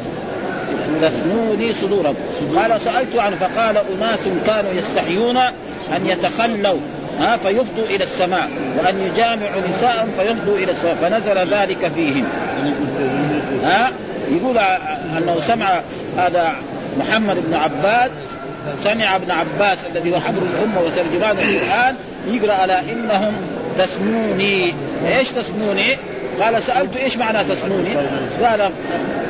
تثنوني 1.02 1.72
صدورهم. 1.72 2.14
قال 2.56 2.80
سألت 2.80 3.16
عنه 3.16 3.36
فقال 3.36 3.76
أناس 3.76 4.18
كانوا 4.46 4.72
يستحيون 4.72 5.36
أن 5.96 6.06
يتخلوا 6.06 6.78
ها 7.20 7.36
فيفضوا 7.36 7.84
إلى 7.84 8.04
السماء 8.04 8.50
وأن 8.78 9.10
يجامعوا 9.12 9.62
نساء 9.70 10.08
فيفضوا 10.18 10.56
إلى 10.56 10.72
السماء 10.72 10.94
فنزل 10.94 11.54
ذلك 11.54 11.92
فيهم. 11.94 12.24
ها؟ 13.64 13.90
يقول 14.30 14.58
أنه 15.18 15.40
سمع 15.40 15.80
هذا 16.18 16.52
محمد 16.98 17.36
بن 17.46 17.54
عباد 17.54 18.10
سمع 18.82 19.16
ابن 19.16 19.30
عباس 19.30 19.78
الذي 19.92 20.14
هو 20.14 20.20
حبر 20.20 20.42
الأمة 20.42 20.80
وترجمان 20.80 21.36
القرآن 21.38 21.94
يقرأ 22.30 22.54
على 22.54 22.78
إنهم 22.92 23.32
تسموني 23.78 24.74
إيش 25.18 25.28
تسموني؟ 25.28 25.96
قال 26.40 26.62
سألت 26.62 26.96
إيش 26.96 27.16
معنى 27.16 27.44
تسموني؟ 27.44 27.90
قال 28.42 28.70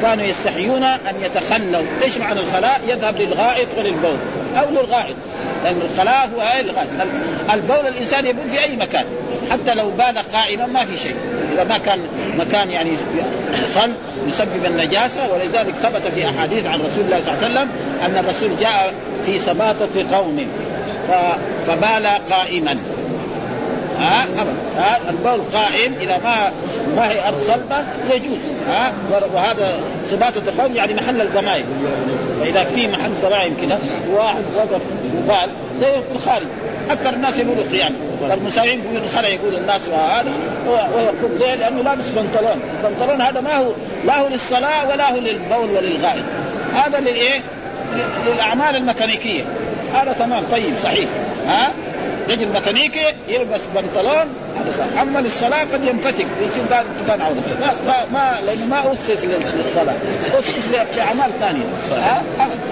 كانوا 0.02 0.24
يستحيون 0.24 0.82
أن 0.82 1.14
يتخلوا، 1.22 1.82
إيش 2.02 2.18
معنى 2.18 2.40
الخلاء؟ 2.40 2.80
يذهب 2.88 3.20
للغائط 3.20 3.68
وللبول 3.78 4.16
أو 4.56 4.70
للغائط 4.70 5.16
لأن 5.64 5.80
الخلاء 5.90 6.30
هو 6.36 6.42
الغائط 6.60 6.88
البول 7.52 7.86
الإنسان 7.86 8.26
يبول 8.26 8.48
في 8.48 8.64
أي 8.64 8.76
مكان. 8.76 9.04
حتى 9.50 9.74
لو 9.74 9.90
بال 9.90 10.18
قائما 10.32 10.66
ما 10.66 10.84
في 10.84 10.96
شيء. 10.96 11.14
إذا 11.54 11.64
ما 11.64 11.78
كان 11.78 11.98
مكان 12.38 12.70
يعني 12.70 12.90
صلب 13.74 13.94
يسبب 14.28 14.64
النجاسة 14.66 15.32
ولذلك 15.32 15.74
ثبت 15.82 16.02
في 16.14 16.28
أحاديث 16.28 16.66
عن 16.66 16.80
رسول 16.80 17.04
الله 17.04 17.20
صلى 17.20 17.34
الله 17.34 17.44
عليه 17.44 17.54
وسلم 17.54 17.68
أن 18.06 18.24
الرسول 18.24 18.56
جاء 18.60 18.94
في 19.26 19.38
سباطة 19.38 20.16
قوم. 20.16 20.46
فبال 21.66 22.06
قائما. 22.30 22.76
ها 23.98 24.26
ها 24.76 24.98
البول 25.10 25.40
قائم 25.54 25.94
إذا 26.00 26.18
ما 26.24 26.52
ما 26.96 27.10
هي 27.10 27.28
أرض 27.28 27.40
صلبة 27.46 27.84
يجوز. 28.14 28.38
ها 28.68 28.92
وهذا 29.34 29.78
سباطه 30.06 30.42
القوم 30.48 30.76
يعني 30.76 30.94
محل 30.94 31.20
الضمائم 31.20 31.64
فإذا 32.40 32.64
في 32.64 32.88
محل 32.88 33.10
ضمائم 33.22 33.56
كذا 33.62 33.78
واحد 34.14 34.42
وقف 34.56 34.82
وبال 35.16 35.50
في 35.80 36.14
الخارج. 36.14 36.46
أكثر 36.90 37.10
الناس 37.14 37.38
يقولوا 37.38 37.64
يعني 37.72 37.94
المساويين 38.32 38.80
يقولوا 38.84 39.00
الخلع 39.06 39.28
يقول 39.28 39.56
الناس 39.56 39.88
هذا 39.88 40.32
ويقول 40.68 41.38
زي 41.38 41.56
لأنه 41.56 41.82
لابس 41.82 42.08
بنطلون، 42.08 42.60
البنطلون 42.84 43.20
هذا 43.20 43.40
ما 43.40 43.56
هو 43.56 43.72
لا 44.06 44.20
هو 44.20 44.28
للصلاة 44.28 44.88
ولا 44.88 45.12
هو 45.12 45.16
للبول 45.16 45.70
وللغائط 45.70 46.24
هذا 46.74 47.00
للإيه؟ 47.00 47.40
للأعمال 48.26 48.76
الميكانيكية. 48.76 49.42
هذا 49.94 50.12
تمام 50.12 50.44
طيب 50.52 50.74
صحيح. 50.82 51.08
ها؟ 51.46 51.70
رجل 52.30 52.48
ميكانيكي 52.48 53.04
يلبس 53.28 53.60
بنطلون 53.74 54.26
أما 55.00 55.18
للصلاة 55.18 55.60
قد 55.60 55.84
ينفتك. 55.84 56.26
يصير 56.48 56.64
بعد 56.70 56.84
تبان 57.04 57.20
عورته 57.20 57.40
ما 57.60 57.72
ما, 57.86 57.94
ما 58.12 58.40
لأنه 58.46 58.66
ما 58.66 58.92
أسس 58.92 59.24
للصلاة. 59.56 59.94
أسس 60.38 60.68
لاعمال 60.96 61.30
ثانية. 61.40 61.64
ها؟ 61.90 62.22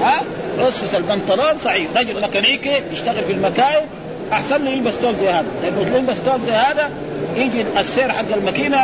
ها؟ 0.01 0.22
أسس 0.59 0.94
البنطلون 0.94 1.59
صحيح. 1.64 1.86
رجل 1.96 2.20
ميكانيكي 2.20 2.82
يشتغل 2.92 3.24
في 3.24 3.32
المكاين 3.32 3.86
أحسن 4.32 4.64
له 4.64 4.70
يلبس 4.70 4.92
ثوب 4.92 5.14
زي 5.14 5.28
هذا. 5.28 5.46
لأنه 5.62 5.96
يلبس 5.96 6.16
ثوب 6.16 6.40
زي 6.46 6.53
هذا 6.53 6.90
يجي 7.36 7.64
السير 7.78 8.09
حق 8.09 8.34
الماكينة 8.36 8.80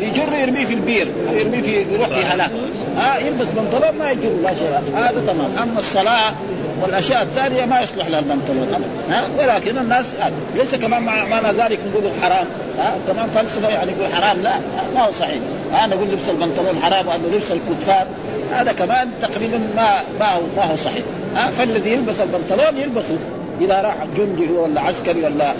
يجر 0.00 0.32
يرميه 0.32 0.64
في 0.64 0.74
البير. 0.74 1.08
أو 1.30 1.36
يرميه 1.36 1.62
في 1.62 1.94
يروح 1.94 2.08
في 2.08 2.24
هلاك. 2.24 2.50
ها؟ 2.98 3.18
يلبس 3.18 3.46
بنطلون 3.46 3.98
ما 3.98 4.10
يجر 4.10 4.30
لا 4.42 4.54
شيء. 4.54 4.96
هذا 4.96 5.22
تمام. 5.26 5.50
أما 5.62 5.78
الصلاة 5.78 6.34
والأشياء 6.82 7.22
الثانية 7.22 7.64
ما 7.64 7.80
يصلح 7.80 8.08
لها 8.08 8.18
البنطلون 8.18 8.68
ابدا 8.74 9.16
ها؟ 9.16 9.22
ولكن 9.38 9.78
الناس 9.78 10.14
ليس 10.56 10.74
كمان 10.74 11.02
معنى 11.02 11.58
ذلك 11.58 11.78
نقول 11.90 12.02
حرام. 12.22 12.46
ها؟ 12.78 12.94
كمان 13.08 13.30
فلسفة 13.30 13.68
يعني 13.68 13.92
يقول 13.92 14.14
حرام 14.14 14.42
لا 14.42 14.52
ما 14.94 15.00
هو 15.00 15.12
صحيح. 15.12 15.40
ها؟ 15.72 15.86
نقول 15.86 16.08
لبس 16.08 16.28
البنطلون 16.28 16.82
حرام 16.82 17.06
وأنه 17.08 17.28
لبس 17.34 17.50
الكتاب 17.50 18.06
هذا 18.52 18.72
كمان 18.72 19.08
تقريبا 19.22 19.58
ما 19.76 19.90
ما 20.20 20.34
هو 20.34 20.40
ما 20.56 20.64
هو 20.64 20.76
صحيح. 20.76 21.02
ها؟ 21.36 21.50
فالذي 21.50 21.90
يلبس 21.90 22.20
البنطلون 22.20 22.80
يلبسه. 22.80 23.18
إذا 23.60 23.80
راح 23.80 23.94
جندي 24.16 24.50
هو 24.50 24.64
ولا 24.64 24.80
عسكري 24.80 25.24
ولا 25.24 25.54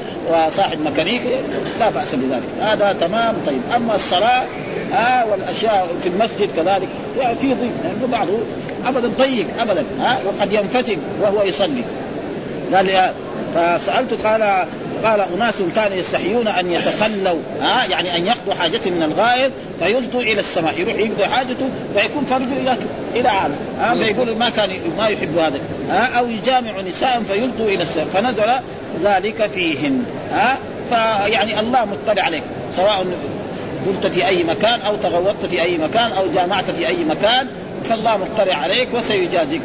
صاحب 0.50 0.80
ميكانيكي 0.80 1.36
لا 1.80 1.90
بأس 1.90 2.14
بذلك. 2.14 2.42
هذا 2.60 2.96
تمام 3.00 3.34
طيب. 3.46 3.60
أما 3.76 3.94
الصلاة 3.94 4.42
آه 4.94 5.26
والأشياء 5.30 5.88
في 6.02 6.08
المسجد 6.08 6.48
كذلك 6.56 6.88
يعني 7.18 7.34
في 7.38 7.46
ضيق 7.46 7.72
لأنه 7.84 8.08
بعضه 8.12 8.38
ابدا 8.84 9.08
ضيق 9.18 9.46
ابدا 9.60 9.84
ها 10.00 10.12
آه 10.12 10.26
وقد 10.26 10.52
ينفتن 10.52 10.96
وهو 11.22 11.42
يصلي. 11.42 11.84
قال 12.74 12.86
لي 12.86 13.12
فسالته 13.54 14.30
قال 14.30 14.66
قال 15.04 15.20
أناس 15.20 15.54
كانوا 15.76 15.96
يستحيون 15.96 16.48
أن 16.48 16.72
يتخلوا 16.72 17.38
ها 17.60 17.84
يعني 17.90 18.16
أن 18.16 18.26
يقضوا 18.26 18.54
حاجتهم 18.54 18.92
من 18.92 19.02
الغائط 19.02 19.52
فيفضوا 19.78 20.22
إلى 20.22 20.40
السماء 20.40 20.80
يروح 20.80 20.94
يقضي 20.94 21.26
حاجته 21.26 21.68
فيكون 21.94 22.24
فرجه 22.24 22.60
إلى 22.60 22.76
إلى 23.14 23.28
عالم 23.28 23.56
ها 23.80 23.94
فيقول 23.94 24.36
ما 24.36 24.50
كان 24.50 24.70
ما 24.98 25.08
يحب 25.08 25.38
هذا 25.38 25.58
ها 25.90 26.18
أو 26.18 26.30
يجامع 26.30 26.80
نساء 26.80 27.22
فيفضوا 27.28 27.66
إلى 27.66 27.82
السماء 27.82 28.06
فنزل 28.06 28.50
ذلك 29.04 29.50
فيهم 29.54 30.04
ها 30.32 30.58
فيعني 30.90 31.60
الله 31.60 31.84
مطلع 31.84 32.22
عليك 32.22 32.42
سواء 32.76 33.06
قلت 33.86 34.06
في 34.06 34.26
أي 34.26 34.44
مكان 34.44 34.80
أو 34.80 34.96
تغوطت 34.96 35.46
في 35.50 35.62
أي 35.62 35.78
مكان 35.78 36.12
أو 36.12 36.26
جامعت 36.34 36.70
في 36.70 36.86
أي 36.86 37.04
مكان 37.04 37.46
فالله 37.84 38.16
مطلع 38.16 38.54
عليك 38.54 38.88
وسيجازيك 38.94 39.62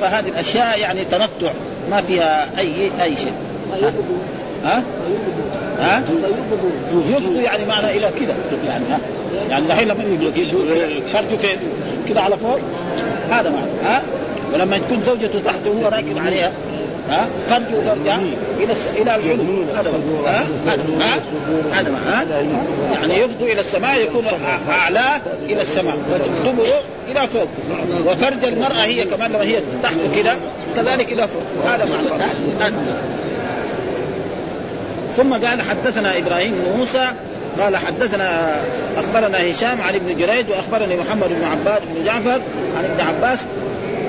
فهذه 0.00 0.28
الأشياء 0.28 0.80
يعني 0.80 1.04
تنطع 1.04 1.52
ما 1.90 2.02
فيها 2.02 2.48
أي 2.58 2.90
أي 3.02 3.16
شيء. 3.16 3.32
ها؟ 4.64 4.82
ها؟ 5.78 6.02
يفضوا 7.10 7.40
يعني 7.40 7.64
معنى 7.64 7.90
إلى 7.90 8.10
كذا 8.20 8.34
يعني 8.66 8.84
ها؟ 8.90 8.98
يعني 9.50 9.66
دحين 9.66 9.88
لما 9.88 10.04
خرجوا 11.12 11.38
فين؟ 11.38 11.58
كذا 12.08 12.20
على 12.20 12.36
فوق 12.36 12.58
هذا 13.30 13.50
معنى 13.50 13.70
ها؟ 13.84 14.02
ولما 14.54 14.78
تكون 14.78 15.00
زوجته 15.00 15.40
تحته 15.44 15.70
وهو 15.70 15.88
راكب 15.88 16.18
عليها 16.26 16.52
ها 17.08 17.28
فرجوا 17.50 17.82
فرجا 17.82 18.16
إلى 18.58 18.74
إلى 18.96 19.16
العلو 19.16 19.64
هذا 19.76 19.90
ها 20.26 20.46
ها 21.00 21.20
هذا 21.72 21.90
ها 22.06 22.24
يعني 22.94 23.24
يفضوا 23.24 23.46
إلى 23.46 23.60
السماء 23.60 24.00
يكون 24.00 24.24
اعلاه 24.68 25.20
إلى 25.46 25.62
السماء 25.62 25.96
ودبره 26.44 26.80
إلى 27.08 27.26
فوق 27.26 27.48
وفرج 28.06 28.44
المرأة 28.44 28.84
هي 28.84 29.04
كمان 29.04 29.32
لما 29.32 29.42
هي 29.42 29.60
تحت 29.82 29.96
كذا 30.14 30.36
كذلك 30.76 31.12
إلى 31.12 31.28
فوق 31.28 31.66
هذا 31.72 31.84
معنى 32.60 32.74
ثم 35.18 35.32
قال 35.32 35.62
حدثنا 35.62 36.18
إبراهيم 36.18 36.52
بن 36.52 36.78
موسى 36.78 37.06
قال 37.60 37.76
حدثنا 37.76 38.56
أخبرنا 38.96 39.50
هشام 39.50 39.80
عن 39.80 39.94
ابن 39.94 40.16
جريج 40.16 40.46
وأخبرني 40.50 40.96
محمد 40.96 41.28
بن 41.28 41.44
عباد 41.44 41.82
بن 41.94 42.04
جعفر 42.04 42.40
عن 42.78 42.84
ابن 42.84 43.00
عباس 43.00 43.44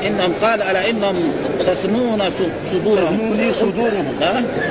إنهم 0.08 0.34
قال 0.42 0.62
ألا 0.62 0.90
إنهم 0.90 1.34
تثنون 1.60 2.22
صدورهم. 2.72 3.18
تثنوني 3.18 3.54
صدورهم. 3.54 4.06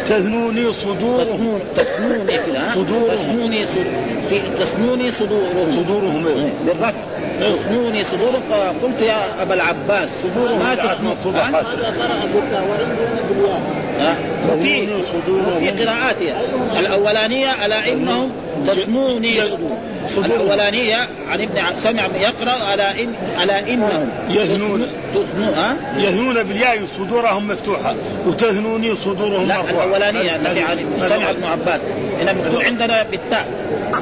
تثنوني 0.09 0.73
صدورهم. 0.73 1.59
تثنوني 1.77 2.37
كذا 2.47 2.71
صدورهم. 2.75 3.17
تثنوني 3.17 3.65
تثنوني 4.61 5.13
صدورهم. 5.13 5.85
صدورهم. 5.85 6.27
إيه، 6.27 6.53
بالرفع 6.67 6.93
تثنوني 7.41 8.05
صدورهم. 8.05 8.43
فقلت 8.51 9.01
يا 9.01 9.43
أبا 9.43 9.55
العباس 9.55 10.09
صدورهم. 10.23 10.59
ما 10.59 10.75
تثنون 10.75 11.17
وفي 14.53 14.87
في 15.59 15.85
قراءات 15.85 16.17
الأولانية 16.81 17.67
ألا 17.67 17.93
إنهم 17.93 18.31
تثنوني 18.67 19.41
صدور 20.09 20.27
الأولانية 20.27 20.97
عن 21.31 21.41
ابن 21.41 21.59
سمع 21.83 22.03
يقرأ 22.03 22.65
على 22.71 23.05
ان 23.05 23.13
على 23.39 23.75
إنهم. 23.75 24.09
يهنون. 24.31 24.87
تثنون 25.15 25.55
ها؟ 25.55 25.77
يهنون 25.97 26.43
بالياء 26.43 26.79
صدورهم 26.99 27.49
مفتوحة. 27.49 27.95
وتهنوني 28.27 28.95
صدورهم 28.95 29.49
لا 29.49 29.59
مرفوعة. 29.59 29.85
الأولانية 29.85 30.37
التي 30.37 30.61
عن 30.61 30.79
سمع 31.09 31.31
ابن 31.31 31.45
عباس. 31.45 31.81
هنا 32.21 32.33
مكتوب 32.33 32.63
عندنا 32.63 33.03
بالتاء. 33.03 33.49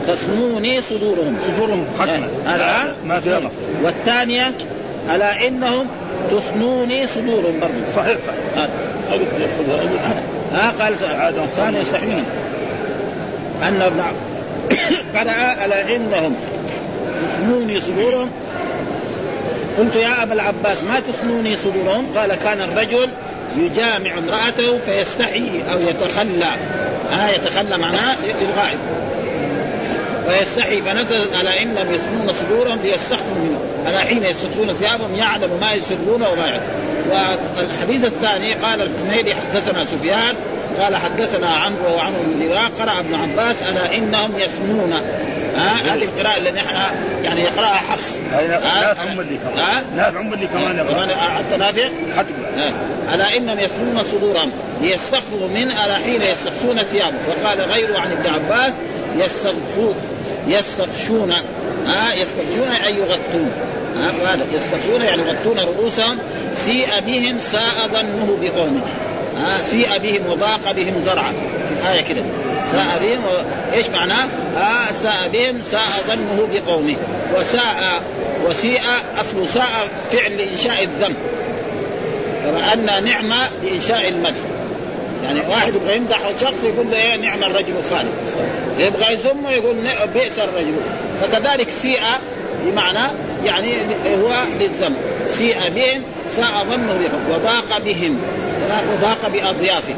تثنوني 0.08 0.80
صدورهم. 0.80 1.36
صدورهم 1.46 1.86
حسنه 2.00 2.28
هذا 2.46 2.94
ما 3.04 3.20
في 3.20 3.48
والثانية 3.82 4.52
الا 5.14 5.48
إنهم 5.48 5.86
تثنوني 6.30 7.06
صدورهم 7.06 7.60
برضه 7.60 7.74
صحيح 7.96 8.16
صحيح. 8.26 8.68
ها 10.52 10.70
قال 10.70 10.94
كانوا 11.56 11.80
يستحيون 11.80 12.24
أن 13.62 13.82
ابن 13.82 14.02
قرأ 15.14 15.30
على 15.30 15.96
إنهم 15.96 16.36
تثنوني 17.22 17.80
صدورهم. 17.80 18.30
قلت 19.78 19.96
يا 19.96 20.22
أبا 20.22 20.32
العباس 20.32 20.82
ما 20.82 21.00
تثنوني 21.00 21.56
صدورهم؟ 21.56 22.06
قال 22.16 22.34
كان 22.34 22.60
الرجل 22.60 23.08
يجامع 23.56 24.18
امرأته 24.18 24.78
فيستحي 24.78 25.62
أو 25.72 25.80
يتخلى. 25.80 26.46
آه 27.12 27.28
يتخلى 27.28 27.78
معناه 27.78 28.16
للغائب. 28.24 28.78
ويستحي 30.28 30.82
فنزلت 30.82 31.34
على 31.34 31.62
إنهم 31.62 31.92
يثنون 31.92 32.32
صدورهم 32.32 32.78
ليستخفوا 32.82 33.34
منه. 33.34 33.60
على 33.86 33.98
حين 33.98 34.24
يستخفون 34.24 34.72
ثيابهم 34.72 35.14
يعلم 35.14 35.50
ما 35.60 35.72
يسرون 35.72 36.22
وما 36.22 36.46
يعلم. 36.46 36.62
والحديث 37.58 38.04
الثاني 38.04 38.52
قال 38.52 38.82
الحميدي 38.82 39.34
حدثنا 39.34 39.84
سفيان 39.84 40.34
قال 40.80 40.96
حدثنا 40.96 41.46
عمرو 41.46 41.94
وعمرو 41.96 42.22
بن 42.22 42.48
دراع 42.48 42.66
قرأ 42.66 43.00
ابن 43.00 43.14
عباس 43.14 43.62
ألا 43.62 43.96
إنهم 43.96 44.38
يثنون 44.38 44.92
ها 45.56 45.94
هذه 45.94 46.02
القراءة 46.04 46.36
اللي 46.36 46.50
نحن 46.50 46.74
يعني 47.24 47.40
يقرأها 47.40 47.74
حفص. 47.74 48.18
نافع 48.32 49.10
عمري 49.10 49.38
كمان 49.38 49.84
نافع 49.96 50.18
عمري 50.18 50.46
كمان 50.46 50.86
كمان 50.90 51.10
حتى 51.10 51.56
نافع؟ 51.56 51.88
ألا 53.14 53.36
إنهم 53.36 53.58
يثنون 53.58 54.04
صدورهم 54.04 54.52
ليستخفوا 54.82 55.48
من 55.48 55.70
ألا 55.70 55.94
حين 55.94 56.22
يستخفون 56.22 56.82
ثيابهم. 56.82 57.18
وقال 57.28 57.60
غيره 57.60 57.98
عن 57.98 58.12
ابن 58.12 58.26
عباس 58.26 58.72
يستغفون 59.16 59.94
يستغشون 60.46 61.32
ها 61.86 62.14
يستغشون 62.14 62.68
أي 62.86 62.94
يغطون. 62.94 63.52
هذا 64.24 64.46
يستخفون 64.54 65.02
يعني 65.02 65.22
يغطون 65.22 65.58
رؤوسهم 65.58 66.18
سيء 66.54 67.00
بهم 67.06 67.40
ساء 67.40 67.88
ظنه 67.92 68.38
بقومه. 68.40 68.82
ها 69.36 69.62
سيء 69.62 69.98
بهم 69.98 70.26
وضاق 70.30 70.72
بهم 70.72 71.00
زرعا. 71.00 71.32
في 71.68 71.74
الآية 71.82 72.00
كده. 72.00 72.22
ساء 72.72 72.98
بهم 73.02 73.18
و... 73.24 73.28
إيش 73.74 73.88
معناه؟ 73.88 74.28
آه 74.56 74.92
ساء 74.92 75.30
بهم 75.32 75.62
ساء 75.62 76.02
ظنه 76.08 76.48
بقومه. 76.52 76.96
وساء 77.38 78.02
وسيء 78.46 78.80
أصل 79.20 79.48
ساء 79.48 79.88
فعل 80.12 80.36
لإنشاء 80.36 80.84
الذم 80.84 81.14
كما 82.44 82.72
أن 82.72 83.04
نعمه 83.04 83.48
لإنشاء 83.64 84.08
المدح. 84.08 84.40
يعني 85.24 85.40
واحد 85.50 85.74
يبغى 85.74 85.96
يمدح 85.96 86.18
شخص 86.40 86.64
يقول 86.64 86.90
له 86.90 86.96
إيه 86.96 87.16
نعم 87.16 87.44
الرجل 87.44 87.72
الخالد 87.84 88.12
يبغى 88.78 89.12
يذمه 89.12 89.50
يقول 89.50 89.76
بئس 90.14 90.38
الرجل. 90.38 90.74
فكذلك 91.22 91.70
سيء 91.82 92.00
بمعنى 92.64 93.08
يعني 93.44 93.72
هو 94.06 94.32
للذم 94.60 94.94
سيء 95.30 95.56
بهم 95.74 96.02
ساء 96.36 96.64
ظنه 96.68 96.94
بهم 96.94 97.30
وضاق 97.30 97.78
بهم 97.84 98.18
وضاق 98.92 99.28
بأضيافه. 99.32 99.94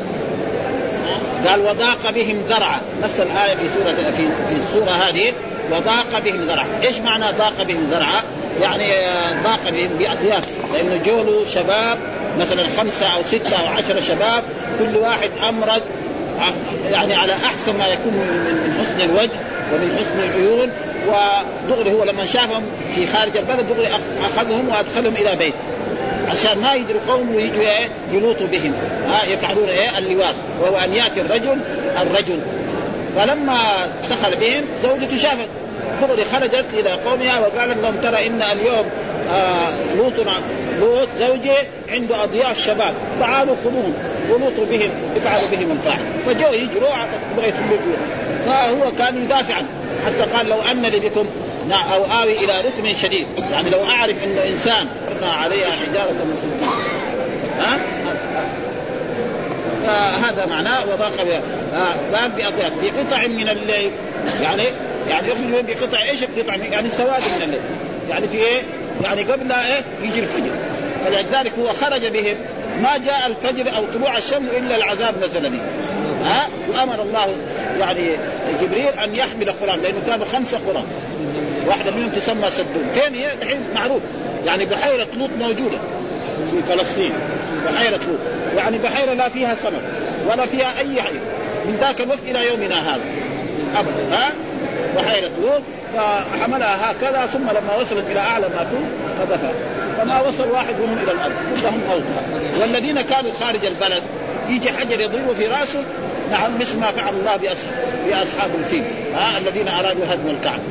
قال 1.49 1.61
وضاق 1.61 2.11
بهم 2.11 2.43
ذرعا. 2.49 2.80
نفس 3.03 3.20
الآية 3.20 3.55
في 3.57 3.68
سورة 3.68 4.11
في, 4.11 4.28
في 4.49 4.53
السورة 4.53 4.91
هذه 4.91 5.32
وضاق 5.72 6.18
بهم 6.24 6.41
ذرعا، 6.41 6.66
إيش 6.82 6.99
معنى 6.99 7.24
ضاق 7.39 7.62
بهم 7.62 7.89
ذرعا؟ 7.91 8.22
يعني 8.62 8.86
ضاق 9.45 9.70
بهم 9.70 9.89
باضياف 9.89 10.45
لأنه 10.74 11.01
جولوا 11.07 11.45
شباب 11.45 11.99
مثلا 12.41 12.62
خمسة 12.78 13.07
أو 13.07 13.22
ستة 13.22 13.57
أو 13.57 13.66
عشره 13.66 14.01
شباب 14.01 14.43
كل 14.78 14.97
واحد 14.97 15.30
أمرض 15.49 15.82
يعني 16.93 17.14
على 17.14 17.32
أحسن 17.32 17.78
ما 17.78 17.86
يكون 17.86 18.12
من 18.12 18.78
حسن 18.80 19.01
الوجه 19.01 19.41
ومن 19.72 19.99
حسن 19.99 20.20
العيون. 20.20 20.70
ودغري 21.09 21.93
هو 21.93 22.05
لما 22.05 22.26
شافهم 22.26 22.62
في 22.95 23.07
خارج 23.07 23.36
البلد 23.36 23.68
دغري 23.68 23.89
أخذهم 24.24 24.68
وأدخلهم 24.68 25.14
إلى 25.14 25.36
بيته 25.36 25.59
عشان 26.31 26.59
ما 26.59 26.74
يدروا 26.74 27.01
قوم 27.09 27.35
ويجوا 27.35 27.62
إيه 27.62 27.89
يلوطوا 28.12 28.47
بهم. 28.47 28.72
ها 29.09 29.24
يفعلون 29.24 29.68
إيه 29.68 29.99
اللواط 29.99 30.35
وهو 30.61 30.76
أن 30.76 30.95
يأتي 30.95 31.20
الرجل 31.20 31.59
الرجل. 32.03 32.41
فلما 33.16 33.59
دخل 34.11 34.37
بهم 34.37 34.64
زوجته 34.83 35.16
شافت. 35.22 35.49
دغري 36.03 36.24
خرجت 36.24 36.64
إلى 36.72 36.91
قومها 36.91 37.39
وقالت 37.41 37.79
لهم 37.83 37.97
ترى 38.03 38.26
إن 38.26 38.43
اليوم 38.43 38.87
آه 39.31 39.68
لوط 39.97 40.12
لوط 40.81 41.09
زوجي 41.18 41.53
عنده 41.89 42.24
أضياف 42.24 42.66
شباب. 42.66 42.95
تعالوا 43.20 43.57
خذوهم 43.64 43.95
ولوطوا 44.31 44.64
بهم 44.70 44.91
افعلوا 45.16 45.49
بهم 45.51 45.70
الفاحش 45.70 46.01
فجوا 46.26 46.55
يجروا 46.55 46.89
بغيت 47.37 47.55
فهو 48.47 48.93
كان 48.99 49.24
يدافع 49.24 49.55
حتى 50.07 50.37
قال 50.37 50.49
لو 50.49 50.57
ان 50.70 50.83
لي 50.83 51.01
بكم 51.01 51.26
أو 51.95 52.05
آوي 52.22 52.33
إلى 52.33 52.53
رتم 52.61 52.95
شديد. 52.95 53.26
يعني 53.53 53.70
لو 53.70 53.85
أعرف 53.85 54.24
انه 54.24 54.43
انسان 54.53 54.87
عليها 55.27 55.71
حجارة 55.71 56.12
من 56.12 56.37
سلطان 56.37 56.79
ها؟ 57.59 57.79
فهذا 59.87 60.47
معناه 60.47 60.85
وضاق 60.85 61.43
باب 62.12 62.37
باضياف 62.37 62.73
بقطع 62.83 63.27
من 63.27 63.49
الليل. 63.49 63.91
يعني 64.43 64.62
يعني 65.09 65.29
يخرج 65.29 65.64
بقطع 65.64 66.03
إيش؟ 66.03 66.23
القطع 66.23 66.55
يعني 66.55 66.91
سواد 66.91 67.23
من 67.23 67.43
الليل. 67.43 67.61
يعني 68.11 68.29
في 68.29 68.37
إيه؟ 68.37 68.62
يعني 69.03 69.23
قبل 69.23 69.53
إيه؟ 69.53 70.09
يجي 70.09 70.21
الفجر. 70.21 70.51
فلذلك 71.05 71.53
هو 71.59 71.73
خرج 71.73 72.07
بهم. 72.07 72.37
ما 72.83 72.99
جاء 72.99 73.27
الفجر 73.27 73.77
أو 73.77 73.85
طلوع 73.95 74.19
الشمس 74.19 74.49
إلا 74.59 74.77
العذاب 74.77 75.14
نزل 75.25 75.51
به. 75.51 75.61
ها؟ 76.25 76.49
وأمر 76.69 77.03
الله 77.03 77.37
يعني 77.79 78.09
جبريل 78.61 78.99
أن 79.05 79.16
يحمل 79.16 79.53
قران 79.53 79.81
لأنه 79.83 79.99
كانوا 80.07 80.27
خمسة 80.27 80.59
قرى 80.66 80.85
واحدة 81.66 81.91
منهم 81.91 82.11
تسمى 82.11 82.51
فين 82.95 83.14
هي 83.14 83.35
الحين 83.43 83.61
معروف. 83.75 84.03
يعني 84.49 84.65
بحيرة 84.65 85.07
لوط 85.17 85.31
موجودة 85.39 85.79
في 86.51 86.63
فلسطين. 86.73 87.13
بحيرة 87.67 87.97
لوط. 87.97 88.19
يعني 88.57 88.79
بحيرة 88.79 89.13
لا 89.13 89.29
فيها 89.29 89.55
سمك 89.55 89.83
ولا 90.31 90.47
فيها 90.47 90.79
أي 90.79 91.03
حاجة 91.03 91.21
من 91.65 91.77
ذاك 91.81 92.01
الوقت 92.01 92.23
إلى 92.29 92.49
يومنا 92.49 92.95
هذا. 92.95 93.05
أبدا. 93.77 94.17
ها؟ 94.17 94.31
بحيرة 94.97 95.31
لوط. 95.43 95.63
فحملها 95.95 96.93
هكذا 96.93 97.27
ثم 97.27 97.51
لما 97.51 97.77
وصلت 97.81 98.05
إلى 98.11 98.21
أعلى 98.21 98.49
ما 98.49 98.65
تكون 98.65 98.91
قذفها. 99.21 99.53
فما 99.99 100.21
وصل 100.21 100.51
واحد 100.51 100.75
منهم 100.75 100.99
إلى 101.03 101.13
الأرض. 101.13 101.33
كلهم 101.51 101.81
موتى. 101.89 102.61
والذين 102.61 103.01
كانوا 103.01 103.33
خارج 103.41 103.65
البلد 103.65 104.03
يجي 104.49 104.73
حجر 104.73 105.01
يضربه 105.01 105.33
في 105.35 105.47
رأسه 105.47 105.85
نعم 106.31 106.59
مثل 106.61 106.79
ما 106.79 106.91
فعل 106.91 107.14
الله 107.14 107.37
بأصحاب, 107.37 107.74
بأصحاب 108.09 108.51
الفيل 108.59 108.85
ها 109.14 109.39
الذين 109.39 109.68
أرادوا 109.68 110.05
هدم 110.09 110.31
الكعبة. 110.31 110.62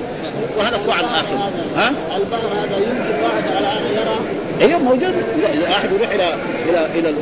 وهلكوا 0.58 0.94
عن 0.94 1.04
آخر 1.04 1.36
ها؟ 1.76 1.94
البحر 2.18 2.48
هذا 2.48 2.78
يمكن 2.78 3.24
واحد 3.24 3.44
على 3.56 3.80
يرى؟ 3.96 4.20
أيوه 4.62 4.80
موجود. 4.80 5.14
واحد 5.62 5.92
يروح 5.92 6.10
إلى 6.10 6.34
إلى 6.70 6.88
إلى 6.96 7.14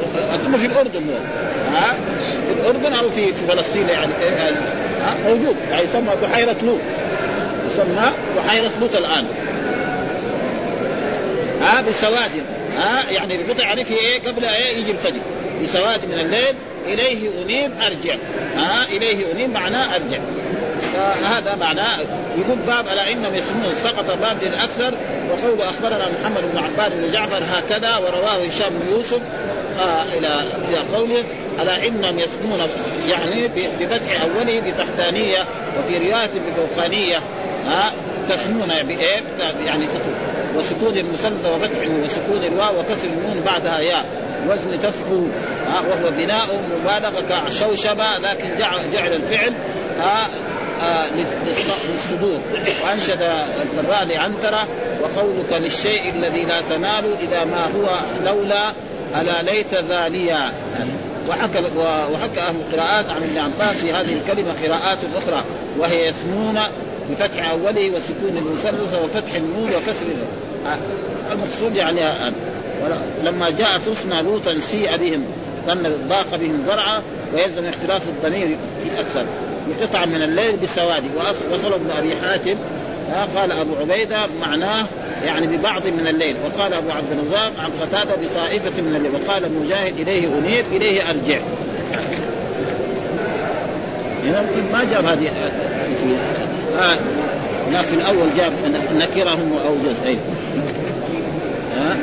ثم 0.45 0.57
في 0.57 0.65
الأردن 0.65 1.01
هو 1.09 1.15
ها؟ 1.77 1.93
في 2.47 2.61
الأردن 2.61 2.93
أو 2.93 3.09
في 3.09 3.33
فلسطين 3.33 3.89
يعني 3.89 4.11
ها؟ 5.01 5.15
موجود. 5.27 5.55
يعني 5.71 5.83
يسمى 5.83 6.11
بحيرة 6.23 6.55
لوط. 6.63 6.79
يسمى 7.67 8.11
بحيرة 8.37 8.71
لوط 8.81 8.95
الآن. 8.95 9.25
ها 11.61 11.81
بسواد 11.81 12.31
ها؟ 12.77 13.11
يعني 13.11 13.37
بقطع 13.43 13.63
يعني 13.63 13.85
في 13.85 13.93
إيه 13.93 14.21
قبل 14.27 14.45
إيه 14.45 14.77
يجي 14.77 14.91
الفجر. 14.91 15.21
بسواد 15.63 16.05
من 16.05 16.19
الليل 16.19 16.55
إليه 16.85 17.29
أنيب 17.43 17.71
أرجع. 17.85 18.15
ها 18.57 18.85
إليه 18.89 19.31
أنيب 19.31 19.49
معناه 19.49 19.95
أرجع. 19.95 20.19
فهذا 20.95 21.55
معناه 21.55 21.99
يقول 22.37 22.57
باب 22.67 22.85
ألا 22.93 23.11
انهم 23.11 23.35
يسمون 23.35 23.75
سقط 23.83 24.17
باب 24.21 24.43
الاكثر 24.43 24.93
وقول 25.29 25.61
أخبرنا 25.61 26.05
محمد 26.21 26.51
بن 26.53 26.57
عباد 26.57 26.91
بن 27.01 27.11
جعفر 27.11 27.43
هكذا 27.51 27.97
ورواه 27.97 28.45
هشام 28.45 28.69
بن 28.69 28.91
يوسف 28.91 29.19
آه 29.79 30.03
إلى 30.17 30.27
إلى 30.69 30.97
قوله 30.97 31.23
ألا 31.61 31.87
انهم 31.87 32.19
يسمون 32.19 32.59
يعني 33.09 33.47
بفتح 33.79 34.21
أوله 34.21 34.59
بتحتانية 34.61 35.45
وفي 35.79 35.97
رواية 35.97 36.29
بفوقانية. 36.47 37.17
ها 37.67 37.91
تسمون 38.29 38.67
بإيه؟ 38.83 39.21
يعني 39.65 39.85
تسمون 39.85 40.15
وسكون 40.57 40.97
المثلث 40.97 41.45
وفتح 41.45 41.79
وسكون 42.03 42.43
الواو 42.53 42.79
وكسر 42.79 43.07
النون 43.07 43.43
بعدها 43.45 43.79
ياء. 43.79 44.05
وزن 44.49 44.79
تفعو 44.81 45.27
وهو 45.89 46.11
بناء 46.17 46.59
مبالغة 46.83 47.23
كشوشبة 47.49 48.17
لكن 48.23 48.49
جعل 48.93 49.13
الفعل 49.13 49.53
للصدور. 51.89 52.39
وأنشد 52.83 53.21
الفراء 53.61 54.05
لعنتره 54.05 54.67
وقولك 55.01 55.53
للشيء 55.53 56.09
الذي 56.09 56.43
لا 56.43 56.61
تنال 56.61 57.05
إذا 57.21 57.43
ما 57.43 57.65
هو 57.75 57.89
لولا 58.25 58.71
ألا 59.21 59.41
ليت 59.41 59.73
ذاليا. 59.73 60.51
وحكى 61.29 61.59
وحكى 62.13 62.39
أهل 62.39 62.55
القراءات 62.55 63.09
عن 63.09 63.23
ابن 63.23 63.37
عباس 63.37 63.75
في 63.75 63.93
هذه 63.93 64.13
الكلمة 64.13 64.53
قراءات 64.63 64.97
أخرى 65.15 65.43
وهي 65.77 66.07
يثنون 66.07 66.59
بفتح 67.09 67.49
أوله 67.49 67.91
وسكون 67.91 68.37
المثلث 68.37 68.95
وفتح 69.03 69.35
النون 69.35 69.69
وكسر 69.69 70.05
المقصود 71.31 71.75
يعني 71.75 72.01
لما 73.25 73.49
جاءت 73.49 73.87
رسنا 73.87 74.21
لوطا 74.21 74.59
سيء 74.59 74.97
بهم 74.97 75.23
ظن 75.67 75.91
ضاق 76.09 76.35
بهم 76.35 76.63
ذرعا 76.67 77.01
ويلزم 77.33 77.65
اختلاف 77.65 78.01
الضمير 78.07 78.57
في 78.83 78.99
أكثر. 78.99 79.25
بقطع 79.67 80.05
من 80.05 80.21
الليل 80.21 80.55
بسواد. 80.63 81.03
وصل 81.53 81.73
ابن 81.73 81.91
أبي 81.97 82.15
حاتم 82.15 82.55
قال 83.35 83.51
أبو 83.51 83.71
عبيدة 83.81 84.17
معناه 84.41 84.85
يعني 85.25 85.47
ببعض 85.47 85.81
من 85.87 86.07
الليل. 86.07 86.35
وقال 86.45 86.73
أبو 86.73 86.91
عبد 86.91 87.11
الرزاق 87.11 87.51
عن 87.59 87.69
قتادة 87.81 88.15
بطائفة 88.15 88.81
من 88.81 88.95
الليل. 88.95 89.11
وقال 89.11 89.51
مجاهد 89.61 89.99
إليه 89.99 90.27
أنيب 90.27 90.65
إليه 90.71 91.01
أرجع. 91.09 91.39
يمكن 94.23 94.71
ما 94.71 94.83
جاب 94.91 95.05
هذه 95.05 95.29
في 95.95 96.15
آه 96.79 96.97
هناك 97.69 97.85
في 97.85 97.93
الأول 97.93 98.27
جاب 98.37 98.51
نكرهم 98.95 99.51
وأوجد. 99.51 99.95
أي. 100.05 100.17
ها 101.77 101.97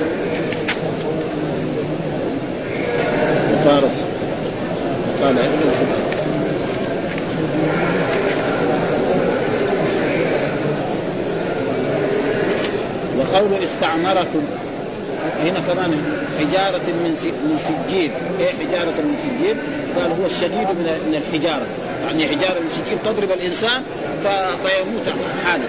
وصار 3.63 3.83
قال. 5.23 5.37
وقول 13.19 13.55
استعمركم 13.65 14.43
هنا 15.45 15.61
كمان 15.69 15.93
حجارة 16.39 16.87
من 16.87 17.17
من 17.45 17.59
سجيل، 17.69 18.11
إيه 18.41 18.49
حجارة 18.49 19.01
من 19.01 19.17
سجيل؟ 19.23 19.57
قال 19.97 20.11
هو 20.21 20.27
الشديد 20.27 20.69
من 20.69 20.99
من 21.07 21.15
الحجارة، 21.15 21.67
يعني 22.07 22.27
حجارة 22.27 22.61
من 22.61 22.69
سجيل 22.69 22.99
تضرب 23.05 23.31
الإنسان 23.31 23.83
فيموت 24.63 25.09
حالا. 25.45 25.65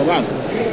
وبعد. 0.00 0.24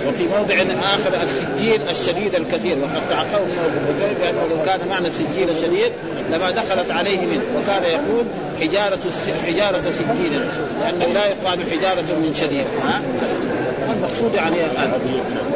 وفي 0.07 0.23
موضع 0.23 0.55
آخر 0.83 1.23
السجيل 1.23 1.81
الشديد 1.89 2.35
الكثير. 2.35 2.77
وقد 2.77 3.09
تعقبه 3.09 3.45
بكير 3.89 4.13
بأنه 4.21 4.47
لو 4.49 4.61
كان 4.65 4.87
معنى 4.89 5.07
السجيل 5.07 5.49
الشديد 5.49 5.91
لما 6.31 6.51
دخلت 6.51 6.91
عليه 6.91 7.19
منه. 7.19 7.43
وكان 7.57 7.83
يقول 7.83 8.25
حجارة 8.61 8.99
حجارة 9.47 9.91
سكين 9.91 10.41
لأنه 10.81 11.13
لا 11.13 11.25
يقال 11.25 11.59
حجارة 11.71 12.01
من 12.01 12.35
شديد. 12.41 12.65
ها؟ 12.83 13.01
المقصود 13.93 14.33
يعني 14.33 14.55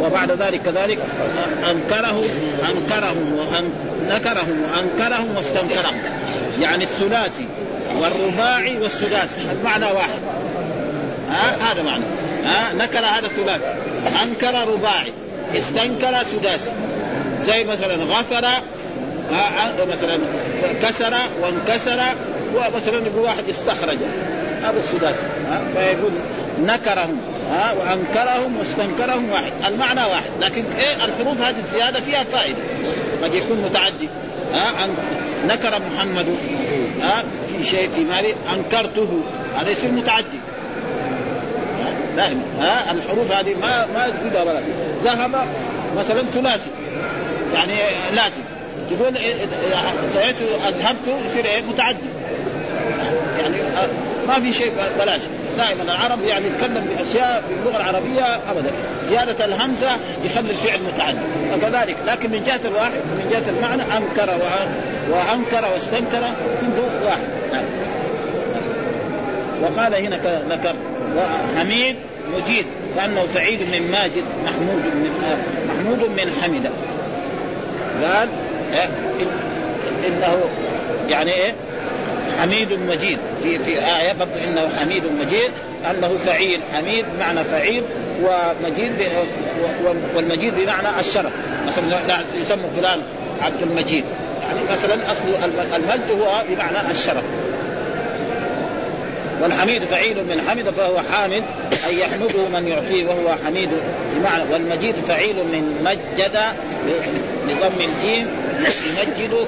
وبعد 0.04 0.32
ذلك 0.32 0.62
كذلك 0.62 1.00
أنكره 1.72 2.24
انكرهم 2.70 3.36
ونكرهم 3.38 4.62
وانكرهم 4.64 5.36
واستنكرهم 5.36 5.98
يعني 6.62 6.84
الثلاثي 6.84 7.48
والرباعي 8.02 8.78
والسداسي. 8.78 9.42
المعنى 9.52 9.86
واحد. 9.86 10.20
ها؟ 11.32 11.72
هذا 11.72 11.84
معنى. 11.84 12.04
ها 12.46 12.74
نكر 12.74 13.00
هذا 13.00 13.28
ثلاثي 13.28 13.74
أنكر 14.24 14.68
رباعي. 14.68 15.14
استنكر 15.58 16.24
سداسي 16.24 16.72
زي 17.46 17.64
مثلا 17.64 17.96
غفر 17.96 18.46
مثلا 19.90 20.20
كسر 20.82 21.14
وانكسر 21.42 22.02
ومثلا 22.56 23.08
يقول 23.08 23.20
واحد 23.20 23.50
استخرج 23.50 23.98
هذا 24.64 24.80
السداسي 24.80 25.24
فيقول 25.74 26.12
نكرهم 26.60 27.18
ها 27.52 27.74
وأنكرهم 27.74 28.58
واستنكرهم 28.58 29.30
واحد. 29.30 29.52
المعنى 29.68 30.02
واحد. 30.02 30.32
لكن 30.42 30.64
إيه 30.80 30.96
الحروف 30.96 31.42
هذه 31.42 31.58
الزيادة 31.58 32.02
فيها 32.02 32.24
فائدة. 32.24 32.58
قد 33.24 33.34
يكون 33.34 33.58
متعدي. 33.58 34.10
ها 34.54 34.88
نكر 35.48 35.82
محمد 35.96 36.36
ها 37.02 37.24
في 37.48 37.64
شيء 37.64 37.90
في 37.96 38.04
مالي 38.04 38.36
أنكرته. 38.54 39.22
هذا 39.58 39.70
يصير 39.70 39.92
متعدي. 39.92 40.40
دائما 42.16 42.42
ها 42.60 42.92
الحروف 42.92 43.32
هذه 43.32 43.56
ما 43.62 43.88
ما 43.94 44.10
تزيد 44.10 44.36
ولا 44.36 44.62
ذهب 45.04 45.46
مثلا 45.98 46.22
ثلاثي. 46.22 46.70
يعني 47.54 47.74
لازم. 48.16 48.42
تقول 48.90 49.18
سويت 50.14 50.36
اذهبت 50.68 51.26
يصير 51.26 51.46
إيه 51.46 51.62
متعدي 51.62 51.98
يعني 53.40 53.56
ما 54.28 54.34
في 54.34 54.54
شيء 54.54 54.72
بلاش. 55.00 55.22
دائما 55.58 55.84
العرب 55.84 56.24
يعني 56.24 56.48
يتكلم 56.48 56.88
بأشياء 56.98 57.44
في 57.48 57.54
اللغة 57.54 57.78
العربية 57.78 58.36
ابدا. 58.52 58.72
زيادة 59.04 59.46
الهمزة 59.46 59.90
يخلي 60.26 60.50
الفعل 60.52 60.80
متعدي 60.94 61.18
وكذلك 61.56 61.96
لكن 62.06 62.32
من 62.32 62.44
جهة 62.44 62.60
الواحد 62.66 62.92
من 62.92 63.28
جهة 63.32 63.50
المعنى 63.50 63.82
أنكر 63.82 64.38
وأنكر 65.10 65.74
واستنكر 65.74 66.24
كله 66.62 67.06
واحد. 67.06 67.28
نعم. 67.54 67.64
وقال 69.62 69.96
هنا 69.96 70.42
نكر 70.50 70.76
وحميد 71.18 71.96
مجيد 72.38 72.66
كأنه 72.96 73.26
سعيد 73.34 73.60
من 73.62 73.92
ماجد 73.92 74.24
محمود 74.46 74.82
من 74.96 75.12
محمود 75.70 76.10
من 76.10 76.32
حمده 76.42 76.70
قال 78.08 78.30
إيه 78.74 78.90
إنه 80.08 80.38
يعني 81.10 81.32
إيه؟ 81.32 81.56
حميد 82.42 82.74
مجيد. 82.74 83.18
في 83.44 83.60
في 83.60 83.72
آية 83.72 84.14
برضه 84.14 84.44
إنه 84.44 84.70
حميد 84.82 85.04
مجيد 85.20 85.52
أنه 85.92 86.18
فعيل 86.26 86.60
حميد 86.74 87.06
بمعنى 87.16 87.44
فعيل 87.44 87.84
ومجيد 88.24 88.92
والمجيد 90.16 90.54
بمعنى 90.56 91.00
الشرف. 91.00 91.32
مثلا 91.68 92.24
يسمى 92.42 92.64
فلان 92.78 93.00
عبد 93.42 93.62
المجيد. 93.62 94.04
يعني 94.44 94.60
مثلا 94.72 95.12
أصل 95.12 95.24
المجد 95.76 96.12
هو 96.12 96.44
بمعنى 96.50 96.92
الشرف. 96.92 97.24
والحميد 99.42 99.84
فعيل 99.84 100.18
من 100.18 100.48
حمد 100.50 100.70
فهو 100.70 101.00
حامد 101.12 101.44
أي 101.88 102.00
يحمده 102.00 102.60
من 102.60 102.68
يعطيه 102.68 103.06
وهو 103.06 103.36
حميد. 103.46 103.70
بمعنى 104.16 104.44
والمجيد 104.54 104.96
فعيل 105.08 105.36
من 105.36 105.82
مجد 105.86 106.40
بضم 107.48 107.82
الجيم 107.82 108.28
يمجد 108.60 109.48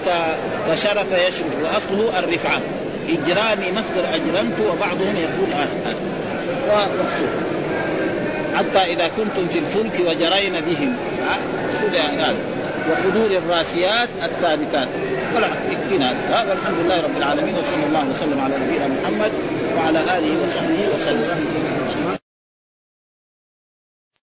كشرف 0.70 1.12
يشرف. 1.28 1.54
وأصله 1.64 2.20
الرفعه 2.20 2.62
اجرامي 3.10 3.72
مصدر 3.72 4.06
أجرمت 4.16 4.60
وبعضهم 4.60 5.16
يقول 5.16 5.54
أهل 5.54 5.96
ومقصود. 6.70 7.30
حتى 8.56 8.94
إذا 8.94 9.08
كنتم 9.18 9.48
في 9.48 9.60
الفلك 9.60 10.00
وجرين 10.08 10.62
بهم. 10.62 10.96
هذا 11.96 12.36
وحضور 12.90 13.38
الراسيات 13.38 14.10
الثابتات 14.24 14.88
ولا 15.36 15.48
يكفينا 15.72 16.12
هذا. 16.12 16.50
والحمد 16.50 16.78
لله 16.86 17.02
رب 17.02 17.18
العالمين 17.18 17.56
وصلى 17.56 17.86
الله 17.88 18.10
وسلم 18.10 18.40
على 18.42 18.56
نبينا 18.56 18.88
محمد 18.88 19.32
وعلى 19.78 20.00
آله 20.00 20.44
وصحبه 20.44 20.80
وسلم. 20.96 22.23